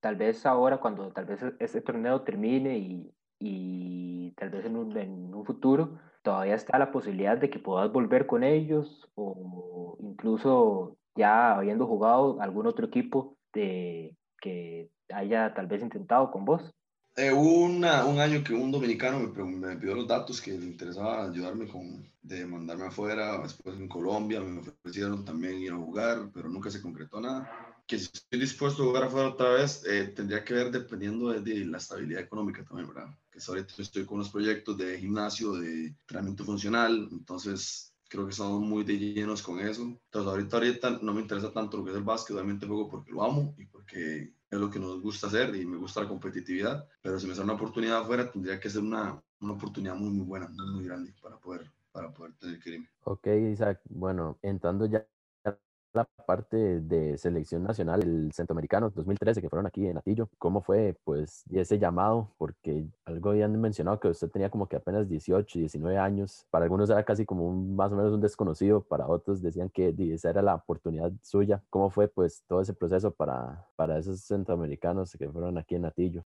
Tal 0.00 0.16
vez 0.16 0.46
ahora, 0.46 0.78
cuando 0.78 1.12
tal 1.12 1.26
vez 1.26 1.40
este 1.58 1.82
torneo 1.82 2.22
termine 2.22 2.78
y, 2.78 3.14
y 3.38 4.30
tal 4.32 4.50
vez 4.50 4.64
en 4.64 4.76
un, 4.76 4.96
en 4.96 5.34
un 5.34 5.44
futuro, 5.44 5.98
todavía 6.22 6.54
está 6.54 6.78
la 6.78 6.92
posibilidad 6.92 7.38
de 7.38 7.50
que 7.50 7.58
puedas 7.58 7.90
volver 7.92 8.26
con 8.26 8.44
ellos 8.44 9.08
o 9.14 9.96
incluso 10.00 10.96
ya 11.16 11.56
habiendo 11.56 11.86
jugado 11.86 12.40
algún 12.40 12.66
otro 12.66 12.86
equipo 12.86 13.36
de, 13.52 14.16
que 14.40 14.90
haya 15.12 15.52
tal 15.54 15.66
vez 15.66 15.82
intentado 15.82 16.30
con 16.30 16.44
vos? 16.44 16.70
Eh, 17.16 17.32
un 17.32 17.84
año 17.84 18.42
que 18.44 18.54
un 18.54 18.70
dominicano 18.70 19.18
me, 19.18 19.44
me, 19.44 19.76
pidió 19.76 19.94
los 19.94 20.06
datos 20.06 20.40
que 20.40 20.52
le 20.52 20.64
interesaba 20.64 21.24
ayudarme 21.24 21.66
con, 21.66 22.06
de 22.22 22.46
mandarme 22.46 22.86
afuera, 22.86 23.36
después 23.42 23.76
en 23.76 23.88
Colombia 23.88 24.40
me 24.40 24.60
ofrecieron 24.60 25.24
también 25.24 25.58
ir 25.58 25.72
a 25.72 25.76
jugar, 25.76 26.30
pero 26.32 26.48
nunca 26.48 26.70
se 26.70 26.80
concretó 26.80 27.20
nada. 27.20 27.50
Que 27.86 27.98
si 27.98 28.08
estoy 28.12 28.38
dispuesto 28.38 28.82
a 28.82 28.86
jugar 28.86 29.04
afuera 29.04 29.28
otra 29.30 29.50
vez, 29.50 29.84
eh, 29.86 30.06
tendría 30.14 30.44
que 30.44 30.54
ver 30.54 30.70
dependiendo 30.70 31.30
de, 31.30 31.40
de, 31.40 31.64
la 31.64 31.78
estabilidad 31.78 32.22
económica 32.22 32.64
también, 32.64 32.88
¿verdad? 32.88 33.10
Ahorita 33.48 33.74
estoy 33.78 34.04
con 34.04 34.16
unos 34.16 34.30
proyectos 34.30 34.76
de 34.76 34.98
gimnasio, 34.98 35.52
de 35.54 35.86
entrenamiento 35.88 36.44
funcional, 36.44 37.08
entonces 37.10 37.94
creo 38.08 38.24
que 38.24 38.32
estamos 38.32 38.60
muy 38.60 38.84
de 38.84 38.98
llenos 38.98 39.42
con 39.42 39.60
eso. 39.60 39.82
Entonces 39.82 40.30
ahorita, 40.30 40.56
ahorita 40.56 40.98
no 41.02 41.14
me 41.14 41.22
interesa 41.22 41.52
tanto 41.52 41.78
lo 41.78 41.84
que 41.84 41.90
es 41.90 41.96
el 41.96 42.02
básquet, 42.02 42.36
obviamente 42.36 42.66
juego 42.66 42.88
porque 42.88 43.12
lo 43.12 43.22
amo 43.22 43.54
y 43.56 43.66
porque 43.66 44.34
es 44.50 44.58
lo 44.58 44.68
que 44.68 44.80
nos 44.80 45.00
gusta 45.00 45.28
hacer 45.28 45.54
y 45.54 45.64
me 45.64 45.76
gusta 45.76 46.02
la 46.02 46.08
competitividad, 46.08 46.88
pero 47.00 47.18
si 47.20 47.26
me 47.26 47.34
sale 47.34 47.44
una 47.44 47.54
oportunidad 47.54 47.98
afuera, 47.98 48.30
tendría 48.30 48.58
que 48.58 48.68
ser 48.68 48.82
una, 48.82 49.22
una 49.40 49.52
oportunidad 49.52 49.94
muy, 49.94 50.10
muy 50.10 50.26
buena, 50.26 50.48
muy, 50.48 50.84
grande 50.84 51.14
para 51.22 51.38
poder, 51.38 51.70
para 51.92 52.12
poder 52.12 52.34
tener 52.34 52.60
irme. 52.66 52.88
Ok, 53.04 53.28
Isaac, 53.52 53.80
bueno, 53.88 54.38
entrando 54.42 54.86
ya 54.86 55.06
la 55.92 56.04
parte 56.26 56.80
de 56.80 57.18
selección 57.18 57.62
nacional, 57.64 58.02
el 58.02 58.32
centroamericano 58.32 58.90
2013 58.90 59.40
que 59.40 59.48
fueron 59.48 59.66
aquí 59.66 59.86
en 59.86 59.98
Atillo. 59.98 60.28
¿Cómo 60.38 60.62
fue 60.62 60.96
pues 61.04 61.42
ese 61.50 61.78
llamado? 61.78 62.32
Porque 62.38 62.86
algo 63.04 63.30
habían 63.30 63.60
mencionado 63.60 63.98
que 63.98 64.08
usted 64.08 64.30
tenía 64.30 64.50
como 64.50 64.68
que 64.68 64.76
apenas 64.76 65.08
18, 65.08 65.58
19 65.58 65.98
años. 65.98 66.46
Para 66.50 66.64
algunos 66.64 66.90
era 66.90 67.04
casi 67.04 67.24
como 67.24 67.52
más 67.52 67.92
o 67.92 67.96
menos 67.96 68.12
un 68.12 68.20
desconocido, 68.20 68.82
para 68.82 69.08
otros 69.08 69.42
decían 69.42 69.68
que 69.68 69.94
esa 70.12 70.30
era 70.30 70.42
la 70.42 70.54
oportunidad 70.54 71.12
suya. 71.22 71.62
¿Cómo 71.70 71.90
fue 71.90 72.08
pues 72.08 72.42
todo 72.46 72.60
ese 72.60 72.74
proceso 72.74 73.10
para, 73.10 73.66
para 73.76 73.98
esos 73.98 74.20
centroamericanos 74.20 75.16
que 75.18 75.28
fueron 75.28 75.58
aquí 75.58 75.74
en 75.74 75.86
Atillo? 75.86 76.24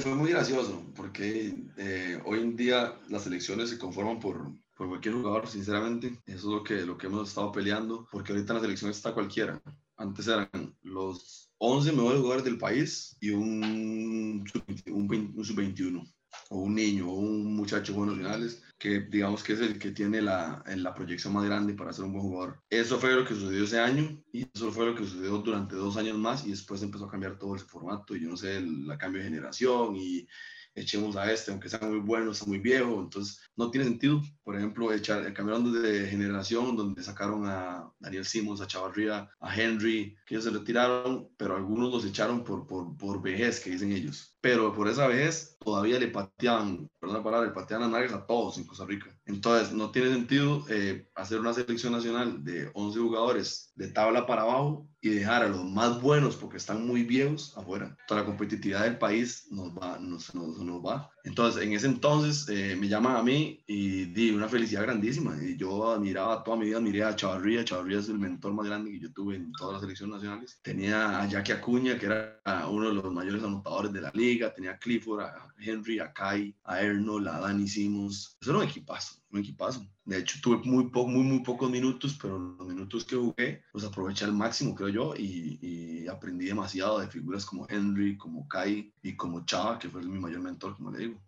fue 0.00 0.14
muy 0.14 0.30
gracioso 0.30 0.82
porque 0.96 1.54
eh, 1.76 2.18
hoy 2.24 2.40
en 2.40 2.56
día 2.56 2.94
las 3.10 3.26
elecciones 3.26 3.68
se 3.68 3.78
conforman 3.78 4.18
por, 4.18 4.50
por 4.76 4.88
cualquier 4.88 5.14
jugador, 5.14 5.48
sinceramente. 5.48 6.20
Eso 6.26 6.36
es 6.36 6.44
lo 6.44 6.62
que, 6.62 6.84
lo 6.84 6.98
que 6.98 7.06
hemos 7.06 7.28
estado 7.28 7.50
peleando, 7.50 8.06
porque 8.12 8.32
ahorita 8.32 8.52
en 8.52 8.56
la 8.56 8.62
selección 8.62 8.90
está 8.90 9.14
cualquiera. 9.14 9.60
Antes 9.96 10.28
eran 10.28 10.76
los 10.82 11.50
11 11.58 11.92
mejores 11.92 12.18
jugadores 12.18 12.44
del 12.44 12.58
país 12.58 13.16
y 13.20 13.30
un 13.30 14.44
sub-21 14.52 16.12
o 16.50 16.58
un 16.58 16.74
niño 16.74 17.08
o 17.08 17.14
un 17.14 17.56
muchacho 17.56 17.94
buenos 17.94 18.16
finales 18.16 18.62
que 18.78 19.00
digamos 19.00 19.42
que 19.42 19.54
es 19.54 19.60
el 19.60 19.78
que 19.78 19.92
tiene 19.92 20.20
la, 20.20 20.62
la 20.66 20.94
proyección 20.94 21.32
más 21.32 21.44
grande 21.44 21.72
para 21.72 21.94
ser 21.94 22.04
un 22.04 22.12
buen 22.12 22.24
jugador. 22.24 22.62
Eso 22.68 22.98
fue 22.98 23.14
lo 23.14 23.24
que 23.24 23.34
sucedió 23.34 23.64
ese 23.64 23.80
año 23.80 24.22
y 24.32 24.46
eso 24.54 24.70
fue 24.70 24.84
lo 24.84 24.94
que 24.94 25.04
sucedió 25.04 25.38
durante 25.38 25.76
dos 25.76 25.96
años 25.96 26.18
más 26.18 26.46
y 26.46 26.50
después 26.50 26.82
empezó 26.82 27.06
a 27.06 27.10
cambiar 27.10 27.38
todo 27.38 27.56
ese 27.56 27.64
formato 27.64 28.14
y 28.14 28.20
yo 28.20 28.28
no 28.28 28.36
sé, 28.36 28.58
el, 28.58 28.86
la 28.86 28.98
cambio 28.98 29.22
de 29.22 29.28
generación 29.28 29.96
y 29.96 30.28
echemos 30.76 31.16
a 31.16 31.32
este, 31.32 31.50
aunque 31.50 31.68
sea 31.68 31.80
muy 31.80 31.98
bueno, 31.98 32.30
está 32.30 32.44
muy 32.44 32.58
viejo, 32.58 33.00
entonces 33.00 33.40
no 33.56 33.70
tiene 33.70 33.86
sentido, 33.86 34.22
por 34.44 34.56
ejemplo, 34.56 34.92
echar, 34.92 35.32
cambiaron 35.32 35.82
de 35.82 36.06
generación 36.06 36.76
donde 36.76 37.02
sacaron 37.02 37.46
a 37.46 37.90
Daniel 37.98 38.24
Simons, 38.24 38.60
a 38.60 38.66
Chavarría, 38.66 39.28
a 39.40 39.54
Henry, 39.56 40.16
que 40.26 40.34
ellos 40.34 40.44
se 40.44 40.50
retiraron, 40.50 41.28
pero 41.36 41.56
algunos 41.56 41.90
los 41.90 42.04
echaron 42.04 42.44
por, 42.44 42.66
por, 42.66 42.96
por 42.96 43.22
vejez, 43.22 43.58
que 43.58 43.70
dicen 43.70 43.90
ellos, 43.92 44.35
pero 44.46 44.72
por 44.72 44.86
esa 44.86 45.08
vejez 45.08 45.56
todavía 45.58 45.98
le 45.98 46.06
pateaban, 46.06 46.88
perdón 47.00 47.16
la 47.16 47.24
palabra, 47.24 47.48
le 47.48 47.52
pateaban 47.52 47.90
las 47.90 47.90
nalgas 47.90 48.22
a 48.22 48.26
todos 48.26 48.56
en 48.58 48.64
Costa 48.64 48.84
Rica. 48.84 49.12
Entonces, 49.24 49.72
no 49.74 49.90
tiene 49.90 50.10
sentido 50.10 50.64
eh, 50.70 51.08
hacer 51.16 51.40
una 51.40 51.52
selección 51.52 51.92
nacional 51.92 52.44
de 52.44 52.70
11 52.72 53.00
jugadores 53.00 53.72
de 53.74 53.88
tabla 53.88 54.24
para 54.24 54.42
abajo 54.42 54.86
y 55.00 55.08
dejar 55.08 55.42
a 55.42 55.48
los 55.48 55.64
más 55.64 56.00
buenos, 56.00 56.36
porque 56.36 56.58
están 56.58 56.86
muy 56.86 57.02
viejos, 57.02 57.58
afuera. 57.58 57.96
Toda 58.06 58.20
la 58.20 58.26
competitividad 58.26 58.84
del 58.84 58.98
país 58.98 59.48
nos 59.50 59.76
va, 59.76 59.98
nos, 59.98 60.32
nos, 60.32 60.58
nos 60.58 60.80
va. 60.80 61.10
Entonces, 61.26 61.64
en 61.64 61.72
ese 61.72 61.88
entonces 61.88 62.48
eh, 62.48 62.76
me 62.76 62.86
llaman 62.86 63.16
a 63.16 63.22
mí 63.22 63.60
y 63.66 64.04
di 64.04 64.30
una 64.30 64.48
felicidad 64.48 64.82
grandísima. 64.82 65.36
Y 65.42 65.56
yo 65.56 65.90
admiraba 65.90 66.44
toda 66.44 66.56
mi 66.56 66.66
vida, 66.66 66.80
miré 66.80 67.02
a 67.02 67.16
Chavarría. 67.16 67.64
Chavarría 67.64 67.98
es 67.98 68.08
el 68.08 68.20
mentor 68.20 68.54
más 68.54 68.66
grande 68.66 68.92
que 68.92 69.00
yo 69.00 69.12
tuve 69.12 69.34
en 69.34 69.50
todas 69.52 69.74
las 69.74 69.82
selecciones 69.82 70.14
nacionales. 70.14 70.60
Tenía 70.62 71.20
a 71.20 71.26
Jackie 71.26 71.52
Acuña, 71.52 71.98
que 71.98 72.06
era 72.06 72.40
uno 72.70 72.88
de 72.88 72.94
los 72.94 73.12
mayores 73.12 73.42
anotadores 73.42 73.92
de 73.92 74.02
la 74.02 74.12
liga. 74.14 74.54
Tenía 74.54 74.70
a 74.70 74.78
Clifford, 74.78 75.22
a 75.22 75.52
Henry, 75.58 75.98
a 75.98 76.12
Kai, 76.12 76.54
a 76.62 76.80
Erno, 76.80 77.18
a 77.18 77.40
Dani 77.40 77.66
Simons. 77.66 78.38
Eso 78.40 78.52
era 78.52 78.60
un 78.60 78.68
equipazo, 78.68 79.16
un 79.36 79.42
equipazo. 79.42 79.86
De 80.04 80.18
hecho, 80.18 80.38
tuve 80.42 80.58
muy, 80.64 80.84
muy, 80.84 81.22
muy 81.22 81.40
pocos 81.40 81.70
minutos, 81.70 82.18
pero 82.20 82.38
los 82.38 82.66
minutos 82.66 83.04
que 83.04 83.16
jugué 83.16 83.62
los 83.72 83.84
aproveché 83.84 84.24
al 84.24 84.32
máximo, 84.32 84.74
creo 84.74 84.88
yo, 84.88 85.14
y, 85.16 85.58
y 85.60 86.08
aprendí 86.08 86.46
demasiado 86.46 86.98
de 86.98 87.08
figuras 87.08 87.44
como 87.44 87.66
Henry, 87.68 88.16
como 88.16 88.48
Kai 88.48 88.92
y 89.02 89.16
como 89.16 89.44
Chava, 89.44 89.78
que 89.78 89.88
fue 89.88 90.02
mi 90.02 90.18
mayor 90.18 90.40
mentor, 90.40 90.76
como 90.76 90.90
le 90.90 90.98
digo. 90.98 91.20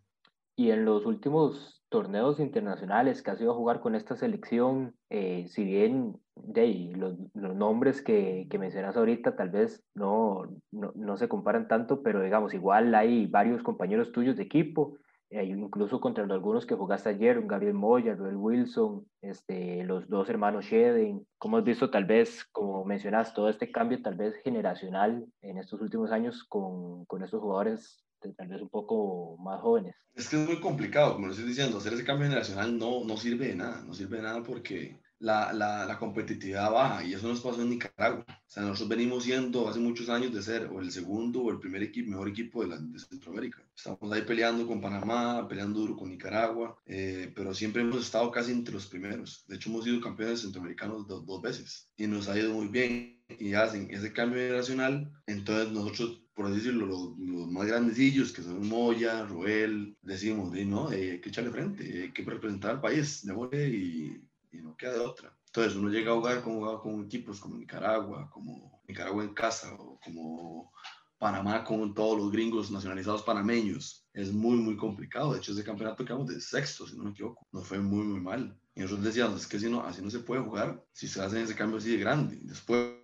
Y 0.56 0.70
en 0.70 0.84
los 0.84 1.06
últimos 1.06 1.78
torneos 1.88 2.38
internacionales 2.40 3.22
que 3.22 3.30
has 3.30 3.40
ido 3.40 3.52
a 3.52 3.56
jugar 3.56 3.80
con 3.80 3.94
esta 3.94 4.16
selección, 4.16 4.94
eh, 5.08 5.46
si 5.48 5.64
bien 5.64 6.20
de 6.34 6.92
los, 6.94 7.14
los, 7.34 7.56
nombres 7.56 8.02
que, 8.02 8.46
que, 8.50 8.58
mencionas 8.58 8.96
ahorita 8.96 9.36
tal 9.36 9.50
vez 9.50 9.82
no, 9.94 10.44
no, 10.70 10.92
no, 10.94 11.16
se 11.16 11.28
comparan 11.28 11.66
tanto, 11.66 12.02
pero 12.02 12.22
digamos, 12.22 12.54
igual 12.54 12.94
hay 12.94 13.26
varios 13.26 13.62
compañeros 13.62 14.12
tuyos 14.12 14.36
de 14.36 14.44
equipo, 14.44 14.98
eh, 15.30 15.44
incluso 15.44 16.00
contra 16.00 16.24
algunos 16.24 16.64
que 16.64 16.74
jugaste 16.74 17.10
ayer, 17.10 17.42
Gabriel 17.46 17.74
Moya, 17.74 18.14
Roel 18.14 18.36
Wilson, 18.36 19.06
este, 19.20 19.84
los 19.84 20.08
dos 20.08 20.28
hermanos 20.28 20.64
Shedden. 20.64 21.26
¿Cómo 21.36 21.58
has 21.58 21.64
visto 21.64 21.90
tal 21.90 22.04
vez, 22.04 22.44
como 22.52 22.84
mencionas, 22.84 23.34
todo 23.34 23.48
este 23.48 23.70
cambio 23.70 24.00
tal 24.00 24.14
vez 24.14 24.34
generacional 24.42 25.26
en 25.42 25.58
estos 25.58 25.80
últimos 25.80 26.12
años 26.12 26.44
con, 26.44 27.04
con 27.04 27.22
estos 27.22 27.40
jugadores 27.40 28.04
tal 28.36 28.48
vez 28.48 28.60
un 28.60 28.68
poco 28.68 29.36
más 29.38 29.60
jóvenes. 29.60 29.94
Es 30.14 30.28
que 30.28 30.40
es 30.40 30.46
muy 30.46 30.60
complicado, 30.60 31.14
como 31.14 31.26
lo 31.26 31.32
estoy 31.32 31.48
diciendo, 31.48 31.78
hacer 31.78 31.92
ese 31.92 32.04
cambio 32.04 32.26
generacional 32.26 32.76
no, 32.76 33.04
no 33.04 33.16
sirve 33.16 33.48
de 33.48 33.54
nada, 33.54 33.82
no 33.82 33.94
sirve 33.94 34.16
de 34.16 34.24
nada 34.24 34.42
porque 34.42 34.98
la, 35.20 35.52
la, 35.52 35.98
competitividad 35.98 36.70
baja 36.70 37.04
y 37.04 37.12
eso 37.12 37.28
nos 37.28 37.40
pasó 37.40 37.60
en 37.62 37.70
Nicaragua. 37.70 38.24
O 38.28 38.50
sea, 38.50 38.62
nosotros 38.62 38.88
venimos 38.88 39.24
siendo 39.24 39.68
hace 39.68 39.80
muchos 39.80 40.08
años 40.08 40.32
de 40.32 40.42
ser 40.42 40.66
o 40.66 40.80
el 40.80 40.92
segundo 40.92 41.42
o 41.42 41.50
el 41.50 41.58
primer 41.58 41.82
equipo, 41.82 42.10
mejor 42.10 42.28
equipo 42.28 42.64
de, 42.64 42.98
Centroamérica. 42.98 43.62
Estamos 43.76 44.12
ahí 44.12 44.22
peleando 44.22 44.66
con 44.66 44.80
Panamá, 44.80 45.46
peleando 45.48 45.80
duro 45.80 45.96
con 45.96 46.10
Nicaragua, 46.10 46.78
eh, 46.86 47.32
pero 47.34 47.52
siempre 47.54 47.82
hemos 47.82 48.04
estado 48.04 48.30
casi 48.30 48.52
entre 48.52 48.74
los 48.74 48.86
primeros. 48.86 49.44
De 49.48 49.56
hecho, 49.56 49.70
hemos 49.70 49.84
sido 49.84 50.00
campeones 50.00 50.42
centroamericanos 50.42 51.06
dos, 51.06 51.26
dos 51.26 51.42
veces 51.42 51.90
y 51.96 52.06
nos 52.06 52.28
ha 52.28 52.38
ido 52.38 52.52
muy 52.52 52.68
bien 52.68 53.22
y 53.38 53.54
hacen 53.54 53.88
ese 53.90 54.12
cambio 54.12 54.38
generacional. 54.38 55.10
Entonces 55.26 55.72
nosotros 55.72 56.22
por 56.38 56.54
decirlo, 56.54 56.86
los, 56.86 57.18
los, 57.18 57.50
más 57.50 57.66
grandecillos, 57.66 58.32
que 58.32 58.42
son 58.42 58.64
Moya, 58.68 59.26
Roel, 59.26 59.96
decimos, 60.02 60.52
no, 60.52 60.92
eh, 60.92 61.10
hay 61.10 61.20
que 61.20 61.30
echarle 61.30 61.50
frente, 61.50 61.82
hay 61.82 62.12
que 62.12 62.22
representar 62.22 62.70
al 62.70 62.80
país, 62.80 63.26
de 63.26 63.68
y, 63.68 64.27
y 64.52 64.58
no 64.58 64.76
queda 64.76 64.94
de 64.94 65.00
otra. 65.00 65.36
Entonces 65.46 65.76
uno 65.76 65.88
llega 65.88 66.12
a 66.12 66.16
jugar 66.16 66.42
con, 66.42 66.78
con 66.80 67.04
equipos 67.04 67.40
como 67.40 67.56
Nicaragua, 67.56 68.30
como 68.30 68.82
Nicaragua 68.86 69.24
en 69.24 69.34
casa, 69.34 69.74
o 69.74 69.98
como 70.00 70.72
Panamá 71.18 71.64
con 71.64 71.94
todos 71.94 72.16
los 72.16 72.30
gringos 72.30 72.70
nacionalizados 72.70 73.22
panameños. 73.22 74.06
Es 74.12 74.32
muy, 74.32 74.56
muy 74.56 74.76
complicado. 74.76 75.32
De 75.32 75.38
hecho, 75.38 75.52
ese 75.52 75.64
campeonato 75.64 76.04
quedamos 76.04 76.28
de 76.28 76.40
sexto, 76.40 76.86
si 76.86 76.96
no 76.96 77.04
me 77.04 77.10
equivoco. 77.10 77.46
Nos 77.52 77.66
fue 77.66 77.78
muy, 77.78 78.04
muy 78.04 78.20
mal. 78.20 78.56
Y 78.74 78.80
nosotros 78.80 79.06
decíamos, 79.06 79.40
es 79.40 79.46
que 79.46 79.58
si 79.58 79.68
no, 79.68 79.82
así 79.82 80.00
no 80.02 80.10
se 80.10 80.20
puede 80.20 80.42
jugar 80.42 80.84
si 80.92 81.08
se 81.08 81.20
hace 81.20 81.42
ese 81.42 81.56
cambio 81.56 81.78
así 81.78 81.90
de 81.90 81.98
grande. 81.98 82.38
Después 82.42 82.94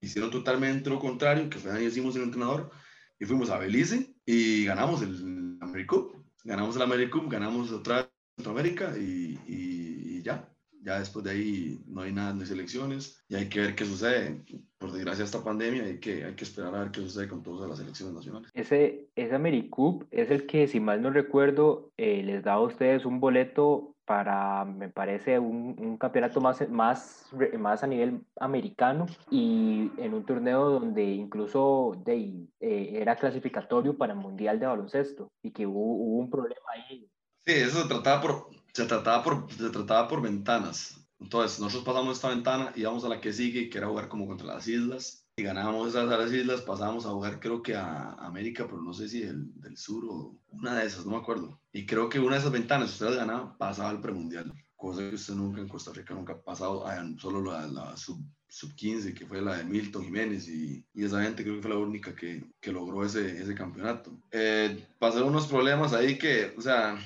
hicieron 0.00 0.30
totalmente 0.30 0.88
lo 0.88 1.00
contrario, 1.00 1.50
que 1.50 1.58
fue 1.58 1.72
ahí 1.72 1.86
hicimos 1.86 2.14
el 2.14 2.22
entrenador, 2.22 2.70
y 3.18 3.24
fuimos 3.24 3.50
a 3.50 3.58
Belice 3.58 4.14
y 4.24 4.64
ganamos 4.64 5.02
el 5.02 5.58
AmeriCup. 5.60 6.14
Ganamos 6.44 6.76
el 6.76 6.82
AmeriCup, 6.82 7.28
ganamos 7.28 7.72
otra 7.72 8.08
Centroamérica 8.36 8.96
y, 8.96 9.38
y, 9.46 10.18
y, 10.18 10.22
ya. 10.22 10.48
Ya 10.86 11.00
después 11.00 11.24
de 11.24 11.32
ahí 11.32 11.80
no 11.88 12.02
hay 12.02 12.12
nada, 12.12 12.32
de 12.32 12.46
selecciones 12.46 13.20
y 13.28 13.34
hay 13.34 13.48
que 13.48 13.58
ver 13.58 13.74
qué 13.74 13.84
sucede. 13.84 14.40
Por 14.78 14.92
desgracia, 14.92 15.24
esta 15.24 15.42
pandemia 15.42 15.82
hay 15.82 15.98
que, 15.98 16.24
hay 16.24 16.34
que 16.34 16.44
esperar 16.44 16.72
a 16.76 16.78
ver 16.78 16.92
qué 16.92 17.00
sucede 17.00 17.26
con 17.26 17.42
todas 17.42 17.68
las 17.68 17.78
selecciones 17.78 18.14
nacionales. 18.14 18.52
Ese, 18.54 19.08
ese 19.16 19.34
AmeriCup 19.34 20.04
es 20.12 20.30
el 20.30 20.46
que, 20.46 20.68
si 20.68 20.78
mal 20.78 21.02
no 21.02 21.10
recuerdo, 21.10 21.90
eh, 21.96 22.22
les 22.22 22.44
da 22.44 22.52
a 22.52 22.60
ustedes 22.60 23.04
un 23.04 23.18
boleto 23.18 23.96
para, 24.04 24.64
me 24.64 24.88
parece, 24.88 25.40
un, 25.40 25.74
un, 25.76 25.98
campeonato 25.98 26.40
más, 26.40 26.68
más, 26.68 27.26
más 27.58 27.82
a 27.82 27.88
nivel 27.88 28.20
americano 28.38 29.06
y 29.28 29.90
en 29.98 30.14
un 30.14 30.24
torneo 30.24 30.70
donde 30.70 31.02
incluso 31.02 32.00
de, 32.04 32.46
eh, 32.60 32.90
era 32.92 33.16
clasificatorio 33.16 33.98
para 33.98 34.12
el 34.12 34.20
Mundial 34.20 34.60
de 34.60 34.66
Baloncesto 34.66 35.32
y 35.42 35.50
que 35.50 35.66
hubo, 35.66 35.80
hubo, 35.80 36.20
un 36.20 36.30
problema 36.30 36.60
ahí. 36.74 37.10
Sí, 37.44 37.54
eso 37.54 37.82
se 37.82 37.88
trataba 37.88 38.20
por, 38.20 38.55
se 38.76 38.84
trataba 38.84 39.22
por, 39.24 39.50
se 39.50 39.70
trataba 39.70 40.06
por 40.06 40.20
ventanas. 40.20 41.00
Entonces, 41.18 41.58
nosotros 41.58 41.82
pasamos 41.82 42.16
esta 42.16 42.28
ventana 42.28 42.72
y 42.76 42.80
íbamos 42.80 43.06
a 43.06 43.08
la 43.08 43.22
que 43.22 43.32
sigue, 43.32 43.70
que 43.70 43.78
era 43.78 43.86
jugar 43.86 44.08
como 44.08 44.26
contra 44.26 44.46
las 44.46 44.68
islas. 44.68 45.26
Y 45.38 45.44
ganábamos 45.44 45.88
esas 45.88 46.10
a 46.10 46.18
las 46.18 46.30
islas, 46.30 46.60
pasábamos 46.60 47.06
a 47.06 47.10
jugar 47.10 47.40
creo 47.40 47.62
que 47.62 47.74
a 47.74 48.12
América, 48.12 48.66
pero 48.66 48.82
no 48.82 48.92
sé 48.92 49.08
si 49.08 49.22
el, 49.22 49.58
del 49.62 49.78
sur 49.78 50.04
o 50.04 50.38
una 50.50 50.74
de 50.78 50.86
esas, 50.86 51.06
no 51.06 51.12
me 51.12 51.16
acuerdo. 51.16 51.58
Y 51.72 51.86
creo 51.86 52.10
que 52.10 52.20
una 52.20 52.34
de 52.34 52.40
esas 52.40 52.52
ventanas, 52.52 52.90
si 52.90 52.94
ustedes 52.96 53.16
ganaban, 53.16 53.56
pasaba 53.56 53.88
al 53.88 54.02
premundial. 54.02 54.52
Cosa 54.76 55.08
que 55.08 55.14
usted 55.14 55.34
nunca 55.34 55.62
en 55.62 55.68
Costa 55.68 55.92
Rica 55.94 56.12
nunca 56.12 56.34
ha 56.34 56.42
pasado, 56.42 56.84
solo 57.18 57.42
la, 57.50 57.66
la 57.66 57.96
sub, 57.96 58.22
sub 58.46 58.74
15, 58.74 59.14
que 59.14 59.24
fue 59.24 59.40
la 59.40 59.56
de 59.56 59.64
Milton 59.64 60.04
Jiménez, 60.04 60.48
y, 60.48 60.84
y, 60.92 61.02
esa 61.02 61.22
gente 61.22 61.42
creo 61.42 61.56
que 61.56 61.62
fue 61.62 61.70
la 61.70 61.78
única 61.78 62.14
que, 62.14 62.44
que 62.60 62.72
logró 62.72 63.06
ese, 63.06 63.40
ese 63.40 63.54
campeonato. 63.54 64.12
Eh, 64.30 64.86
pasaron 64.98 65.30
unos 65.30 65.46
problemas 65.46 65.94
ahí 65.94 66.18
que, 66.18 66.52
o 66.58 66.60
sea, 66.60 66.98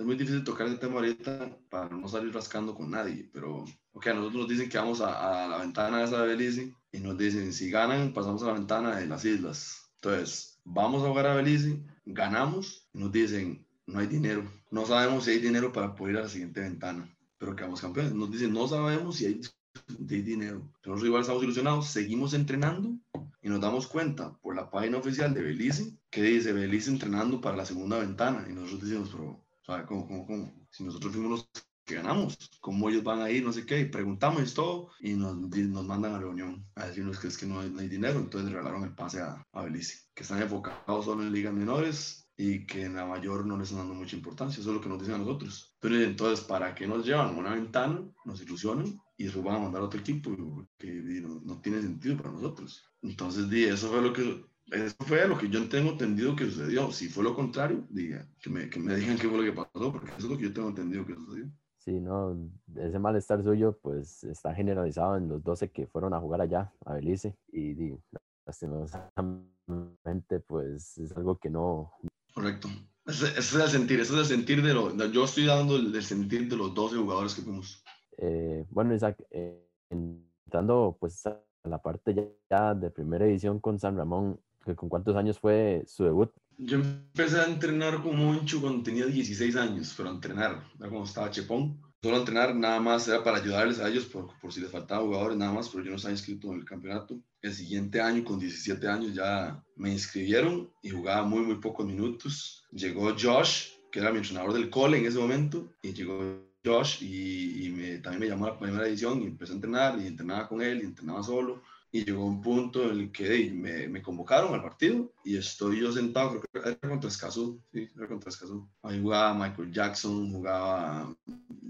es 0.00 0.06
muy 0.06 0.16
difícil 0.16 0.42
tocar 0.42 0.66
ese 0.66 0.78
tema 0.78 0.94
ahorita 0.94 1.58
para 1.68 1.94
no 1.94 2.08
salir 2.08 2.32
rascando 2.32 2.74
con 2.74 2.90
nadie, 2.90 3.28
pero, 3.34 3.66
ok, 3.92 4.06
a 4.06 4.14
nosotros 4.14 4.40
nos 4.40 4.48
dicen 4.48 4.70
que 4.70 4.78
vamos 4.78 5.02
a, 5.02 5.44
a 5.44 5.46
la 5.46 5.58
ventana 5.58 6.02
esa 6.02 6.22
de 6.22 6.28
Belice 6.28 6.74
y 6.90 7.00
nos 7.00 7.18
dicen, 7.18 7.52
si 7.52 7.70
ganan, 7.70 8.14
pasamos 8.14 8.42
a 8.42 8.46
la 8.46 8.54
ventana 8.54 8.96
de 8.96 9.06
las 9.06 9.26
islas. 9.26 9.92
Entonces, 9.96 10.58
vamos 10.64 11.04
a 11.04 11.08
jugar 11.08 11.26
a 11.26 11.34
Belice, 11.34 11.82
ganamos, 12.06 12.88
y 12.94 12.98
nos 12.98 13.12
dicen, 13.12 13.66
no 13.86 13.98
hay 13.98 14.06
dinero. 14.06 14.50
No 14.70 14.86
sabemos 14.86 15.24
si 15.24 15.32
hay 15.32 15.38
dinero 15.38 15.70
para 15.70 15.94
poder 15.94 16.14
ir 16.14 16.20
a 16.20 16.22
la 16.22 16.28
siguiente 16.30 16.60
ventana, 16.60 17.14
pero 17.36 17.54
quedamos 17.54 17.82
campeones. 17.82 18.14
Nos 18.14 18.30
dicen, 18.30 18.54
no 18.54 18.66
sabemos 18.66 19.16
si 19.16 19.26
hay, 19.26 19.40
si 19.42 20.14
hay 20.14 20.22
dinero. 20.22 20.62
Nosotros 20.82 21.04
igual 21.04 21.20
estamos 21.20 21.42
ilusionados, 21.42 21.88
seguimos 21.88 22.32
entrenando 22.32 22.96
y 23.42 23.50
nos 23.50 23.60
damos 23.60 23.86
cuenta 23.86 24.32
por 24.40 24.56
la 24.56 24.70
página 24.70 24.96
oficial 24.96 25.34
de 25.34 25.42
Belice 25.42 25.92
que 26.08 26.22
dice 26.22 26.54
Belice 26.54 26.90
entrenando 26.90 27.38
para 27.42 27.58
la 27.58 27.66
segunda 27.66 27.98
ventana. 27.98 28.46
Y 28.48 28.54
nosotros 28.54 28.88
decimos, 28.88 29.10
pero, 29.12 29.44
¿sabe 29.70 29.86
cómo, 29.86 30.06
cómo, 30.06 30.26
cómo? 30.26 30.52
Si 30.70 30.84
nosotros 30.84 31.12
fuimos 31.12 31.30
los 31.30 31.50
ganamos, 31.86 32.38
cómo 32.60 32.88
ellos 32.88 33.02
van 33.02 33.20
a 33.20 33.30
ir, 33.30 33.44
no 33.44 33.52
sé 33.52 33.66
qué, 33.66 33.80
y 33.80 33.84
preguntamos 33.86 34.54
todo, 34.54 34.90
y 35.00 35.14
nos, 35.14 35.36
nos 35.36 35.86
mandan 35.86 36.14
a 36.14 36.18
reunión 36.18 36.64
a 36.76 36.86
decirnos 36.86 37.18
que 37.18 37.28
es 37.28 37.36
que 37.36 37.46
no 37.46 37.60
hay, 37.60 37.70
no 37.70 37.80
hay 37.80 37.88
dinero, 37.88 38.20
entonces 38.20 38.50
regalaron 38.50 38.84
el 38.84 38.94
pase 38.94 39.20
a, 39.20 39.44
a 39.52 39.62
Belice, 39.62 40.06
que 40.14 40.22
están 40.22 40.40
enfocados 40.40 41.04
solo 41.04 41.22
en 41.22 41.32
ligas 41.32 41.52
menores 41.52 42.28
y 42.36 42.64
que 42.64 42.84
en 42.84 42.94
la 42.94 43.06
mayor 43.06 43.44
no 43.44 43.56
les 43.58 43.70
están 43.70 43.88
dando 43.88 43.94
mucha 43.94 44.16
importancia, 44.16 44.60
eso 44.60 44.70
es 44.70 44.76
lo 44.76 44.80
que 44.80 44.88
nos 44.88 45.00
dicen 45.00 45.16
a 45.16 45.18
nosotros. 45.18 45.74
Entonces, 45.80 46.08
entonces 46.08 46.44
¿para 46.44 46.74
qué 46.74 46.86
nos 46.86 47.04
llevan 47.04 47.36
una 47.36 47.54
ventana, 47.54 48.02
nos 48.24 48.40
ilusionan 48.40 49.00
y 49.16 49.24
después 49.24 49.44
van 49.44 49.56
a 49.56 49.60
mandar 49.60 49.82
a 49.82 49.86
otro 49.86 50.00
equipo 50.00 50.30
que 50.78 50.92
no, 50.92 51.40
no 51.44 51.60
tiene 51.60 51.82
sentido 51.82 52.16
para 52.16 52.30
nosotros? 52.30 52.84
Entonces, 53.02 53.50
di, 53.50 53.64
eso 53.64 53.88
fue 53.88 54.00
lo 54.00 54.12
que 54.12 54.44
eso 54.72 54.96
fue 55.00 55.26
lo 55.26 55.36
que 55.38 55.48
yo 55.48 55.68
tengo 55.68 55.90
entendido 55.90 56.36
que 56.36 56.44
sucedió. 56.46 56.90
Si 56.92 57.08
fue 57.08 57.24
lo 57.24 57.34
contrario, 57.34 57.84
diga, 57.90 58.26
que, 58.40 58.50
me, 58.50 58.68
que 58.68 58.78
me 58.80 58.94
digan 58.96 59.18
qué 59.18 59.28
fue 59.28 59.38
lo 59.38 59.44
que 59.44 59.52
pasó, 59.52 59.92
porque 59.92 60.10
eso 60.10 60.18
es 60.18 60.24
lo 60.24 60.36
que 60.36 60.44
yo 60.44 60.52
tengo 60.52 60.68
entendido 60.68 61.04
que 61.06 61.14
sucedió. 61.14 61.50
Sí, 61.78 61.98
no, 61.98 62.36
ese 62.76 62.98
malestar 62.98 63.42
suyo 63.42 63.78
pues 63.80 64.22
está 64.24 64.54
generalizado 64.54 65.16
en 65.16 65.28
los 65.28 65.42
12 65.42 65.70
que 65.70 65.86
fueron 65.86 66.12
a 66.12 66.20
jugar 66.20 66.42
allá, 66.42 66.70
a 66.84 66.94
Belice, 66.94 67.34
y, 67.50 67.70
y 67.70 67.98
lastimosamente 68.44 70.40
pues 70.46 70.98
es 70.98 71.16
algo 71.16 71.38
que 71.38 71.48
no... 71.48 71.90
Correcto. 72.34 72.68
Ese, 73.06 73.28
ese, 73.28 73.38
es 73.38 73.54
el 73.54 73.68
sentir, 73.68 73.98
ese 73.98 74.12
es 74.12 74.18
el 74.18 74.26
sentir 74.26 74.62
de 74.62 74.74
lo... 74.74 74.94
Yo 75.10 75.24
estoy 75.24 75.46
dando 75.46 75.76
el, 75.76 75.94
el 75.94 76.02
sentir 76.02 76.50
de 76.50 76.56
los 76.56 76.74
12 76.74 76.96
jugadores 76.96 77.34
que 77.34 77.42
fuimos. 77.42 77.82
Eh, 78.18 78.66
bueno, 78.68 78.94
Isaac, 78.94 79.16
eh, 79.30 79.66
entrando 79.88 80.98
pues 81.00 81.26
a 81.26 81.40
la 81.64 81.80
parte 81.80 82.14
ya, 82.14 82.24
ya 82.50 82.74
de 82.74 82.90
primera 82.90 83.24
edición 83.24 83.58
con 83.58 83.78
San 83.78 83.96
Ramón, 83.96 84.38
¿Con 84.64 84.88
cuántos 84.88 85.16
años 85.16 85.38
fue 85.38 85.82
su 85.86 86.04
debut? 86.04 86.30
Yo 86.58 86.76
empecé 86.76 87.40
a 87.40 87.46
entrenar 87.46 88.02
como 88.02 88.12
Moncho 88.12 88.60
cuando 88.60 88.82
tenía 88.82 89.06
16 89.06 89.56
años, 89.56 89.94
pero 89.96 90.10
a 90.10 90.12
entrenar, 90.12 90.62
era 90.78 90.88
cuando 90.88 91.04
estaba 91.04 91.30
chepón. 91.30 91.80
Solo 92.02 92.18
entrenar 92.18 92.54
nada 92.54 92.80
más 92.80 93.08
era 93.08 93.22
para 93.22 93.38
ayudarles 93.38 93.78
a 93.78 93.88
ellos 93.88 94.06
por, 94.06 94.28
por 94.40 94.52
si 94.52 94.60
les 94.60 94.70
faltaban 94.70 95.06
jugadores, 95.06 95.36
nada 95.36 95.52
más, 95.52 95.68
pero 95.68 95.84
yo 95.84 95.90
no 95.90 95.96
estaba 95.96 96.12
inscrito 96.12 96.52
en 96.52 96.60
el 96.60 96.64
campeonato. 96.64 97.18
El 97.42 97.52
siguiente 97.52 98.00
año, 98.00 98.24
con 98.24 98.38
17 98.38 98.88
años, 98.88 99.14
ya 99.14 99.62
me 99.76 99.90
inscribieron 99.90 100.70
y 100.82 100.90
jugaba 100.90 101.22
muy, 101.24 101.40
muy 101.40 101.56
pocos 101.56 101.86
minutos. 101.86 102.64
Llegó 102.72 103.14
Josh, 103.18 103.68
que 103.90 104.00
era 104.00 104.12
mi 104.12 104.18
entrenador 104.18 104.52
del 104.52 104.70
cole 104.70 104.98
en 104.98 105.06
ese 105.06 105.18
momento, 105.18 105.72
y 105.82 105.92
llegó 105.92 106.42
Josh 106.64 107.02
y, 107.02 107.66
y 107.66 107.70
me, 107.70 107.98
también 107.98 108.20
me 108.20 108.28
llamó 108.28 108.46
a 108.46 108.50
la 108.50 108.58
primera 108.58 108.86
edición 108.86 109.22
y 109.22 109.26
empecé 109.26 109.52
a 109.52 109.56
entrenar 109.56 109.98
y 109.98 110.06
entrenaba 110.06 110.48
con 110.48 110.60
él 110.62 110.80
y 110.82 110.86
entrenaba 110.86 111.22
solo 111.22 111.62
y 111.92 112.04
llegó 112.04 112.24
un 112.24 112.40
punto 112.40 112.90
en 112.90 113.00
el 113.00 113.12
que 113.12 113.50
me, 113.52 113.88
me, 113.88 114.02
convocaron 114.02 114.54
al 114.54 114.62
partido 114.62 115.12
y 115.24 115.36
estoy 115.36 115.80
yo 115.80 115.92
sentado, 115.92 116.40
creo 116.40 116.62
que 116.62 116.70
era 116.70 116.88
contra 116.88 117.08
Escazú, 117.08 117.60
sí, 117.72 117.88
era 117.96 118.06
contra 118.06 118.30
Escazú. 118.30 118.68
Ahí 118.82 119.00
jugaba 119.00 119.34
Michael 119.34 119.72
Jackson, 119.72 120.32
jugaba 120.32 121.12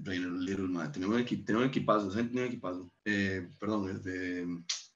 Rainer 0.03 0.33
Little, 0.33 0.69
man. 0.69 0.93
tenía 0.93 1.09
un, 1.09 1.19
equi 1.19 1.39
tenía 1.39 1.63
un 1.63 1.69
equipazo, 1.69 2.11
tenía 2.11 2.43
un 2.43 2.49
equipazo. 2.49 2.93
Eh, 3.05 3.49
perdón, 3.59 3.89
el 3.89 4.03
de, 4.03 4.43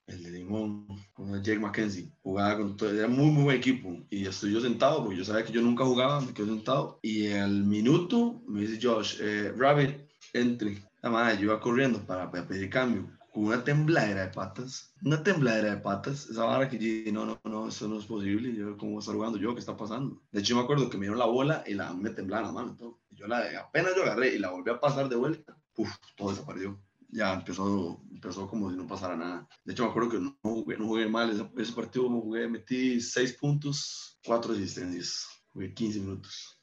el 0.07 0.23
de 0.23 0.31
Limón, 0.31 0.87
con 1.13 1.41
Jake 1.41 1.59
McKenzie, 1.59 2.11
jugaba 2.21 2.57
con 2.57 2.77
todo, 2.77 2.91
era 2.91 3.07
muy, 3.07 3.31
muy 3.31 3.43
buen 3.45 3.57
equipo 3.57 3.97
y 4.11 4.27
estoy 4.27 4.53
yo 4.53 4.61
sentado 4.61 5.03
porque 5.03 5.17
yo 5.17 5.25
sabía 5.25 5.45
que 5.45 5.53
yo 5.53 5.61
nunca 5.61 5.85
jugaba, 5.85 6.21
me 6.21 6.33
quedé 6.33 6.47
sentado 6.47 6.99
y 7.01 7.31
al 7.31 7.63
minuto 7.63 8.43
me 8.47 8.61
dice 8.61 8.79
Josh, 8.81 9.17
eh, 9.21 9.51
Rabbit, 9.57 9.97
entre. 10.33 10.83
La 11.01 11.11
madre, 11.11 11.37
yo 11.37 11.43
iba 11.43 11.59
corriendo 11.59 11.99
para, 12.03 12.31
para 12.31 12.47
pedir 12.47 12.67
cambio 12.67 13.14
una 13.41 13.63
tembladera 13.63 14.21
de 14.21 14.33
patas, 14.33 14.93
una 15.03 15.21
tembladera 15.21 15.75
de 15.75 15.81
patas, 15.81 16.29
esa 16.29 16.45
vara 16.45 16.69
que 16.69 16.77
yo 16.77 17.11
no, 17.11 17.25
no, 17.25 17.39
no, 17.43 17.67
eso 17.67 17.87
no 17.87 17.99
es 17.99 18.05
posible, 18.05 18.55
yo, 18.55 18.77
¿cómo 18.77 18.99
estar 18.99 19.15
jugando 19.15 19.37
yo? 19.37 19.53
¿Qué 19.53 19.59
está 19.59 19.75
pasando? 19.75 20.21
De 20.31 20.39
hecho, 20.39 20.55
me 20.55 20.61
acuerdo 20.61 20.89
que 20.89 20.97
me 20.97 21.05
dieron 21.05 21.19
la 21.19 21.25
bola 21.25 21.63
y 21.67 21.73
la, 21.73 21.93
me 21.93 22.09
temblaba 22.11 22.47
la 22.47 22.51
mano, 22.53 22.75
todo. 22.75 22.99
yo 23.11 23.27
la, 23.27 23.43
apenas 23.59 23.93
yo 23.95 24.03
agarré 24.03 24.35
y 24.35 24.39
la 24.39 24.51
volví 24.51 24.71
a 24.71 24.79
pasar 24.79 25.09
de 25.09 25.15
vuelta, 25.15 25.57
uf, 25.75 25.91
todo 26.15 26.29
desapareció. 26.29 26.79
Ya 27.09 27.33
empezó, 27.33 28.01
empezó 28.11 28.47
como 28.47 28.71
si 28.71 28.75
no 28.75 28.87
pasara 28.87 29.15
nada. 29.15 29.47
De 29.63 29.71
hecho, 29.71 29.83
me 29.85 29.89
acuerdo 29.89 30.09
que 30.09 30.19
no 30.19 30.37
jugué, 30.41 30.77
no 30.77 30.87
jugué 30.87 31.07
mal 31.07 31.29
ese, 31.29 31.49
ese 31.57 31.71
partido, 31.73 32.09
me 32.09 32.19
jugué, 32.19 32.47
metí 32.47 32.99
6 32.99 33.33
puntos, 33.33 34.17
4 34.25 34.53
asistencias, 34.53 35.27
jugué 35.53 35.73
15 35.73 35.99
minutos 35.99 36.54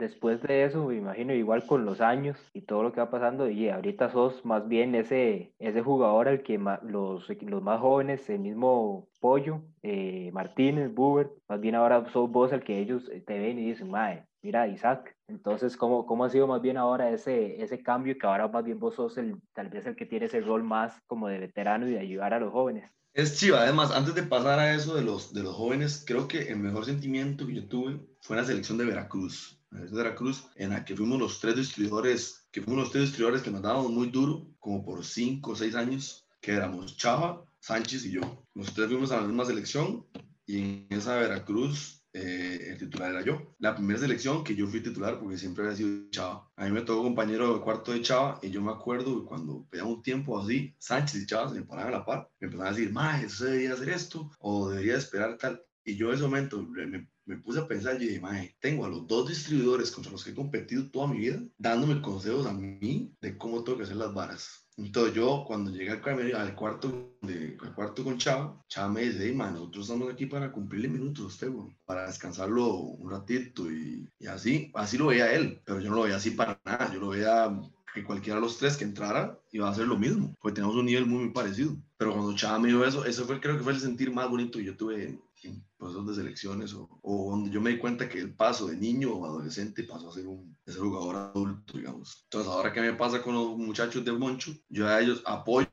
después 0.00 0.42
de 0.42 0.64
eso, 0.64 0.86
me 0.86 0.96
imagino 0.96 1.32
igual 1.32 1.64
con 1.66 1.84
los 1.84 2.00
años 2.00 2.36
y 2.52 2.62
todo 2.62 2.82
lo 2.82 2.92
que 2.92 3.00
va 3.00 3.10
pasando, 3.10 3.48
y 3.48 3.68
ahorita 3.68 4.10
sos 4.10 4.44
más 4.44 4.66
bien 4.66 4.94
ese, 4.94 5.52
ese 5.58 5.82
jugador 5.82 6.26
al 6.26 6.42
que 6.42 6.58
los, 6.82 7.28
los 7.28 7.62
más 7.62 7.80
jóvenes, 7.80 8.28
el 8.28 8.40
mismo 8.40 9.06
Pollo, 9.20 9.62
eh, 9.82 10.30
Martínez, 10.32 10.92
Buber, 10.92 11.30
más 11.48 11.60
bien 11.60 11.76
ahora 11.76 12.10
sos 12.10 12.30
vos 12.30 12.52
el 12.52 12.64
que 12.64 12.78
ellos 12.80 13.08
te 13.26 13.38
ven 13.38 13.58
y 13.58 13.66
dicen, 13.66 13.90
mae, 13.90 14.24
mira 14.42 14.66
Isaac. 14.66 15.14
Entonces, 15.28 15.76
¿cómo, 15.76 16.06
¿cómo 16.06 16.24
ha 16.24 16.30
sido 16.30 16.46
más 16.46 16.62
bien 16.62 16.76
ahora 16.76 17.10
ese, 17.10 17.62
ese 17.62 17.82
cambio 17.82 18.16
que 18.18 18.26
ahora 18.26 18.48
más 18.48 18.64
bien 18.64 18.80
vos 18.80 18.94
sos 18.94 19.18
el, 19.18 19.36
tal 19.52 19.68
vez 19.68 19.86
el 19.86 19.94
que 19.94 20.06
tiene 20.06 20.26
ese 20.26 20.40
rol 20.40 20.64
más 20.64 20.98
como 21.06 21.28
de 21.28 21.38
veterano 21.38 21.86
y 21.86 21.92
de 21.92 22.00
ayudar 22.00 22.34
a 22.34 22.40
los 22.40 22.50
jóvenes? 22.52 22.90
Es 23.12 23.38
chiva, 23.38 23.62
además, 23.62 23.90
antes 23.90 24.14
de 24.14 24.22
pasar 24.22 24.58
a 24.58 24.72
eso 24.72 24.94
de 24.94 25.02
los, 25.02 25.34
de 25.34 25.42
los 25.42 25.54
jóvenes, 25.54 26.04
creo 26.06 26.26
que 26.28 26.48
el 26.48 26.58
mejor 26.58 26.84
sentimiento 26.84 27.46
que 27.46 27.56
yo 27.56 27.68
tuve 27.68 28.00
fue 28.20 28.36
en 28.36 28.42
la 28.42 28.46
selección 28.46 28.78
de 28.78 28.86
Veracruz 28.86 29.59
de 29.70 29.86
Veracruz, 29.90 30.44
en 30.56 30.70
la 30.70 30.84
que 30.84 30.96
fuimos 30.96 31.18
los 31.18 31.40
tres 31.40 31.56
distribuidores, 31.56 32.46
que 32.50 32.62
fuimos 32.62 32.84
los 32.84 32.92
tres 32.92 33.04
distribuidores 33.04 33.42
que 33.42 33.50
nos 33.50 33.62
dábamos 33.62 33.90
muy 33.92 34.10
duro, 34.10 34.46
como 34.58 34.84
por 34.84 35.04
cinco 35.04 35.52
o 35.52 35.56
seis 35.56 35.74
años, 35.74 36.26
que 36.40 36.52
éramos 36.52 36.96
Chava, 36.96 37.44
Sánchez 37.60 38.06
y 38.06 38.12
yo. 38.12 38.46
Los 38.54 38.72
tres 38.74 38.88
fuimos 38.88 39.12
a 39.12 39.20
la 39.20 39.26
misma 39.26 39.44
selección 39.44 40.06
y 40.46 40.58
en 40.60 40.86
esa 40.90 41.16
Veracruz 41.16 42.00
eh, 42.12 42.70
el 42.70 42.78
titular 42.78 43.12
era 43.12 43.22
yo. 43.22 43.54
La 43.58 43.76
primera 43.76 44.00
selección 44.00 44.42
que 44.42 44.56
yo 44.56 44.66
fui 44.66 44.82
titular 44.82 45.20
porque 45.20 45.38
siempre 45.38 45.64
había 45.64 45.76
sido 45.76 46.10
Chava. 46.10 46.50
A 46.56 46.64
mí 46.64 46.72
me 46.72 46.82
tocó 46.82 47.02
compañero 47.02 47.54
de 47.54 47.60
cuarto 47.60 47.92
de 47.92 48.02
Chava 48.02 48.40
y 48.42 48.50
yo 48.50 48.60
me 48.60 48.72
acuerdo 48.72 49.20
que 49.20 49.28
cuando 49.28 49.66
pedía 49.70 49.84
un 49.84 50.02
tiempo 50.02 50.40
así, 50.40 50.74
Sánchez 50.78 51.22
y 51.22 51.26
Chava 51.26 51.50
se 51.50 51.60
me 51.60 51.62
paraban 51.66 51.94
a 51.94 51.98
la 51.98 52.04
par, 52.04 52.30
me 52.40 52.46
empezaban 52.46 52.72
a 52.72 52.76
decir, 52.76 52.92
más, 52.92 53.22
eso 53.22 53.44
debería 53.44 53.74
hacer 53.74 53.90
esto 53.90 54.30
o 54.40 54.70
debería 54.70 54.96
esperar 54.96 55.38
tal. 55.38 55.62
Y 55.84 55.96
yo 55.96 56.08
en 56.08 56.14
ese 56.14 56.24
momento 56.24 56.62
me, 56.62 57.08
me 57.26 57.36
puse 57.36 57.60
a 57.60 57.68
pensar 57.68 57.96
y 57.96 58.06
dije, 58.06 58.20
mae, 58.20 58.54
tengo 58.60 58.84
a 58.84 58.88
los 58.88 59.06
dos 59.06 59.28
distribuidores 59.28 59.90
contra 59.90 60.12
los 60.12 60.24
que 60.24 60.30
he 60.30 60.34
competido 60.34 60.90
toda 60.90 61.08
mi 61.08 61.18
vida, 61.18 61.42
dándome 61.58 62.00
consejos 62.02 62.46
a 62.46 62.52
mí 62.52 63.12
de 63.20 63.36
cómo 63.38 63.62
tengo 63.62 63.78
que 63.78 63.84
hacer 63.84 63.96
las 63.96 64.12
varas. 64.14 64.66
Entonces 64.76 65.14
yo, 65.14 65.44
cuando 65.46 65.70
llegué 65.70 65.90
al, 65.90 66.34
al 66.34 66.54
cuarto, 66.54 67.18
de, 67.20 67.56
al 67.60 67.74
cuarto 67.74 68.02
con 68.02 68.16
Chava, 68.16 68.62
Chava 68.68 68.88
me 68.88 69.02
dice, 69.02 69.26
hey, 69.26 69.34
nosotros 69.34 69.84
estamos 69.84 70.12
aquí 70.12 70.26
para 70.26 70.50
cumplirle 70.50 70.88
minutos 70.88 71.24
a 71.24 71.28
usted, 71.28 71.50
para 71.84 72.06
descansarlo 72.06 72.74
un 72.76 73.10
ratito 73.10 73.70
y, 73.70 74.08
y, 74.18 74.26
así, 74.26 74.70
así 74.74 74.96
lo 74.96 75.06
veía 75.06 75.32
él, 75.32 75.60
pero 75.64 75.80
yo 75.80 75.90
no 75.90 75.96
lo 75.96 76.02
veía 76.02 76.16
así 76.16 76.30
para 76.30 76.58
nada, 76.64 76.92
yo 76.92 77.00
lo 77.00 77.08
veía 77.08 77.60
que 77.92 78.04
cualquiera 78.04 78.36
de 78.36 78.42
los 78.42 78.58
tres 78.58 78.76
que 78.76 78.84
entrara 78.84 79.38
iba 79.52 79.68
a 79.68 79.72
hacer 79.72 79.86
lo 79.86 79.98
mismo, 79.98 80.34
porque 80.40 80.56
tenemos 80.56 80.76
un 80.76 80.86
nivel 80.86 81.06
muy, 81.06 81.24
muy 81.24 81.30
parecido. 81.30 81.76
Pero 81.98 82.12
cuando 82.14 82.34
Chava 82.34 82.58
me 82.58 82.68
dijo 82.68 82.84
eso, 82.84 83.04
eso 83.04 83.26
fue, 83.26 83.40
creo 83.40 83.58
que 83.58 83.64
fue 83.64 83.72
el 83.72 83.80
sentir 83.80 84.12
más 84.12 84.30
bonito 84.30 84.58
que 84.58 84.64
yo 84.64 84.76
tuve 84.76 85.18
en 85.48 85.64
procesos 85.76 86.06
de 86.06 86.14
selecciones 86.14 86.74
o, 86.74 86.88
o, 87.02 87.30
donde 87.30 87.50
yo 87.50 87.60
me 87.60 87.70
di 87.70 87.78
cuenta 87.78 88.08
que 88.08 88.18
el 88.18 88.34
paso 88.34 88.66
de 88.66 88.76
niño 88.76 89.12
o 89.12 89.24
adolescente 89.24 89.84
pasó 89.84 90.10
a 90.10 90.12
ser 90.12 90.26
un 90.26 90.56
ese 90.66 90.78
jugador 90.78 91.16
adulto, 91.16 91.78
digamos. 91.78 92.22
Entonces, 92.24 92.50
ahora 92.50 92.72
que 92.72 92.80
me 92.80 92.92
pasa 92.92 93.22
con 93.22 93.34
los 93.34 93.56
muchachos 93.56 94.04
de 94.04 94.12
Moncho, 94.12 94.52
yo 94.68 94.86
a 94.86 95.00
ellos 95.00 95.22
apoyo, 95.26 95.66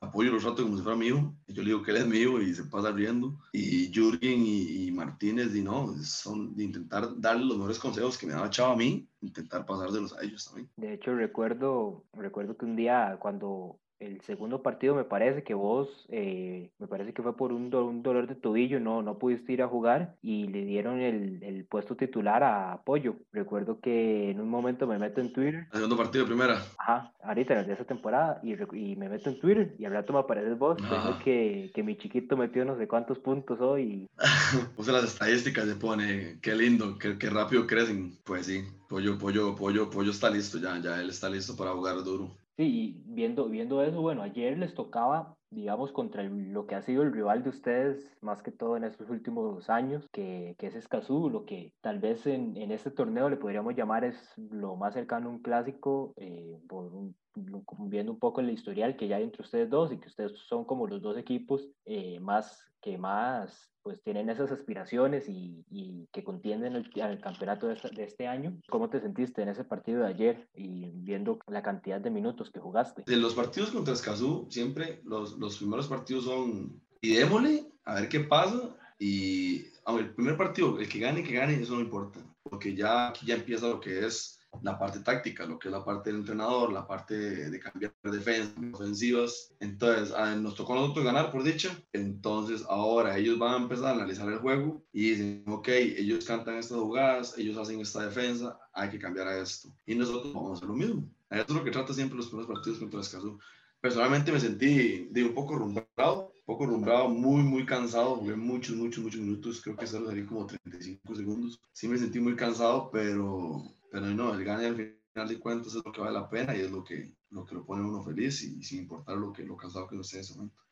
apoyo 0.00 0.32
los 0.32 0.44
ratos 0.44 0.62
como 0.62 0.76
si 0.76 0.82
fuera 0.82 1.04
y 1.04 1.52
yo 1.52 1.62
le 1.62 1.68
digo 1.68 1.82
que 1.82 1.90
él 1.92 1.96
es 1.98 2.14
hijo 2.14 2.40
y 2.40 2.54
se 2.54 2.64
pasa 2.64 2.90
riendo. 2.90 3.38
Y 3.52 3.92
Jürgen 3.92 4.42
y, 4.44 4.86
y 4.86 4.92
Martínez, 4.92 5.54
y 5.54 5.62
no, 5.62 5.94
son 6.02 6.54
de 6.56 6.64
intentar 6.64 7.08
darle 7.20 7.44
los 7.44 7.56
mejores 7.56 7.78
consejos 7.78 8.18
que 8.18 8.26
me 8.26 8.32
daba 8.32 8.50
Chava 8.50 8.72
a 8.72 8.76
mí, 8.76 9.08
intentar 9.20 9.64
pasárselos 9.64 10.12
a 10.14 10.22
ellos 10.22 10.44
también. 10.44 10.68
De 10.76 10.94
hecho, 10.94 11.14
recuerdo, 11.14 12.04
recuerdo 12.12 12.56
que 12.56 12.64
un 12.64 12.76
día 12.76 13.16
cuando 13.20 13.78
el 14.06 14.20
segundo 14.22 14.62
partido 14.62 14.94
me 14.94 15.04
parece 15.04 15.42
que 15.42 15.54
vos, 15.54 16.06
eh, 16.10 16.70
me 16.78 16.86
parece 16.86 17.12
que 17.12 17.22
fue 17.22 17.36
por 17.36 17.52
un, 17.52 17.70
do, 17.70 17.86
un, 17.86 18.02
dolor 18.02 18.26
de 18.26 18.34
tobillo, 18.34 18.80
no, 18.80 19.02
no 19.02 19.18
pudiste 19.18 19.52
ir 19.52 19.62
a 19.62 19.68
jugar 19.68 20.16
y 20.22 20.48
le 20.48 20.64
dieron 20.64 21.00
el, 21.00 21.42
el, 21.42 21.64
puesto 21.64 21.96
titular 21.96 22.42
a 22.42 22.72
Apoyo. 22.72 23.16
Recuerdo 23.32 23.80
que 23.80 24.30
en 24.30 24.40
un 24.40 24.48
momento 24.48 24.86
me 24.86 24.98
meto 24.98 25.20
en 25.20 25.32
Twitter. 25.32 25.66
El 25.72 25.78
segundo 25.78 25.96
partido, 25.96 26.26
primera. 26.26 26.60
Ajá, 26.78 27.12
ahorita 27.22 27.62
de 27.62 27.72
esa 27.72 27.84
temporada 27.84 28.40
y, 28.42 28.54
y, 28.76 28.96
me 28.96 29.08
meto 29.08 29.30
en 29.30 29.38
Twitter 29.38 29.74
y 29.78 29.84
al 29.84 29.92
rato 29.92 30.12
me 30.12 30.18
apareces 30.18 30.58
vos, 30.58 30.76
que, 31.22 31.70
que 31.74 31.82
mi 31.82 31.96
chiquito 31.96 32.36
metió 32.36 32.64
no 32.64 32.76
sé 32.76 32.88
cuántos 32.88 33.18
puntos 33.18 33.60
hoy. 33.60 34.08
Puse 34.76 34.92
las 34.92 35.04
estadísticas, 35.04 35.66
se 35.66 35.76
pone, 35.76 36.38
qué 36.42 36.54
lindo, 36.54 36.98
qué, 36.98 37.16
qué 37.18 37.30
rápido 37.30 37.66
crecen. 37.66 38.18
Pues 38.24 38.46
sí, 38.46 38.64
Pollo, 38.88 39.16
Pollo, 39.18 39.54
Pollo, 39.54 39.88
Pollo 39.88 40.10
está 40.10 40.28
listo 40.28 40.58
ya, 40.58 40.78
ya 40.78 41.00
él 41.00 41.10
está 41.10 41.30
listo 41.30 41.56
para 41.56 41.72
jugar 41.72 42.02
duro. 42.02 42.41
Sí, 42.56 43.02
viendo, 43.06 43.48
viendo 43.48 43.82
eso, 43.82 44.02
bueno, 44.02 44.22
ayer 44.22 44.58
les 44.58 44.74
tocaba, 44.74 45.34
digamos, 45.50 45.90
contra 45.90 46.20
el, 46.22 46.52
lo 46.52 46.66
que 46.66 46.74
ha 46.74 46.82
sido 46.82 47.02
el 47.02 47.12
rival 47.12 47.42
de 47.42 47.48
ustedes, 47.48 48.14
más 48.20 48.42
que 48.42 48.52
todo 48.52 48.76
en 48.76 48.84
estos 48.84 49.08
últimos 49.08 49.70
años, 49.70 50.06
que, 50.12 50.54
que 50.58 50.66
es 50.66 50.74
Escazú, 50.74 51.30
lo 51.30 51.46
que 51.46 51.72
tal 51.80 51.98
vez 51.98 52.26
en, 52.26 52.56
en, 52.58 52.70
este 52.70 52.90
torneo 52.90 53.30
le 53.30 53.38
podríamos 53.38 53.74
llamar 53.74 54.04
es 54.04 54.34
lo 54.36 54.76
más 54.76 54.92
cercano 54.92 55.28
a 55.28 55.32
un 55.32 55.40
clásico, 55.40 56.12
eh, 56.16 56.58
por 56.68 56.92
un, 56.92 57.16
viendo 57.34 58.12
un 58.12 58.18
poco 58.18 58.40
el 58.40 58.50
historial 58.50 58.96
que 58.96 59.08
ya 59.08 59.16
hay 59.16 59.24
entre 59.24 59.42
ustedes 59.42 59.70
dos 59.70 59.92
y 59.92 59.98
que 59.98 60.08
ustedes 60.08 60.32
son 60.48 60.64
como 60.64 60.86
los 60.86 61.00
dos 61.00 61.16
equipos 61.16 61.68
eh, 61.84 62.20
más 62.20 62.64
que 62.80 62.98
más 62.98 63.70
pues 63.82 64.00
tienen 64.02 64.30
esas 64.30 64.52
aspiraciones 64.52 65.28
y, 65.28 65.64
y 65.70 66.06
que 66.12 66.22
contienden 66.22 66.76
el, 66.76 66.88
el 66.94 67.20
campeonato 67.20 67.66
de 67.66 67.76
de 67.94 68.04
este, 68.04 68.28
año. 68.28 68.56
¿Cómo 68.68 68.88
te 68.88 69.00
sentiste 69.00 69.42
en 69.42 69.48
ese 69.48 69.64
partido 69.64 70.02
de 70.02 70.08
ayer 70.08 70.48
y 70.54 70.90
viendo 70.94 71.40
la 71.48 71.62
cantidad 71.62 72.00
de 72.00 72.10
minutos 72.10 72.50
que 72.50 72.60
jugaste? 72.60 73.02
De 73.06 73.16
los 73.16 73.34
partidos 73.34 73.70
contra 73.70 73.94
Escazú, 73.94 74.46
siempre 74.50 75.00
los, 75.04 75.36
los 75.38 75.58
primeros 75.58 75.88
partidos 75.88 76.24
son 76.24 76.80
y 77.00 77.14
démosle 77.14 77.72
a 77.84 77.94
ver 77.94 78.08
qué 78.08 78.20
pasa 78.20 78.76
y 78.98 79.64
el 79.86 80.14
primer 80.14 80.36
partido, 80.36 80.78
el 80.78 80.88
que 80.88 81.00
gane, 81.00 81.24
que 81.24 81.34
gane, 81.34 81.54
eso 81.54 81.74
no 81.74 81.80
importa, 81.80 82.20
porque 82.44 82.74
ya 82.74 83.08
aquí 83.08 83.26
ya 83.26 83.34
empieza 83.34 83.68
lo 83.68 83.80
que 83.80 84.06
es 84.06 84.38
la 84.60 84.78
parte 84.78 85.00
táctica, 85.00 85.46
lo 85.46 85.58
que 85.58 85.68
es 85.68 85.72
la 85.72 85.84
parte 85.84 86.10
del 86.10 86.20
entrenador, 86.20 86.72
la 86.72 86.86
parte 86.86 87.14
de, 87.50 87.60
cambiar 87.60 87.94
defensas, 88.02 88.54
ofensivas. 88.72 89.54
Entonces, 89.60 90.12
ah, 90.16 90.34
nos 90.34 90.54
tocó 90.54 90.74
a 90.74 90.76
nosotros 90.76 91.04
ganar, 91.04 91.30
por 91.30 91.42
dicha. 91.42 91.76
Entonces, 91.92 92.64
ahora 92.68 93.16
ellos 93.16 93.38
van 93.38 93.54
a 93.54 93.62
empezar 93.62 93.86
a 93.86 93.92
analizar 93.92 94.28
el 94.28 94.38
juego 94.38 94.84
y 94.92 95.10
dicen, 95.10 95.44
ok, 95.46 95.68
ellos 95.68 96.24
cantan 96.24 96.56
estas 96.56 96.78
jugadas, 96.78 97.36
ellos 97.38 97.56
hacen 97.56 97.80
esta 97.80 98.04
defensa, 98.04 98.58
hay 98.72 98.90
que 98.90 98.98
cambiar 98.98 99.28
a 99.28 99.38
esto. 99.38 99.68
Y 99.86 99.94
nosotros 99.94 100.32
vamos 100.32 100.50
a 100.50 100.54
hacer 100.54 100.68
lo 100.68 100.74
mismo. 100.74 101.08
Eso 101.30 101.46
es 101.48 101.54
lo 101.54 101.64
que 101.64 101.70
trata 101.70 101.94
siempre 101.94 102.16
los 102.16 102.26
primeros 102.26 102.52
partidos 102.52 102.78
contra 102.78 103.00
Escazú. 103.00 103.38
Personalmente 103.80 104.30
me 104.30 104.38
sentí 104.38 105.08
de 105.10 105.24
un 105.24 105.34
poco 105.34 105.56
rumbrado, 105.56 106.32
poco 106.44 106.66
rumbrado, 106.66 107.08
muy, 107.08 107.42
muy 107.42 107.66
cansado. 107.66 108.16
Jugué 108.16 108.36
muchos, 108.36 108.76
muchos, 108.76 109.02
muchos 109.02 109.20
minutos. 109.20 109.60
Creo 109.60 109.76
que 109.76 109.86
solo 109.86 110.06
salí 110.06 110.24
como 110.24 110.46
35 110.46 111.16
segundos. 111.16 111.60
Sí 111.72 111.88
me 111.88 111.98
sentí 111.98 112.20
muy 112.20 112.36
cansado, 112.36 112.90
pero 112.92 113.64
pero 113.92 114.06
no, 114.06 114.34
el 114.34 114.42
gane 114.42 114.66
al 114.66 114.74
final 114.74 115.28
de 115.28 115.38
cuentas 115.38 115.74
es 115.74 115.84
lo 115.84 115.92
que 115.92 116.00
vale 116.00 116.14
la 116.14 116.30
pena 116.30 116.56
y 116.56 116.62
es 116.62 116.70
lo 116.70 116.82
que 116.82 117.14
lo, 117.28 117.44
que 117.44 117.54
lo 117.54 117.64
pone 117.64 117.84
uno 117.84 118.02
feliz 118.02 118.42
y, 118.42 118.62
sin 118.62 118.80
importar 118.80 119.18
lo, 119.18 119.32
que, 119.32 119.44
lo 119.44 119.54
cansado 119.54 119.86
que 119.86 119.96
no 119.96 120.00
esté 120.00 120.16
en 120.16 120.20
ese 120.22 120.34
momento. 120.34 120.62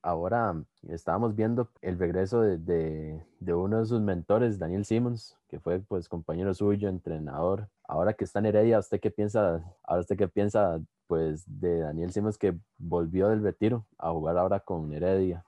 Ahora 0.00 0.64
estábamos 0.88 1.36
viendo 1.36 1.70
el 1.82 1.98
regreso 1.98 2.40
de, 2.40 2.56
de, 2.56 3.24
de, 3.38 3.54
uno 3.54 3.78
de 3.78 3.86
sus 3.86 4.00
mentores, 4.00 4.58
Daniel 4.58 4.86
Simmons, 4.86 5.36
que 5.48 5.60
fue 5.60 5.80
pues 5.80 6.08
compañero 6.08 6.54
suyo, 6.54 6.88
entrenador. 6.88 7.68
Ahora 7.86 8.14
que 8.14 8.24
está 8.24 8.38
en 8.38 8.46
Heredia, 8.46 8.78
¿usted 8.78 8.98
qué 8.98 9.10
piensa? 9.10 9.62
Ahora 9.82 10.00
usted 10.00 10.16
qué 10.16 10.28
piensa 10.28 10.80
pues 11.06 11.44
de 11.46 11.80
Daniel 11.80 12.10
Simmons 12.10 12.38
que 12.38 12.56
volvió 12.78 13.28
del 13.28 13.42
retiro 13.42 13.86
a 13.98 14.10
jugar 14.10 14.38
ahora 14.38 14.60
con 14.60 14.92
Heredia? 14.94 15.44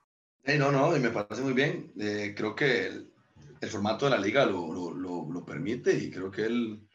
no, 0.59 0.71
no, 0.71 0.91
me 0.91 1.09
parece 1.09 1.41
muy 1.41 1.53
bien. 1.53 1.91
Eh, 1.99 2.33
creo 2.37 2.55
que 2.55 2.87
el, 2.87 3.14
el, 3.61 3.69
formato 3.69 4.05
de 4.05 4.11
la 4.11 4.17
liga 4.17 4.45
lo, 4.45 4.71
lo, 4.71 5.31
lo, 5.31 5.45
permite 5.45 5.93
y 5.97 6.11
creo 6.11 6.31
que 6.31 6.45
él, 6.45 6.87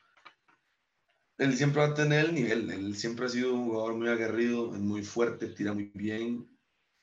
él 1.38 1.56
siempre 1.56 1.80
va 1.80 1.88
a 1.88 1.94
tener 1.94 2.26
el 2.26 2.34
nivel. 2.34 2.70
Él 2.70 2.96
siempre 2.96 3.26
ha 3.26 3.28
sido 3.28 3.54
un 3.54 3.66
jugador 3.66 3.94
muy 3.96 4.08
aguerrido, 4.08 4.70
muy 4.72 5.02
fuerte, 5.02 5.48
tira 5.48 5.72
muy 5.72 5.90
bien 5.94 6.48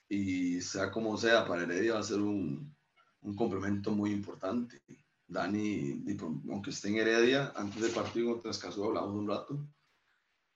y 0.10 0.62
sea 0.62 0.92
como 0.92 1.18
sea, 1.18 1.46
para 1.46 1.64
Heredia 1.64 1.94
va 1.94 2.00
a 2.00 2.04
ser 2.04 2.20
un, 2.20 2.76
un 3.22 3.36
complemento 3.36 3.92
muy 3.92 4.12
importante. 4.12 4.82
Dani, 5.28 6.04
aunque 6.50 6.70
esté 6.70 6.90
en 6.90 6.98
Heredia, 6.98 7.52
antes 7.56 7.82
del 7.82 7.92
partido 7.92 8.32
contra 8.32 8.52
Escazú 8.52 8.86
hablamos 8.86 9.16
un 9.16 9.28
rato. 9.28 9.68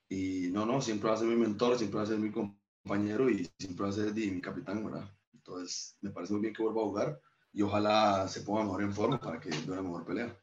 Y 0.07 0.49
no, 0.51 0.65
no, 0.65 0.81
siempre 0.81 1.09
va 1.09 1.15
a 1.15 1.19
ser 1.19 1.27
mi 1.27 1.35
mentor, 1.35 1.77
siempre 1.77 1.97
va 1.97 2.03
a 2.03 2.07
ser 2.07 2.19
mi 2.19 2.31
compañero 2.31 3.29
y 3.29 3.49
siempre 3.57 3.83
va 3.83 3.89
a 3.89 3.93
ser 3.93 4.13
mi 4.13 4.41
capitán, 4.41 4.83
¿verdad? 4.83 5.09
Entonces, 5.33 5.97
me 6.01 6.11
parece 6.11 6.33
muy 6.33 6.41
bien 6.41 6.53
que 6.53 6.63
vuelva 6.63 6.81
a 6.81 6.85
jugar 6.85 7.21
y 7.53 7.61
ojalá 7.61 8.27
se 8.27 8.41
ponga 8.41 8.63
mejor 8.63 8.83
en 8.83 8.93
forma 8.93 9.19
para 9.19 9.39
que 9.39 9.49
dé 9.49 9.71
una 9.71 9.81
mejor 9.81 10.05
pelea. 10.05 10.35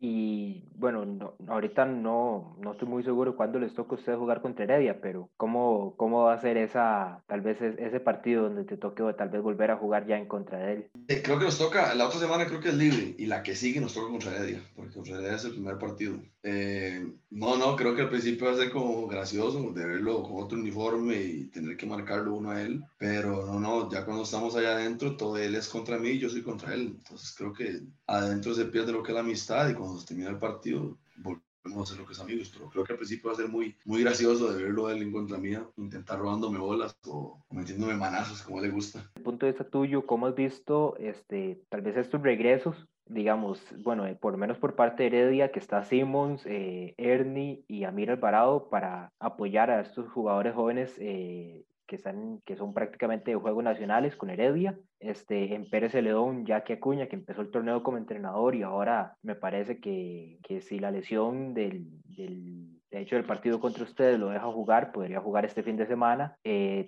Y 0.00 0.62
bueno, 0.76 1.04
no, 1.04 1.34
ahorita 1.48 1.84
no, 1.84 2.56
no 2.60 2.72
estoy 2.72 2.86
muy 2.86 3.02
seguro 3.02 3.36
cuándo 3.36 3.58
les 3.58 3.74
toca 3.74 3.96
a 3.96 3.98
ustedes 3.98 4.18
jugar 4.18 4.40
contra 4.40 4.62
Heredia, 4.62 5.00
pero 5.00 5.28
¿cómo, 5.36 5.96
cómo 5.96 6.22
va 6.22 6.34
a 6.34 6.40
ser 6.40 6.56
esa, 6.56 7.24
tal 7.26 7.40
vez 7.40 7.60
ese 7.60 7.98
partido 7.98 8.44
donde 8.44 8.62
te 8.62 8.76
toque 8.76 9.02
tal 9.14 9.28
vez 9.28 9.42
volver 9.42 9.72
a 9.72 9.76
jugar 9.76 10.06
ya 10.06 10.16
en 10.16 10.28
contra 10.28 10.58
de 10.58 10.72
él? 10.72 10.90
Eh, 11.08 11.20
creo 11.20 11.40
que 11.40 11.46
nos 11.46 11.58
toca, 11.58 11.96
la 11.96 12.06
otra 12.06 12.20
semana 12.20 12.46
creo 12.46 12.60
que 12.60 12.68
es 12.68 12.76
libre 12.76 13.16
y 13.18 13.26
la 13.26 13.42
que 13.42 13.56
sigue 13.56 13.80
nos 13.80 13.94
toca 13.94 14.08
contra 14.08 14.36
Heredia, 14.36 14.62
porque 14.76 14.94
contra 14.94 15.16
Heredia 15.16 15.34
es 15.34 15.44
el 15.46 15.52
primer 15.52 15.78
partido. 15.78 16.20
Eh, 16.50 17.06
no, 17.30 17.58
no, 17.58 17.76
creo 17.76 17.94
que 17.94 18.02
al 18.02 18.08
principio 18.08 18.46
va 18.46 18.52
a 18.52 18.56
ser 18.56 18.70
como 18.70 19.06
gracioso 19.06 19.70
de 19.72 19.84
verlo 19.84 20.22
con 20.22 20.42
otro 20.42 20.58
uniforme 20.58 21.20
y 21.20 21.44
tener 21.48 21.76
que 21.76 21.84
marcarlo 21.84 22.34
uno 22.34 22.52
a 22.52 22.62
él, 22.62 22.82
pero 22.96 23.44
no, 23.44 23.60
no, 23.60 23.90
ya 23.90 24.06
cuando 24.06 24.22
estamos 24.22 24.56
allá 24.56 24.72
adentro, 24.72 25.14
todo 25.14 25.36
él 25.36 25.54
es 25.54 25.68
contra 25.68 25.98
mí 25.98 26.10
y 26.10 26.18
yo 26.18 26.30
soy 26.30 26.42
contra 26.42 26.72
él. 26.72 26.94
Entonces 26.96 27.34
creo 27.36 27.52
que 27.52 27.82
adentro 28.06 28.54
se 28.54 28.64
pierde 28.64 28.92
lo 28.92 29.02
que 29.02 29.12
es 29.12 29.14
la 29.14 29.20
amistad 29.20 29.68
y 29.68 29.74
cuando 29.74 30.00
se 30.00 30.06
termina 30.06 30.30
el 30.30 30.38
partido 30.38 30.96
volvemos 31.18 31.78
a 31.78 31.82
hacer 31.82 31.98
lo 31.98 32.06
que 32.06 32.14
es 32.14 32.20
amigos, 32.20 32.50
creo 32.72 32.84
que 32.84 32.92
al 32.92 32.98
principio 32.98 33.28
va 33.28 33.34
a 33.34 33.36
ser 33.36 33.48
muy, 33.48 33.76
muy 33.84 34.02
gracioso 34.02 34.50
de 34.50 34.62
verlo 34.62 34.88
él 34.88 35.02
en 35.02 35.12
contra 35.12 35.36
mía, 35.36 35.66
intentar 35.76 36.18
robándome 36.18 36.58
bolas 36.58 36.96
o 37.06 37.44
metiéndome 37.50 37.94
manazos 37.94 38.40
como 38.40 38.62
le 38.62 38.70
gusta. 38.70 39.10
El 39.16 39.22
punto 39.22 39.44
de 39.44 39.52
vista 39.52 39.68
tuyo, 39.68 40.06
¿cómo 40.06 40.28
has 40.28 40.34
visto 40.34 40.96
este, 40.96 41.60
tal 41.68 41.82
vez 41.82 41.98
estos 41.98 42.22
regresos 42.22 42.88
digamos, 43.08 43.62
bueno, 43.82 44.06
eh, 44.06 44.14
por 44.14 44.32
lo 44.32 44.38
menos 44.38 44.58
por 44.58 44.74
parte 44.74 45.02
de 45.02 45.06
Heredia, 45.08 45.50
que 45.50 45.58
está 45.58 45.82
Simmons, 45.84 46.44
eh, 46.46 46.94
Ernie 46.96 47.64
y 47.66 47.84
Amir 47.84 48.10
Alvarado 48.10 48.68
para 48.68 49.12
apoyar 49.18 49.70
a 49.70 49.80
estos 49.80 50.08
jugadores 50.10 50.54
jóvenes 50.54 50.94
eh, 50.98 51.64
que, 51.86 51.96
están, 51.96 52.40
que 52.44 52.56
son 52.56 52.74
prácticamente 52.74 53.30
de 53.30 53.36
juegos 53.36 53.64
nacionales 53.64 54.16
con 54.16 54.30
Heredia. 54.30 54.78
Este, 55.00 55.54
en 55.54 55.68
Pérez 55.70 55.92
Celedón, 55.92 56.44
Jackie 56.44 56.74
Acuña, 56.74 57.06
que 57.06 57.16
empezó 57.16 57.40
el 57.40 57.50
torneo 57.50 57.82
como 57.82 57.98
entrenador 57.98 58.54
y 58.54 58.62
ahora 58.62 59.16
me 59.22 59.34
parece 59.34 59.80
que, 59.80 60.38
que 60.42 60.60
si 60.60 60.78
la 60.78 60.90
lesión 60.90 61.54
del, 61.54 61.86
del 62.04 62.78
de 62.90 63.00
hecho, 63.00 63.16
el 63.16 63.24
partido 63.24 63.60
contra 63.60 63.84
ustedes 63.84 64.18
lo 64.18 64.30
deja 64.30 64.46
jugar, 64.46 64.92
podría 64.92 65.20
jugar 65.20 65.44
este 65.44 65.62
fin 65.62 65.76
de 65.76 65.86
semana. 65.86 66.36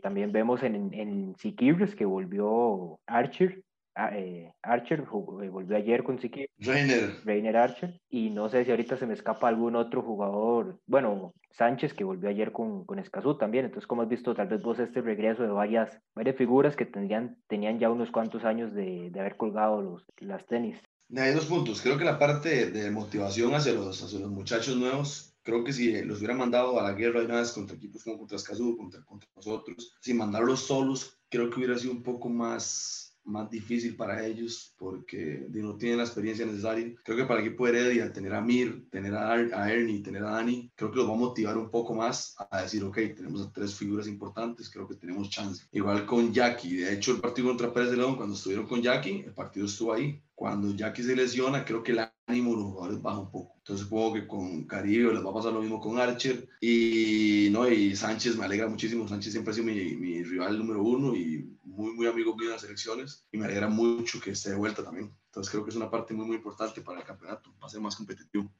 también 0.02 0.32
vemos 0.32 0.62
en, 0.62 0.94
en 0.94 1.34
que 1.34 2.04
volvió 2.06 2.98
Archer, 3.06 3.62
eh, 3.96 4.52
Archer 4.62 5.00
eh, 5.00 5.48
volvió 5.48 5.76
ayer 5.76 6.02
con 6.02 6.20
Siki. 6.20 6.46
Reiner. 6.58 7.16
Reiner 7.24 7.56
Archer. 7.56 8.00
Y 8.08 8.30
no 8.30 8.48
sé 8.48 8.64
si 8.64 8.70
ahorita 8.70 8.96
se 8.96 9.06
me 9.06 9.14
escapa 9.14 9.48
algún 9.48 9.76
otro 9.76 10.02
jugador. 10.02 10.78
Bueno, 10.86 11.34
Sánchez, 11.50 11.94
que 11.94 12.04
volvió 12.04 12.30
ayer 12.30 12.52
con, 12.52 12.84
con 12.84 12.98
Escazú 12.98 13.36
también. 13.36 13.64
Entonces, 13.64 13.86
¿cómo 13.86 14.02
has 14.02 14.08
visto 14.08 14.34
tal 14.34 14.48
vez 14.48 14.62
vos 14.62 14.78
este 14.78 15.00
regreso 15.00 15.42
de 15.42 15.48
varias, 15.48 15.98
varias 16.14 16.36
figuras 16.36 16.76
que 16.76 16.86
tenían, 16.86 17.36
tenían 17.48 17.78
ya 17.78 17.90
unos 17.90 18.10
cuantos 18.10 18.44
años 18.44 18.72
de, 18.74 19.10
de 19.10 19.20
haber 19.20 19.36
colgado 19.36 19.82
los, 19.82 20.04
las 20.18 20.46
tenis? 20.46 20.78
Hay 21.16 21.32
dos 21.32 21.46
puntos. 21.46 21.82
Creo 21.82 21.98
que 21.98 22.04
la 22.04 22.18
parte 22.18 22.70
de 22.70 22.90
motivación 22.90 23.54
hacia 23.54 23.72
los, 23.72 24.02
hacia 24.02 24.20
los 24.20 24.30
muchachos 24.30 24.76
nuevos 24.76 25.30
creo 25.42 25.64
que 25.64 25.72
si 25.72 26.02
los 26.02 26.18
hubieran 26.18 26.38
mandado 26.38 26.78
a 26.78 26.82
la 26.82 26.92
guerra 26.92 27.22
una 27.22 27.40
vez 27.40 27.52
contra 27.52 27.76
equipos 27.76 28.04
como 28.04 28.18
contra 28.18 28.36
Escazú, 28.36 28.76
contra, 28.76 29.02
contra 29.04 29.28
nosotros, 29.34 29.96
sin 30.00 30.18
mandarlos 30.18 30.66
solos, 30.66 31.18
creo 31.28 31.50
que 31.50 31.56
hubiera 31.56 31.78
sido 31.78 31.92
un 31.92 32.02
poco 32.02 32.28
más 32.28 33.09
más 33.24 33.50
difícil 33.50 33.96
para 33.96 34.24
ellos 34.26 34.74
porque 34.78 35.46
no 35.50 35.76
tienen 35.76 35.98
la 35.98 36.04
experiencia 36.04 36.46
necesaria. 36.46 36.94
Creo 37.04 37.16
que 37.16 37.24
para 37.24 37.40
el 37.40 37.46
equipo 37.46 37.66
Heredia, 37.66 38.12
tener 38.12 38.34
a 38.34 38.40
Mir, 38.40 38.88
tener 38.90 39.14
a, 39.14 39.32
a 39.32 39.72
Ernie, 39.72 40.02
tener 40.02 40.24
a 40.24 40.30
Dani, 40.30 40.70
creo 40.74 40.90
que 40.90 40.96
los 40.98 41.08
va 41.08 41.14
a 41.14 41.16
motivar 41.16 41.56
un 41.56 41.70
poco 41.70 41.94
más 41.94 42.34
a 42.50 42.62
decir, 42.62 42.82
ok, 42.84 42.96
tenemos 43.16 43.46
a 43.46 43.52
tres 43.52 43.74
figuras 43.74 44.06
importantes, 44.06 44.70
creo 44.70 44.88
que 44.88 44.94
tenemos 44.94 45.30
chance. 45.30 45.64
Igual 45.72 46.06
con 46.06 46.32
Jackie, 46.32 46.76
de 46.76 46.94
hecho 46.94 47.12
el 47.12 47.20
partido 47.20 47.48
contra 47.48 47.72
Pérez 47.72 47.90
de 47.90 47.96
León, 47.96 48.16
cuando 48.16 48.34
estuvieron 48.34 48.66
con 48.66 48.82
Jackie, 48.82 49.22
el 49.26 49.34
partido 49.34 49.66
estuvo 49.66 49.92
ahí. 49.92 50.22
Cuando 50.34 50.74
Jackie 50.74 51.02
se 51.02 51.14
lesiona, 51.14 51.64
creo 51.64 51.82
que 51.82 51.92
el 51.92 51.98
ánimo 52.30 52.54
los 52.54 52.64
jugadores 52.64 53.02
baja 53.02 53.18
un 53.18 53.30
poco. 53.30 53.54
Entonces 53.58 53.86
supongo 53.86 54.14
que 54.14 54.26
con 54.26 54.64
Caribe 54.64 55.12
les 55.12 55.24
va 55.24 55.30
a 55.30 55.34
pasar 55.34 55.52
lo 55.52 55.60
mismo 55.60 55.80
con 55.80 55.98
Archer. 55.98 56.48
Y, 56.60 57.48
no, 57.50 57.68
y 57.68 57.94
Sánchez 57.94 58.36
me 58.36 58.44
alegra 58.44 58.68
muchísimo. 58.68 59.06
Sánchez 59.06 59.32
siempre 59.32 59.52
ha 59.52 59.54
sido 59.54 59.66
mi, 59.66 59.96
mi 59.96 60.22
rival 60.22 60.58
número 60.58 60.82
uno 60.82 61.14
y 61.14 61.56
muy, 61.64 61.92
muy 61.92 62.06
amigo 62.06 62.36
mío 62.36 62.46
en 62.46 62.52
las 62.52 62.64
elecciones 62.64 63.26
y 63.32 63.38
me 63.38 63.46
alegra 63.46 63.68
mucho 63.68 64.20
que 64.20 64.30
esté 64.30 64.50
de 64.50 64.56
vuelta 64.56 64.84
también. 64.84 65.12
Entonces 65.26 65.50
creo 65.50 65.64
que 65.64 65.70
es 65.70 65.76
una 65.76 65.90
parte 65.90 66.14
muy, 66.14 66.26
muy 66.26 66.36
importante 66.36 66.80
para 66.80 67.00
el 67.00 67.06
campeonato, 67.06 67.52
para 67.58 67.70
ser 67.70 67.80
más 67.80 67.96
competitivo. 67.96 68.50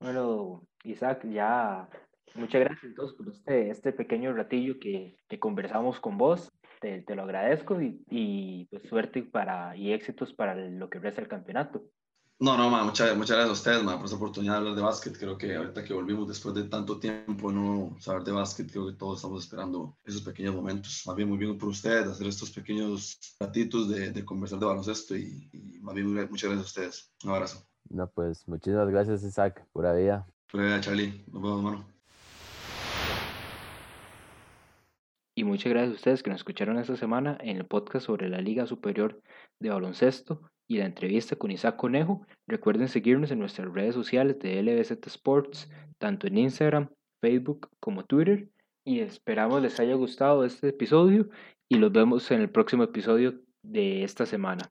Bueno, 0.00 0.62
Isaac, 0.84 1.26
ya 1.28 1.88
muchas 2.34 2.60
gracias 2.60 2.84
entonces 2.84 3.16
por 3.16 3.28
este, 3.28 3.70
este 3.70 3.92
pequeño 3.92 4.32
ratillo 4.32 4.78
que, 4.78 5.16
que 5.28 5.38
conversamos 5.38 5.98
con 6.00 6.16
vos. 6.16 6.52
Te, 6.80 7.02
te 7.02 7.16
lo 7.16 7.24
agradezco 7.24 7.82
y, 7.82 8.00
y, 8.08 8.66
pues 8.66 8.84
suerte 8.84 9.24
para, 9.24 9.76
y 9.76 9.92
éxitos 9.92 10.32
para 10.32 10.54
lo 10.54 10.88
que 10.88 11.00
resta 11.00 11.20
el 11.20 11.26
campeonato. 11.26 11.82
No, 12.40 12.56
no, 12.56 12.70
muchas, 12.70 13.16
muchas 13.16 13.36
gracias 13.36 13.48
a 13.48 13.52
ustedes 13.52 13.82
por 13.82 14.04
esta 14.04 14.16
oportunidad 14.16 14.52
de 14.52 14.58
hablar 14.58 14.74
de 14.76 14.82
básquet. 14.82 15.18
Creo 15.18 15.36
que 15.36 15.56
ahorita 15.56 15.82
que 15.82 15.92
volvimos 15.92 16.28
después 16.28 16.54
de 16.54 16.64
tanto 16.64 17.00
tiempo 17.00 17.50
no 17.50 17.96
saber 17.98 18.22
de 18.22 18.30
básquet, 18.30 18.70
creo 18.70 18.86
que 18.86 18.92
todos 18.92 19.18
estamos 19.18 19.42
esperando 19.42 19.96
esos 20.04 20.22
pequeños 20.22 20.54
momentos. 20.54 21.02
Más 21.04 21.16
bien, 21.16 21.28
muy 21.28 21.36
bien 21.36 21.58
por 21.58 21.70
ustedes, 21.70 22.06
hacer 22.06 22.28
estos 22.28 22.52
pequeños 22.52 23.18
ratitos 23.40 23.88
de, 23.88 24.12
de 24.12 24.24
conversar 24.24 24.60
de 24.60 24.66
baloncesto 24.66 25.16
y, 25.16 25.50
y, 25.52 25.80
más 25.80 25.96
bien, 25.96 26.14
muchas 26.30 26.48
gracias 26.48 26.58
a 26.58 26.60
ustedes. 26.60 27.12
Un 27.24 27.30
abrazo. 27.30 27.66
No, 27.88 28.08
pues 28.08 28.46
muchísimas 28.46 28.88
gracias, 28.88 29.24
Isaac. 29.24 29.66
Pura 29.72 29.92
vida. 29.92 30.24
Pura 30.48 30.64
vida, 30.64 30.80
Charlie. 30.80 31.24
Nos 31.32 31.42
vemos, 31.42 31.58
hermano. 31.58 31.88
Y 35.34 35.42
muchas 35.42 35.70
gracias 35.70 35.90
a 35.92 35.96
ustedes 35.96 36.22
que 36.22 36.30
nos 36.30 36.38
escucharon 36.38 36.78
esta 36.78 36.96
semana 36.96 37.36
en 37.40 37.56
el 37.56 37.66
podcast 37.66 38.06
sobre 38.06 38.28
la 38.28 38.40
Liga 38.40 38.64
Superior 38.66 39.20
de 39.58 39.70
Baloncesto 39.70 40.48
y 40.68 40.76
la 40.76 40.84
entrevista 40.84 41.34
con 41.34 41.50
Isaac 41.50 41.76
Conejo. 41.76 42.26
Recuerden 42.46 42.88
seguirnos 42.88 43.30
en 43.30 43.40
nuestras 43.40 43.72
redes 43.72 43.94
sociales 43.94 44.38
de 44.38 44.62
LBZ 44.62 45.06
Sports, 45.06 45.68
tanto 45.98 46.26
en 46.26 46.38
Instagram, 46.38 46.88
Facebook 47.20 47.70
como 47.80 48.04
Twitter. 48.04 48.48
Y 48.84 49.00
esperamos 49.00 49.62
les 49.62 49.80
haya 49.80 49.94
gustado 49.94 50.44
este 50.44 50.68
episodio 50.68 51.28
y 51.68 51.76
los 51.76 51.90
vemos 51.90 52.30
en 52.30 52.40
el 52.40 52.50
próximo 52.50 52.84
episodio 52.84 53.40
de 53.62 54.04
esta 54.04 54.26
semana. 54.26 54.70